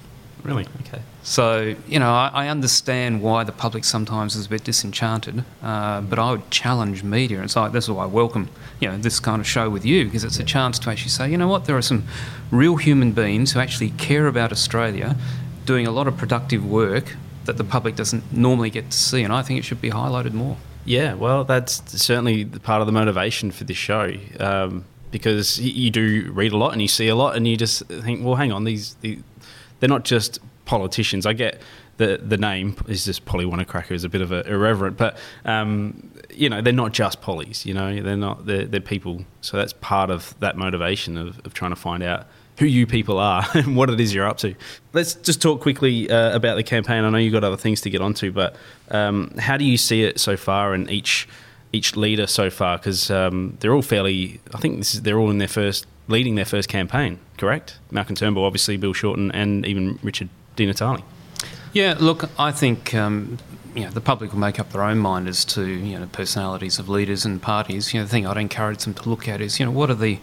Really? 0.44 0.68
Okay. 0.82 1.02
So, 1.24 1.76
you 1.88 1.98
know, 1.98 2.12
I, 2.12 2.30
I, 2.32 2.48
understand 2.48 3.24
why 3.24 3.44
the 3.44 3.52
public 3.52 3.86
sometimes 3.86 4.36
is 4.36 4.46
a 4.46 4.50
bit 4.50 4.64
disenchanted, 4.64 5.44
uh, 5.64 6.02
but 6.02 6.20
I 6.20 6.32
would 6.32 6.50
challenge 6.52 7.04
media. 7.04 7.42
And 7.42 7.50
so 7.50 7.68
this 7.70 7.86
is 7.86 7.92
why 7.92 8.04
I 8.04 8.08
welcome, 8.08 8.50
you 8.80 8.88
know, 8.88 8.98
this 8.98 9.20
kind 9.20 9.40
of 9.40 9.48
show 9.48 9.68
with 9.68 9.84
you, 9.84 10.06
because 10.06 10.24
it's 10.24 10.40
a 10.40 10.44
chance 10.44 10.78
to 10.80 10.92
actually 10.92 11.10
say, 11.10 11.30
you 11.30 11.38
know 11.38 11.48
what, 11.48 11.66
there 11.66 11.78
are 11.78 11.82
some 11.82 12.06
real 12.52 12.76
human 12.76 13.14
beings 13.14 13.52
who 13.52 13.60
actually 13.60 13.92
care 13.92 14.28
about 14.28 14.52
Australia, 14.52 15.16
doing 15.66 15.88
a 15.88 15.92
lot 15.92 16.08
of 16.08 16.18
productive 16.18 16.64
work 16.66 17.16
that 17.46 17.58
the 17.58 17.64
public 17.64 17.96
doesn't 17.96 18.32
normally 18.32 18.70
get 18.70 18.92
to 18.92 18.98
see, 18.98 19.24
and 19.24 19.34
I 19.34 19.42
think 19.42 19.60
it 19.60 19.64
should 19.64 19.82
be 19.82 19.90
highlighted 19.90 20.34
more. 20.34 20.58
Yeah, 20.86 21.14
well, 21.14 21.44
that's 21.44 21.82
certainly 22.02 22.46
part 22.46 22.82
of 22.82 22.88
the 22.88 22.94
motivation 22.94 23.52
for 23.52 23.64
this 23.64 23.78
show. 23.78 24.14
Um, 24.40 24.86
because 25.12 25.60
you 25.60 25.92
do 25.92 26.32
read 26.32 26.54
a 26.54 26.58
lot 26.58 26.72
and 26.72 26.82
you 26.82 26.88
see 26.88 27.10
a 27.10 27.16
lot, 27.16 27.36
and 27.36 27.48
you 27.48 27.58
just 27.58 27.86
think, 27.88 28.24
well, 28.24 28.36
hang 28.36 28.52
on, 28.52 28.64
these, 28.64 28.96
these 29.02 29.22
they're 29.80 29.90
not 29.90 30.06
just 30.06 30.40
politicians. 30.66 31.26
I 31.26 31.34
get 31.34 31.62
the 31.98 32.18
the 32.24 32.38
name 32.38 32.76
is 32.88 33.06
just 33.06 33.26
Polly 33.26 33.46
Wanacracker 33.46 33.92
is 33.92 34.04
a 34.04 34.10
bit 34.10 34.22
of 34.22 34.32
a 34.32 34.48
irreverent, 34.48 34.98
but 34.98 35.18
um, 35.46 36.12
you 36.34 36.50
know 36.50 36.62
they're 36.62 36.74
not 36.74 36.94
just 36.94 37.22
pollies. 37.22 37.66
You 37.66 37.74
know 37.74 38.02
they're 38.02 38.16
not 38.16 38.46
they're, 38.46 38.66
they're 38.66 38.80
people. 38.80 39.26
So 39.42 39.58
that's 39.58 39.74
part 39.74 40.10
of 40.10 40.34
that 40.40 40.58
motivation 40.58 41.18
of, 41.18 41.40
of 41.46 41.54
trying 41.54 41.72
to 41.72 41.76
find 41.76 42.04
out 42.04 42.28
who 42.62 42.68
you 42.68 42.86
people 42.86 43.18
are 43.18 43.44
and 43.56 43.76
what 43.76 43.90
it 43.90 44.00
is 44.00 44.14
you're 44.14 44.28
up 44.28 44.38
to. 44.38 44.54
Let's 44.94 45.16
just 45.16 45.42
talk 45.42 45.62
quickly 45.62 46.10
uh, 46.10 46.36
about 46.36 46.56
the 46.56 46.64
campaign. 46.64 47.04
I 47.04 47.10
know 47.10 47.18
you've 47.18 47.34
got 47.34 47.44
other 47.44 47.58
things 47.58 47.82
to 47.82 47.90
get 47.90 48.02
onto, 48.02 48.32
but 48.32 48.56
um, 48.92 49.32
how 49.40 49.58
do 49.58 49.66
you 49.66 49.78
see 49.78 50.04
it 50.04 50.20
so 50.20 50.38
far 50.38 50.74
and 50.74 50.90
each 50.90 51.28
each 51.74 51.96
leader 51.96 52.28
so 52.28 52.52
far? 52.52 52.78
Because 52.78 53.10
um, 53.10 53.58
they're 53.62 53.74
all 53.74 53.82
fairly, 53.82 54.40
I 54.54 54.60
think 54.60 54.82
is, 54.82 55.02
they're 55.02 55.18
all 55.18 55.32
in 55.32 55.40
their 55.40 55.48
first, 55.48 55.88
leading 56.08 56.36
their 56.36 56.46
first 56.46 56.70
campaign, 56.70 57.18
correct? 57.38 57.80
Malcolm 57.90 58.16
Turnbull, 58.16 58.46
obviously, 58.46 58.78
Bill 58.78 58.94
Shorten, 58.94 59.32
and 59.32 59.66
even 59.66 59.98
Richard 60.04 60.30
Di 60.56 60.66
Natale. 60.68 61.04
Yeah, 61.74 61.96
look, 61.98 62.30
I 62.38 62.52
think 62.52 62.94
um, 62.94 63.40
you 63.74 63.86
know, 63.86 63.90
the 63.90 64.02
public 64.02 64.34
will 64.34 64.40
make 64.40 64.60
up 64.60 64.72
their 64.72 64.84
own 64.84 65.00
mind 65.00 65.28
as 65.28 65.46
to 65.46 65.66
you 65.66 65.98
know 65.98 66.06
personalities 66.12 66.78
of 66.78 66.90
leaders 66.90 67.26
and 67.26 67.42
parties. 67.42 67.92
You 67.92 68.02
know, 68.02 68.06
the 68.06 68.12
thing 68.12 68.28
I'd 68.28 68.38
encourage 68.38 68.84
them 68.84 68.94
to 68.94 69.10
look 69.10 69.28
at 69.28 69.42
is 69.42 69.60
you 69.60 69.66
know 69.66 69.72
what 69.72 69.90
are 69.90 69.96
the 69.96 70.20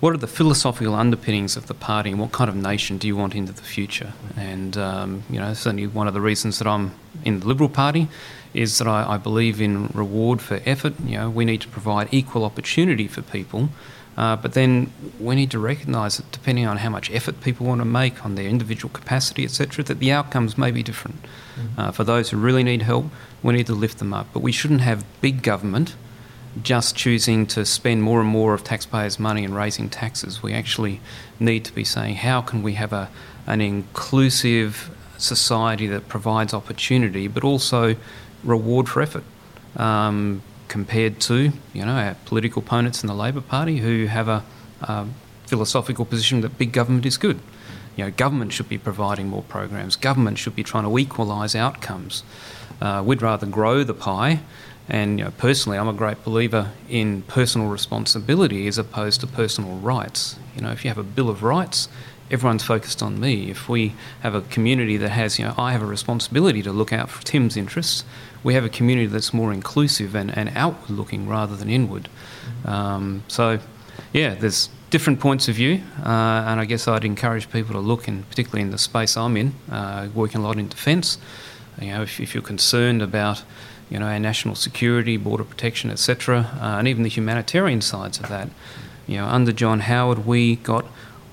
what 0.00 0.14
are 0.14 0.18
the 0.18 0.26
philosophical 0.26 0.94
underpinnings 0.94 1.56
of 1.56 1.66
the 1.66 1.74
party 1.74 2.10
and 2.10 2.18
what 2.18 2.32
kind 2.32 2.48
of 2.48 2.56
nation 2.56 2.96
do 2.96 3.06
you 3.06 3.16
want 3.16 3.34
into 3.34 3.52
the 3.52 3.62
future? 3.62 4.14
And, 4.36 4.76
um, 4.76 5.22
you 5.28 5.38
know, 5.38 5.52
certainly 5.52 5.86
one 5.86 6.08
of 6.08 6.14
the 6.14 6.22
reasons 6.22 6.58
that 6.58 6.66
I'm 6.66 6.92
in 7.24 7.40
the 7.40 7.46
Liberal 7.46 7.68
Party 7.68 8.08
is 8.54 8.78
that 8.78 8.88
I, 8.88 9.14
I, 9.14 9.18
believe 9.18 9.60
in 9.60 9.88
reward 9.88 10.40
for 10.40 10.60
effort. 10.64 10.94
You 11.04 11.18
know, 11.18 11.30
we 11.30 11.44
need 11.44 11.60
to 11.60 11.68
provide 11.68 12.08
equal 12.10 12.44
opportunity 12.44 13.06
for 13.06 13.22
people, 13.22 13.68
uh, 14.16 14.36
but 14.36 14.54
then 14.54 14.92
we 15.20 15.36
need 15.36 15.50
to 15.52 15.58
recognise 15.58 16.16
that 16.16 16.32
depending 16.32 16.66
on 16.66 16.78
how 16.78 16.88
much 16.88 17.10
effort 17.10 17.40
people 17.42 17.66
want 17.66 17.80
to 17.80 17.84
make 17.84 18.24
on 18.24 18.34
their 18.34 18.48
individual 18.48 18.90
capacity, 18.92 19.44
etc., 19.44 19.84
that 19.84 19.98
the 19.98 20.10
outcomes 20.10 20.58
may 20.58 20.70
be 20.70 20.82
different. 20.82 21.22
Mm-hmm. 21.22 21.80
Uh, 21.80 21.92
for 21.92 22.04
those 22.04 22.30
who 22.30 22.38
really 22.38 22.64
need 22.64 22.82
help, 22.82 23.06
we 23.42 23.52
need 23.52 23.66
to 23.66 23.74
lift 23.74 23.98
them 23.98 24.12
up. 24.12 24.28
But 24.32 24.40
we 24.40 24.50
shouldn't 24.50 24.80
have 24.80 25.04
big 25.20 25.42
government 25.42 25.94
just 26.62 26.96
choosing 26.96 27.46
to 27.46 27.64
spend 27.64 28.02
more 28.02 28.20
and 28.20 28.28
more 28.28 28.54
of 28.54 28.64
taxpayers' 28.64 29.18
money 29.18 29.44
and 29.44 29.54
raising 29.54 29.88
taxes. 29.88 30.42
We 30.42 30.52
actually 30.52 31.00
need 31.38 31.64
to 31.66 31.72
be 31.72 31.84
saying, 31.84 32.16
how 32.16 32.40
can 32.40 32.62
we 32.62 32.74
have 32.74 32.92
a, 32.92 33.08
an 33.46 33.60
inclusive 33.60 34.90
society 35.16 35.86
that 35.86 36.08
provides 36.08 36.52
opportunity 36.52 37.28
but 37.28 37.44
also 37.44 37.96
reward 38.42 38.88
for 38.88 39.02
effort? 39.02 39.24
Um, 39.76 40.42
compared 40.70 41.20
to, 41.20 41.52
you 41.72 41.84
know, 41.84 41.92
our 41.92 42.14
political 42.26 42.62
opponents 42.62 43.02
in 43.02 43.08
the 43.08 43.14
Labor 43.14 43.40
Party 43.40 43.78
who 43.78 44.06
have 44.06 44.28
a, 44.28 44.44
a 44.82 45.06
philosophical 45.44 46.04
position 46.04 46.42
that 46.42 46.56
big 46.58 46.72
government 46.72 47.04
is 47.04 47.16
good. 47.16 47.40
You 47.96 48.04
know, 48.04 48.10
government 48.12 48.52
should 48.52 48.68
be 48.68 48.78
providing 48.78 49.28
more 49.28 49.42
programs. 49.42 49.96
Government 49.96 50.38
should 50.38 50.54
be 50.54 50.62
trying 50.62 50.84
to 50.84 50.96
equalise 50.96 51.56
outcomes. 51.56 52.22
Uh, 52.80 53.02
we'd 53.04 53.20
rather 53.20 53.46
grow 53.46 53.82
the 53.82 53.94
pie 53.94 54.40
and 54.90 55.18
you 55.18 55.24
know, 55.24 55.30
personally, 55.38 55.78
I'm 55.78 55.88
a 55.88 55.92
great 55.92 56.22
believer 56.24 56.72
in 56.88 57.22
personal 57.22 57.68
responsibility 57.68 58.66
as 58.66 58.76
opposed 58.76 59.20
to 59.20 59.26
personal 59.26 59.78
rights. 59.78 60.36
You 60.56 60.62
know, 60.62 60.72
if 60.72 60.84
you 60.84 60.90
have 60.90 60.98
a 60.98 61.04
Bill 61.04 61.28
of 61.28 61.42
Rights, 61.42 61.88
everyone's 62.30 62.64
focused 62.64 63.02
on 63.02 63.20
me. 63.20 63.50
If 63.50 63.68
we 63.68 63.94
have 64.20 64.34
a 64.34 64.40
community 64.42 64.96
that 64.96 65.10
has, 65.10 65.38
you 65.38 65.44
know, 65.44 65.54
I 65.56 65.72
have 65.72 65.82
a 65.82 65.86
responsibility 65.86 66.62
to 66.62 66.72
look 66.72 66.92
out 66.92 67.08
for 67.08 67.22
Tim's 67.24 67.56
interests, 67.56 68.04
we 68.42 68.54
have 68.54 68.64
a 68.64 68.68
community 68.68 69.06
that's 69.06 69.32
more 69.32 69.52
inclusive 69.52 70.14
and, 70.14 70.36
and 70.36 70.50
outward 70.54 70.90
looking 70.90 71.28
rather 71.28 71.56
than 71.56 71.68
inward. 71.68 72.08
Um, 72.64 73.22
so, 73.28 73.58
yeah, 74.12 74.34
there's 74.34 74.70
different 74.90 75.20
points 75.20 75.48
of 75.48 75.54
view, 75.54 75.82
uh, 76.00 76.44
and 76.48 76.60
I 76.60 76.64
guess 76.64 76.88
I'd 76.88 77.04
encourage 77.04 77.50
people 77.50 77.74
to 77.74 77.80
look, 77.80 78.08
in 78.08 78.24
particularly 78.24 78.62
in 78.62 78.70
the 78.70 78.78
space 78.78 79.16
I'm 79.16 79.36
in, 79.36 79.54
uh, 79.70 80.08
working 80.14 80.40
a 80.40 80.44
lot 80.44 80.58
in 80.58 80.68
defence. 80.68 81.18
You 81.80 81.92
know, 81.92 82.02
if, 82.02 82.20
if 82.20 82.34
you're 82.34 82.42
concerned 82.42 83.02
about 83.02 83.42
you 83.90 83.98
know, 83.98 84.06
our 84.06 84.18
national 84.18 84.54
security, 84.54 85.16
border 85.16 85.44
protection, 85.44 85.90
etc., 85.90 86.50
uh, 86.60 86.78
and 86.78 86.88
even 86.88 87.02
the 87.02 87.08
humanitarian 87.08 87.80
sides 87.80 88.18
of 88.18 88.28
that. 88.28 88.48
You 89.06 89.16
know, 89.18 89.26
under 89.26 89.52
John 89.52 89.80
Howard, 89.80 90.24
we 90.24 90.56
got 90.56 90.86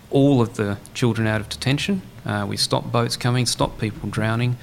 all 0.10 0.42
of 0.42 0.56
the 0.56 0.78
children 0.94 1.28
out 1.28 1.40
of 1.40 1.50
detention. 1.50 2.02
Uh, 2.26 2.46
we 2.50 2.58
stopped 2.58 2.92
boats 2.92 3.16
coming, 3.16 3.46
stopped 3.46 3.80
people 3.80 4.10
drowning. 4.10 4.58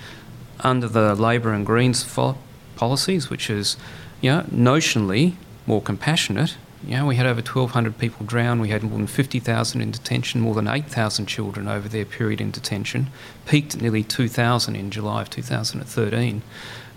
Under 0.61 0.89
the 0.89 1.15
Labor 1.15 1.53
and 1.53 1.65
Greens 1.65 2.03
fo- 2.03 2.37
policies, 2.77 3.31
which 3.31 3.49
is, 3.49 3.77
you 4.21 4.31
know, 4.31 4.43
notionally 4.51 5.35
more 5.67 5.81
compassionate, 5.81 6.57
you 6.87 6.97
know, 6.97 7.07
we 7.07 7.17
had 7.17 7.27
over 7.27 7.41
1,200 7.41 7.97
people 7.97 8.27
drown. 8.27 8.61
We 8.61 8.69
had 8.69 8.83
more 8.83 8.99
than 8.99 9.07
50,000 9.07 9.81
in 9.81 9.91
detention, 9.91 10.41
more 10.43 10.55
than 10.55 10.69
8,000 10.69 11.27
children 11.27 11.67
over 11.67 11.89
their 11.89 12.05
period 12.05 12.41
in 12.43 12.51
detention, 12.51 13.11
peaked 13.47 13.75
at 13.75 13.81
nearly 13.81 14.03
2,000 14.03 14.77
in 14.77 14.91
July 14.91 15.23
of 15.23 15.31
2013. 15.31 16.43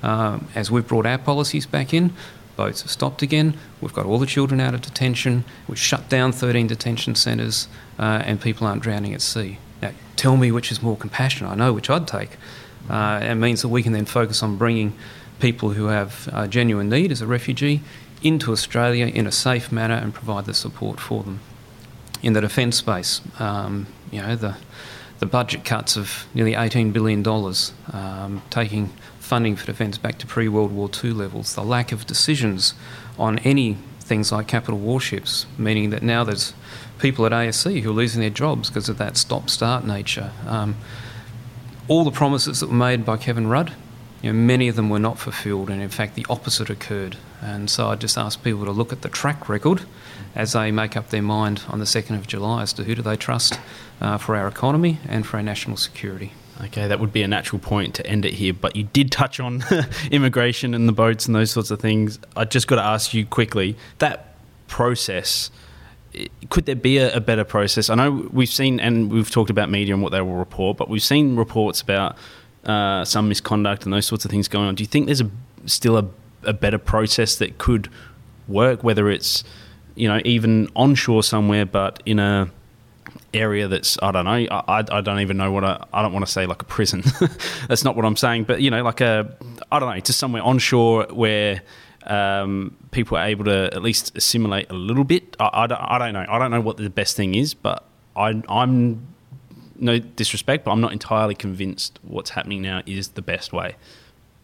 Um, 0.07 0.47
as 0.55 0.71
we've 0.71 0.87
brought 0.87 1.05
our 1.05 1.17
policies 1.17 1.65
back 1.65 1.93
in, 1.93 2.13
boats 2.55 2.81
have 2.81 2.89
stopped 2.89 3.21
again. 3.21 3.57
We've 3.81 3.93
got 3.93 4.05
all 4.05 4.17
the 4.17 4.25
children 4.25 4.61
out 4.61 4.73
of 4.73 4.81
detention. 4.81 5.43
We've 5.67 5.77
shut 5.77 6.07
down 6.07 6.31
13 6.31 6.65
detention 6.65 7.15
centres, 7.15 7.67
uh, 7.99 8.23
and 8.25 8.39
people 8.39 8.65
aren't 8.65 8.81
drowning 8.81 9.13
at 9.13 9.21
sea. 9.21 9.57
Now, 9.81 9.91
tell 10.15 10.37
me 10.37 10.49
which 10.49 10.71
is 10.71 10.81
more 10.81 10.95
compassionate. 10.95 11.51
I 11.51 11.55
know 11.55 11.73
which 11.73 11.89
I'd 11.89 12.07
take. 12.07 12.37
Uh, 12.89 13.19
it 13.21 13.35
means 13.35 13.61
that 13.63 13.67
we 13.67 13.83
can 13.83 13.91
then 13.91 14.05
focus 14.05 14.41
on 14.41 14.55
bringing 14.55 14.97
people 15.41 15.71
who 15.71 15.87
have 15.87 16.29
uh, 16.31 16.47
genuine 16.47 16.87
need 16.87 17.11
as 17.11 17.21
a 17.21 17.27
refugee 17.27 17.81
into 18.23 18.53
Australia 18.53 19.07
in 19.07 19.27
a 19.27 19.31
safe 19.31 19.73
manner 19.73 19.95
and 19.95 20.13
provide 20.13 20.45
the 20.45 20.53
support 20.53 21.01
for 21.01 21.23
them. 21.23 21.41
In 22.23 22.31
the 22.31 22.39
defence 22.39 22.77
space, 22.77 23.19
um, 23.39 23.87
you 24.09 24.21
know, 24.21 24.37
the, 24.37 24.55
the 25.19 25.25
budget 25.25 25.65
cuts 25.65 25.97
of 25.97 26.27
nearly 26.33 26.53
$18 26.53 26.93
billion, 26.93 27.25
um, 27.93 28.41
taking 28.49 28.87
funding 29.19 29.55
for 29.55 29.65
defence 29.65 29.97
back 29.97 30.17
to 30.19 30.27
pre 30.27 30.47
World 30.47 30.71
War 30.71 30.89
II 31.03 31.11
levels, 31.11 31.55
the 31.55 31.63
lack 31.63 31.91
of 31.91 32.05
decisions 32.05 32.73
on 33.17 33.39
any 33.39 33.77
things 33.99 34.31
like 34.31 34.47
capital 34.47 34.79
warships, 34.79 35.45
meaning 35.57 35.89
that 35.89 36.01
now 36.01 36.23
there's 36.23 36.53
people 36.99 37.25
at 37.25 37.31
ASC 37.31 37.81
who 37.81 37.91
are 37.91 37.93
losing 37.93 38.21
their 38.21 38.29
jobs 38.29 38.69
because 38.69 38.89
of 38.89 38.97
that 38.97 39.17
stop 39.17 39.49
start 39.49 39.85
nature. 39.85 40.31
Um, 40.45 40.77
all 41.87 42.03
the 42.03 42.11
promises 42.11 42.59
that 42.59 42.69
were 42.69 42.75
made 42.75 43.05
by 43.05 43.17
Kevin 43.17 43.47
Rudd, 43.47 43.73
you 44.21 44.31
know, 44.31 44.37
many 44.37 44.67
of 44.67 44.75
them 44.75 44.89
were 44.89 44.99
not 44.99 45.19
fulfilled, 45.19 45.69
and 45.69 45.81
in 45.81 45.89
fact, 45.89 46.15
the 46.15 46.25
opposite 46.29 46.69
occurred. 46.69 47.17
And 47.41 47.69
so 47.69 47.89
I 47.89 47.95
just 47.95 48.17
ask 48.17 48.43
people 48.43 48.65
to 48.65 48.71
look 48.71 48.91
at 48.91 49.01
the 49.01 49.09
track 49.09 49.47
record 49.47 49.83
as 50.35 50.53
they 50.53 50.71
make 50.71 50.97
up 50.97 51.09
their 51.09 51.21
mind 51.21 51.63
on 51.69 51.79
the 51.79 51.85
2nd 51.85 52.15
of 52.15 52.27
July 52.27 52.63
as 52.63 52.73
to 52.73 52.83
who 52.83 52.95
do 52.95 53.01
they 53.01 53.15
trust 53.15 53.59
uh, 54.01 54.17
for 54.17 54.35
our 54.35 54.47
economy 54.47 54.99
and 55.07 55.25
for 55.25 55.37
our 55.37 55.43
national 55.43 55.77
security. 55.77 56.31
Okay, 56.63 56.87
that 56.87 56.99
would 56.99 57.13
be 57.13 57.21
a 57.21 57.27
natural 57.27 57.59
point 57.59 57.93
to 57.95 58.07
end 58.07 58.25
it 58.25 58.33
here, 58.33 58.53
but 58.53 58.75
you 58.75 58.83
did 58.85 59.11
touch 59.11 59.39
on 59.39 59.63
immigration 60.11 60.73
and 60.73 60.87
the 60.87 60.93
boats 60.93 61.27
and 61.27 61.35
those 61.35 61.51
sorts 61.51 61.69
of 61.69 61.79
things. 61.79 62.17
I 62.35 62.45
just 62.45 62.67
got 62.67 62.77
to 62.77 62.83
ask 62.83 63.13
you 63.13 63.25
quickly 63.25 63.77
that 63.99 64.35
process. 64.67 65.51
Could 66.49 66.65
there 66.65 66.75
be 66.75 66.97
a, 66.97 67.15
a, 67.15 67.19
better 67.19 67.43
process? 67.43 67.91
I 67.91 67.95
know 67.95 68.27
we've 68.31 68.49
seen 68.49 68.79
and 68.79 69.11
we've 69.11 69.29
talked 69.29 69.51
about 69.51 69.69
media 69.69 69.93
and 69.93 70.01
what 70.01 70.11
they 70.11 70.21
will 70.21 70.33
report, 70.33 70.77
but 70.77 70.89
we've 70.89 71.03
seen 71.03 71.35
reports 71.35 71.81
about 71.81 72.17
uh, 72.67 73.03
some 73.05 73.29
misconduct 73.29 73.85
and 73.85 73.93
those 73.93 74.05
sorts 74.05 74.25
of 74.25 74.31
things 74.31 74.47
going 74.47 74.67
on. 74.67 74.75
Do 74.75 74.83
you 74.83 74.87
think 74.87 75.07
there's 75.07 75.21
a, 75.21 75.29
still 75.65 75.97
a, 75.97 76.05
a 76.43 76.53
better 76.53 76.77
process 76.77 77.35
that 77.37 77.57
could 77.57 77.89
work, 78.47 78.83
whether 78.83 79.09
it's 79.09 79.43
you 79.95 80.07
know 80.07 80.21
even 80.25 80.69
onshore 80.75 81.23
somewhere, 81.23 81.65
but 81.65 82.03
in 82.05 82.19
a 82.19 82.51
area 83.33 83.67
that's 83.67 83.97
I 84.01 84.11
don't 84.11 84.25
know 84.25 84.47
I, 84.51 84.83
I 84.89 85.01
don't 85.01 85.19
even 85.19 85.37
know 85.37 85.51
what 85.51 85.63
I, 85.63 85.83
I 85.93 86.01
don't 86.01 86.13
want 86.13 86.25
to 86.25 86.31
say 86.31 86.45
like 86.45 86.61
a 86.61 86.65
prison 86.65 87.03
that's 87.67 87.83
not 87.83 87.95
what 87.95 88.05
I'm 88.05 88.15
saying 88.15 88.43
but 88.45 88.61
you 88.61 88.69
know 88.69 88.83
like 88.83 89.01
a 89.01 89.35
I 89.71 89.79
don't 89.79 89.93
know 89.93 89.99
just 89.99 90.19
somewhere 90.19 90.41
onshore 90.43 91.07
where 91.11 91.61
um, 92.07 92.75
people 92.91 93.17
are 93.17 93.25
able 93.25 93.45
to 93.45 93.65
at 93.73 93.81
least 93.81 94.17
assimilate 94.17 94.69
a 94.69 94.73
little 94.73 95.03
bit. 95.03 95.35
I, 95.39 95.45
I, 95.45 95.95
I 95.95 95.97
don't 95.99 96.13
know. 96.13 96.25
I 96.27 96.39
don't 96.39 96.51
know 96.51 96.61
what 96.61 96.77
the 96.77 96.89
best 96.89 97.15
thing 97.15 97.35
is, 97.35 97.53
but 97.53 97.83
I, 98.15 98.41
I'm 98.49 99.05
no 99.79 99.99
disrespect, 99.99 100.65
but 100.65 100.71
I'm 100.71 100.81
not 100.81 100.91
entirely 100.91 101.35
convinced 101.35 101.99
what's 102.03 102.31
happening 102.31 102.61
now 102.61 102.81
is 102.85 103.09
the 103.09 103.21
best 103.21 103.53
way. 103.53 103.75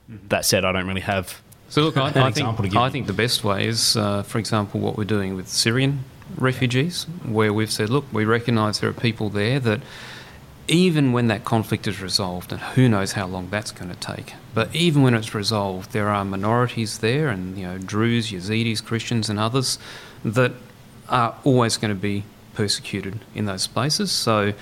Mm-hmm. 0.10 0.28
That 0.30 0.46
said, 0.46 0.66
I 0.66 0.72
don't 0.72 0.88
really 0.88 1.02
have. 1.02 1.42
So 1.70 1.82
look, 1.82 1.98
I, 1.98 2.08
I 2.28 2.32
think 2.32 2.76
I 2.76 2.90
think 2.90 3.08
the 3.08 3.14
best 3.14 3.44
way 3.44 3.68
is, 3.68 3.98
uh, 3.98 4.24
for 4.24 4.40
example, 4.40 4.80
what 4.80 4.98
we're 4.98 5.06
doing 5.06 5.36
with 5.36 5.48
Syrian 5.48 6.06
refugees, 6.38 7.04
where 7.26 7.54
we've 7.54 7.72
said, 7.72 7.90
look, 7.90 8.06
we 8.12 8.26
recognise 8.26 8.80
there 8.80 8.90
are 8.90 8.94
people 8.94 9.30
there 9.30 9.60
that 9.60 9.82
even 10.68 11.12
when 11.12 11.28
that 11.28 11.44
conflict 11.44 11.88
is 11.88 12.02
resolved, 12.02 12.52
and 12.52 12.62
who 12.62 12.88
knows 12.88 13.14
how 13.14 13.28
long 13.28 13.50
that's 13.50 13.72
going 13.72 13.90
to 13.92 14.00
take, 14.00 14.34
but 14.54 14.74
even 14.74 15.02
when 15.02 15.14
it's 15.14 15.36
resolved, 15.36 15.92
there 15.92 16.08
are 16.10 16.24
minorities 16.24 17.00
there, 17.00 17.28
and 17.28 17.58
you 17.58 17.66
know, 17.66 17.78
Druze, 17.78 18.32
Yazidis, 18.32 18.84
Christians, 18.84 19.30
and 19.30 19.38
others 19.38 19.78
that 20.24 20.54
are 21.10 21.36
always 21.44 21.76
going 21.76 21.94
to 21.94 22.00
be 22.00 22.24
persecuted 22.54 23.20
in 23.36 23.46
those 23.46 23.68
places. 23.68 24.12
So, 24.12 24.54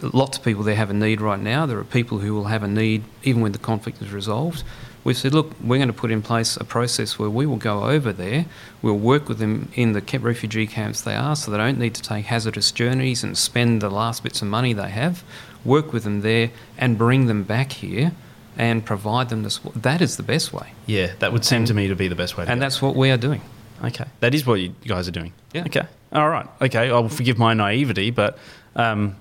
lots 0.00 0.38
of 0.38 0.44
people 0.44 0.62
there 0.62 0.76
have 0.76 0.90
a 0.90 0.94
need 0.94 1.20
right 1.20 1.40
now. 1.40 1.66
There 1.66 1.78
are 1.78 1.84
people 1.84 2.18
who 2.18 2.34
will 2.34 2.44
have 2.44 2.62
a 2.62 2.68
need 2.68 3.04
even 3.22 3.42
when 3.42 3.52
the 3.52 3.58
conflict 3.58 4.00
is 4.02 4.12
resolved 4.12 4.62
we've 5.06 5.16
said, 5.16 5.32
look, 5.32 5.52
we're 5.62 5.78
going 5.78 5.86
to 5.86 5.94
put 5.94 6.10
in 6.10 6.20
place 6.20 6.56
a 6.56 6.64
process 6.64 7.16
where 7.16 7.30
we 7.30 7.46
will 7.46 7.56
go 7.56 7.84
over 7.84 8.12
there, 8.12 8.44
we'll 8.82 8.98
work 8.98 9.28
with 9.28 9.38
them 9.38 9.70
in 9.74 9.92
the 9.92 10.18
refugee 10.18 10.66
camps 10.66 11.00
they 11.02 11.14
are, 11.14 11.36
so 11.36 11.50
they 11.50 11.56
don't 11.56 11.78
need 11.78 11.94
to 11.94 12.02
take 12.02 12.26
hazardous 12.26 12.72
journeys 12.72 13.22
and 13.22 13.38
spend 13.38 13.80
the 13.80 13.88
last 13.88 14.24
bits 14.24 14.42
of 14.42 14.48
money 14.48 14.72
they 14.72 14.90
have, 14.90 15.22
work 15.64 15.92
with 15.92 16.02
them 16.02 16.22
there 16.22 16.50
and 16.76 16.98
bring 16.98 17.26
them 17.26 17.44
back 17.44 17.70
here 17.70 18.10
and 18.58 18.84
provide 18.84 19.28
them 19.28 19.44
this. 19.44 19.58
That 19.76 20.02
is 20.02 20.16
the 20.16 20.24
best 20.24 20.52
way. 20.52 20.72
Yeah, 20.86 21.12
that 21.20 21.32
would 21.32 21.44
seem 21.44 21.58
and, 21.58 21.66
to 21.68 21.74
me 21.74 21.86
to 21.86 21.94
be 21.94 22.08
the 22.08 22.16
best 22.16 22.36
way. 22.36 22.44
and 22.48 22.58
go. 22.58 22.64
that's 22.64 22.82
what 22.82 22.96
we 22.96 23.10
are 23.10 23.16
doing. 23.16 23.42
Okay, 23.84 24.06
that 24.20 24.34
is 24.34 24.44
what 24.44 24.54
you 24.54 24.74
guys 24.86 25.06
are 25.06 25.12
doing. 25.12 25.32
Yeah. 25.52 25.64
Okay. 25.66 25.86
All 26.12 26.28
right. 26.28 26.48
Okay. 26.62 26.90
I'll 26.90 27.10
forgive 27.10 27.38
my 27.38 27.52
naivety, 27.52 28.10
but 28.10 28.38
um, 28.74 29.16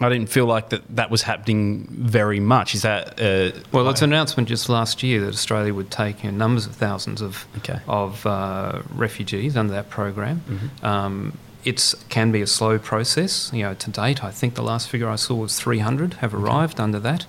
I 0.00 0.08
didn't 0.08 0.26
feel 0.26 0.46
like 0.46 0.70
that, 0.70 0.82
that 0.96 1.10
was 1.10 1.22
happening 1.22 1.86
very 1.88 2.40
much. 2.40 2.74
Is 2.74 2.82
that 2.82 3.20
uh, 3.20 3.58
well? 3.70 3.88
It's 3.90 4.02
an 4.02 4.12
announcement 4.12 4.48
just 4.48 4.68
last 4.68 5.02
year 5.02 5.20
that 5.20 5.28
Australia 5.28 5.72
would 5.72 5.90
take 5.90 6.24
know, 6.24 6.30
numbers 6.30 6.66
of 6.66 6.74
thousands 6.74 7.20
of 7.20 7.46
okay. 7.58 7.78
of 7.86 8.26
uh, 8.26 8.82
refugees 8.92 9.56
under 9.56 9.72
that 9.74 9.90
program. 9.90 10.42
Mm-hmm. 10.48 10.86
Um, 10.86 11.38
it 11.64 11.94
can 12.08 12.32
be 12.32 12.42
a 12.42 12.46
slow 12.46 12.78
process. 12.78 13.50
You 13.52 13.62
know, 13.62 13.74
to 13.74 13.90
date, 13.90 14.24
I 14.24 14.30
think 14.30 14.54
the 14.54 14.62
last 14.62 14.88
figure 14.88 15.08
I 15.08 15.16
saw 15.16 15.36
was 15.36 15.58
300 15.58 16.14
have 16.14 16.34
arrived 16.34 16.74
okay. 16.74 16.82
under 16.82 16.98
that. 17.00 17.26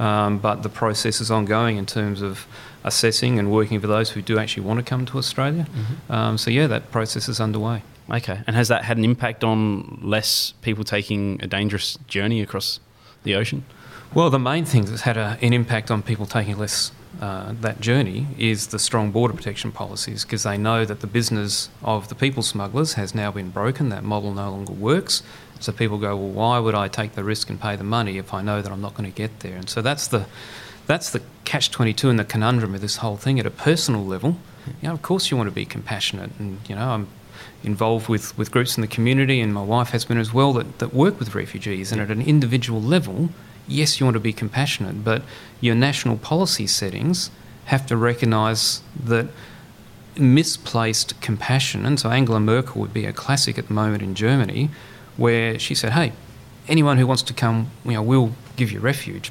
Um, 0.00 0.38
but 0.38 0.62
the 0.62 0.68
process 0.68 1.20
is 1.20 1.30
ongoing 1.30 1.76
in 1.76 1.84
terms 1.84 2.22
of 2.22 2.46
assessing 2.84 3.38
and 3.38 3.50
working 3.50 3.80
for 3.80 3.88
those 3.88 4.10
who 4.10 4.22
do 4.22 4.38
actually 4.38 4.62
want 4.62 4.78
to 4.78 4.84
come 4.84 5.04
to 5.06 5.18
Australia. 5.18 5.66
Mm-hmm. 5.70 6.12
Um, 6.12 6.38
so 6.38 6.50
yeah, 6.50 6.66
that 6.68 6.90
process 6.90 7.28
is 7.28 7.40
underway. 7.40 7.82
Okay. 8.10 8.40
And 8.46 8.56
has 8.56 8.68
that 8.68 8.84
had 8.84 8.96
an 8.96 9.04
impact 9.04 9.44
on 9.44 10.00
less 10.02 10.54
people 10.62 10.84
taking 10.84 11.40
a 11.42 11.46
dangerous 11.46 11.98
journey 12.06 12.40
across 12.40 12.80
the 13.22 13.34
ocean? 13.34 13.64
Well, 14.14 14.30
the 14.30 14.38
main 14.38 14.64
thing 14.64 14.86
that's 14.86 15.02
had 15.02 15.18
a, 15.18 15.36
an 15.42 15.52
impact 15.52 15.90
on 15.90 16.02
people 16.02 16.24
taking 16.24 16.56
less 16.56 16.92
uh, 17.20 17.52
that 17.60 17.80
journey 17.80 18.28
is 18.38 18.68
the 18.68 18.78
strong 18.78 19.10
border 19.10 19.34
protection 19.34 19.72
policies 19.72 20.24
because 20.24 20.44
they 20.44 20.56
know 20.56 20.84
that 20.84 21.00
the 21.00 21.06
business 21.06 21.68
of 21.82 22.08
the 22.08 22.14
people 22.14 22.42
smugglers 22.42 22.94
has 22.94 23.14
now 23.14 23.30
been 23.30 23.50
broken. 23.50 23.88
That 23.88 24.04
model 24.04 24.32
no 24.32 24.50
longer 24.50 24.72
works. 24.72 25.22
So 25.60 25.72
people 25.72 25.98
go, 25.98 26.16
well, 26.16 26.30
why 26.30 26.58
would 26.60 26.74
I 26.74 26.88
take 26.88 27.14
the 27.14 27.24
risk 27.24 27.50
and 27.50 27.60
pay 27.60 27.76
the 27.76 27.84
money 27.84 28.18
if 28.18 28.32
I 28.32 28.40
know 28.40 28.62
that 28.62 28.70
I'm 28.70 28.80
not 28.80 28.94
going 28.94 29.10
to 29.10 29.16
get 29.16 29.40
there? 29.40 29.56
And 29.56 29.68
so 29.68 29.82
that's 29.82 30.06
the 30.06 30.26
that's 30.86 31.10
the 31.10 31.20
catch 31.44 31.70
22 31.70 32.08
and 32.08 32.18
the 32.18 32.24
conundrum 32.24 32.74
of 32.74 32.80
this 32.80 32.96
whole 32.96 33.16
thing 33.16 33.38
at 33.38 33.44
a 33.44 33.50
personal 33.50 34.06
level. 34.06 34.38
You 34.80 34.88
know, 34.88 34.94
of 34.94 35.02
course 35.02 35.30
you 35.30 35.36
want 35.36 35.48
to 35.48 35.54
be 35.54 35.66
compassionate, 35.66 36.30
and 36.38 36.60
you 36.68 36.74
know, 36.74 36.90
I'm 36.90 37.08
involved 37.64 38.08
with, 38.08 38.36
with 38.38 38.50
groups 38.50 38.76
in 38.76 38.82
the 38.82 38.88
community, 38.88 39.40
and 39.40 39.52
my 39.52 39.62
wife 39.62 39.90
has 39.90 40.04
been 40.04 40.18
as 40.18 40.32
well, 40.32 40.52
that, 40.52 40.78
that 40.78 40.94
work 40.94 41.18
with 41.18 41.34
refugees. 41.34 41.92
And 41.92 42.00
at 42.00 42.10
an 42.10 42.22
individual 42.22 42.80
level, 42.80 43.30
yes, 43.66 43.98
you 43.98 44.06
want 44.06 44.14
to 44.14 44.20
be 44.20 44.32
compassionate, 44.32 45.04
but 45.04 45.22
your 45.60 45.74
national 45.74 46.16
policy 46.16 46.66
settings 46.66 47.30
have 47.66 47.86
to 47.86 47.96
recognise 47.96 48.80
that 49.04 49.26
misplaced 50.16 51.20
compassion, 51.20 51.86
and 51.86 52.00
so 52.00 52.10
Angela 52.10 52.40
Merkel 52.40 52.80
would 52.80 52.94
be 52.94 53.04
a 53.04 53.12
classic 53.12 53.58
at 53.58 53.68
the 53.68 53.74
moment 53.74 54.02
in 54.02 54.14
Germany, 54.14 54.70
where 55.16 55.58
she 55.58 55.74
said, 55.74 55.92
hey, 55.92 56.12
anyone 56.66 56.98
who 56.98 57.06
wants 57.06 57.22
to 57.22 57.34
come, 57.34 57.70
you 57.84 57.92
know, 57.92 58.02
we'll 58.02 58.32
give 58.56 58.72
you 58.72 58.80
refuge 58.80 59.30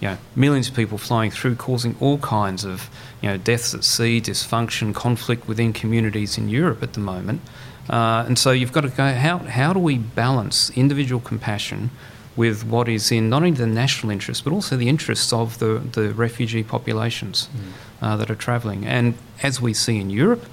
you 0.00 0.08
know, 0.08 0.18
millions 0.34 0.68
of 0.68 0.74
people 0.74 0.98
flying 0.98 1.30
through, 1.30 1.56
causing 1.56 1.96
all 2.00 2.18
kinds 2.18 2.64
of 2.64 2.90
you 3.22 3.28
know, 3.28 3.36
deaths 3.36 3.74
at 3.74 3.82
sea, 3.82 4.20
dysfunction, 4.20 4.94
conflict 4.94 5.48
within 5.48 5.72
communities 5.72 6.36
in 6.36 6.48
Europe 6.48 6.82
at 6.82 6.92
the 6.92 7.00
moment. 7.00 7.40
Uh, 7.88 8.24
and 8.26 8.38
so 8.38 8.50
you've 8.50 8.72
got 8.72 8.82
to 8.82 8.88
go, 8.88 9.12
how, 9.14 9.38
how 9.38 9.72
do 9.72 9.78
we 9.78 9.96
balance 9.96 10.70
individual 10.70 11.20
compassion 11.20 11.90
with 12.34 12.64
what 12.64 12.88
is 12.88 13.10
in 13.10 13.30
not 13.30 13.38
only 13.38 13.52
the 13.52 13.66
national 13.66 14.12
interest, 14.12 14.44
but 14.44 14.52
also 14.52 14.76
the 14.76 14.88
interests 14.88 15.32
of 15.32 15.58
the, 15.58 15.78
the 15.92 16.12
refugee 16.12 16.62
populations 16.62 17.48
mm. 17.48 17.72
uh, 18.02 18.16
that 18.16 18.30
are 18.30 18.34
travelling? 18.34 18.84
And 18.84 19.14
as 19.42 19.62
we 19.62 19.72
see 19.72 19.98
in 19.98 20.10
Europe, 20.10 20.44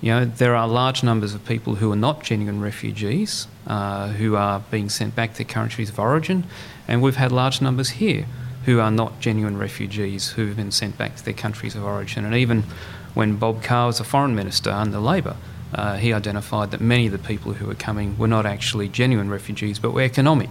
you 0.00 0.10
know, 0.10 0.24
there 0.24 0.54
are 0.54 0.68
large 0.68 1.02
numbers 1.02 1.34
of 1.34 1.44
people 1.44 1.76
who 1.76 1.90
are 1.90 1.96
not 1.96 2.22
genuine 2.22 2.60
refugees 2.60 3.48
uh, 3.66 4.08
who 4.08 4.36
are 4.36 4.60
being 4.70 4.88
sent 4.88 5.16
back 5.16 5.32
to 5.32 5.38
their 5.38 5.52
countries 5.52 5.88
of 5.88 5.98
origin, 5.98 6.44
and 6.86 7.02
we've 7.02 7.16
had 7.16 7.32
large 7.32 7.60
numbers 7.60 7.90
here 7.90 8.26
who 8.64 8.80
are 8.80 8.90
not 8.90 9.20
genuine 9.20 9.56
refugees 9.56 10.30
who've 10.30 10.56
been 10.56 10.70
sent 10.70 10.96
back 10.98 11.16
to 11.16 11.24
their 11.24 11.34
countries 11.34 11.74
of 11.74 11.84
origin. 11.84 12.24
And 12.24 12.34
even 12.34 12.64
when 13.14 13.36
Bob 13.36 13.62
Carr 13.62 13.86
was 13.86 14.00
a 14.00 14.04
foreign 14.04 14.34
minister 14.34 14.70
under 14.70 14.98
Labor, 14.98 15.36
uh, 15.74 15.96
he 15.96 16.12
identified 16.12 16.70
that 16.70 16.80
many 16.80 17.06
of 17.06 17.12
the 17.12 17.18
people 17.18 17.54
who 17.54 17.66
were 17.66 17.74
coming 17.74 18.16
were 18.18 18.28
not 18.28 18.46
actually 18.46 18.88
genuine 18.88 19.30
refugees, 19.30 19.78
but 19.78 19.92
were 19.92 20.02
economic 20.02 20.50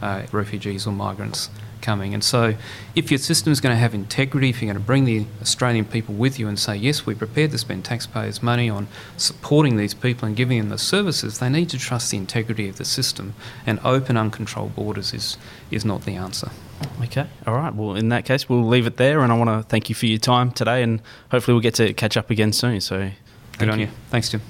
uh, 0.00 0.22
refugees 0.32 0.86
or 0.86 0.92
migrants 0.92 1.50
coming. 1.80 2.14
And 2.14 2.22
so, 2.22 2.54
if 2.94 3.10
your 3.10 3.18
system 3.18 3.52
is 3.52 3.60
going 3.60 3.74
to 3.74 3.78
have 3.78 3.94
integrity, 3.94 4.50
if 4.50 4.60
you're 4.60 4.72
going 4.72 4.82
to 4.82 4.86
bring 4.86 5.04
the 5.04 5.26
Australian 5.40 5.84
people 5.84 6.14
with 6.14 6.38
you 6.38 6.48
and 6.48 6.58
say, 6.58 6.76
yes, 6.76 7.06
we're 7.06 7.16
prepared 7.16 7.50
to 7.52 7.58
spend 7.58 7.84
taxpayers' 7.84 8.42
money 8.42 8.68
on 8.68 8.88
supporting 9.16 9.76
these 9.76 9.94
people 9.94 10.26
and 10.26 10.36
giving 10.36 10.58
them 10.58 10.68
the 10.68 10.78
services, 10.78 11.38
they 11.38 11.48
need 11.48 11.68
to 11.70 11.78
trust 11.78 12.10
the 12.10 12.16
integrity 12.16 12.68
of 12.68 12.76
the 12.76 12.84
system. 12.84 13.34
And 13.66 13.80
open, 13.84 14.16
uncontrolled 14.16 14.74
borders 14.74 15.12
is, 15.14 15.36
is 15.70 15.84
not 15.84 16.02
the 16.04 16.14
answer. 16.16 16.50
Okay. 17.02 17.26
All 17.46 17.54
right. 17.54 17.74
Well, 17.74 17.94
in 17.94 18.08
that 18.10 18.24
case, 18.24 18.48
we'll 18.48 18.66
leave 18.66 18.86
it 18.86 18.96
there. 18.96 19.20
And 19.20 19.32
I 19.32 19.36
want 19.36 19.50
to 19.50 19.68
thank 19.68 19.88
you 19.88 19.94
for 19.94 20.06
your 20.06 20.18
time 20.18 20.50
today. 20.50 20.82
And 20.82 21.00
hopefully, 21.30 21.54
we'll 21.54 21.62
get 21.62 21.74
to 21.74 21.92
catch 21.92 22.16
up 22.16 22.30
again 22.30 22.52
soon. 22.52 22.80
So, 22.80 23.10
good 23.58 23.68
on 23.68 23.78
you. 23.78 23.86
you. 23.86 23.92
Thanks, 24.10 24.28
Tim. 24.28 24.40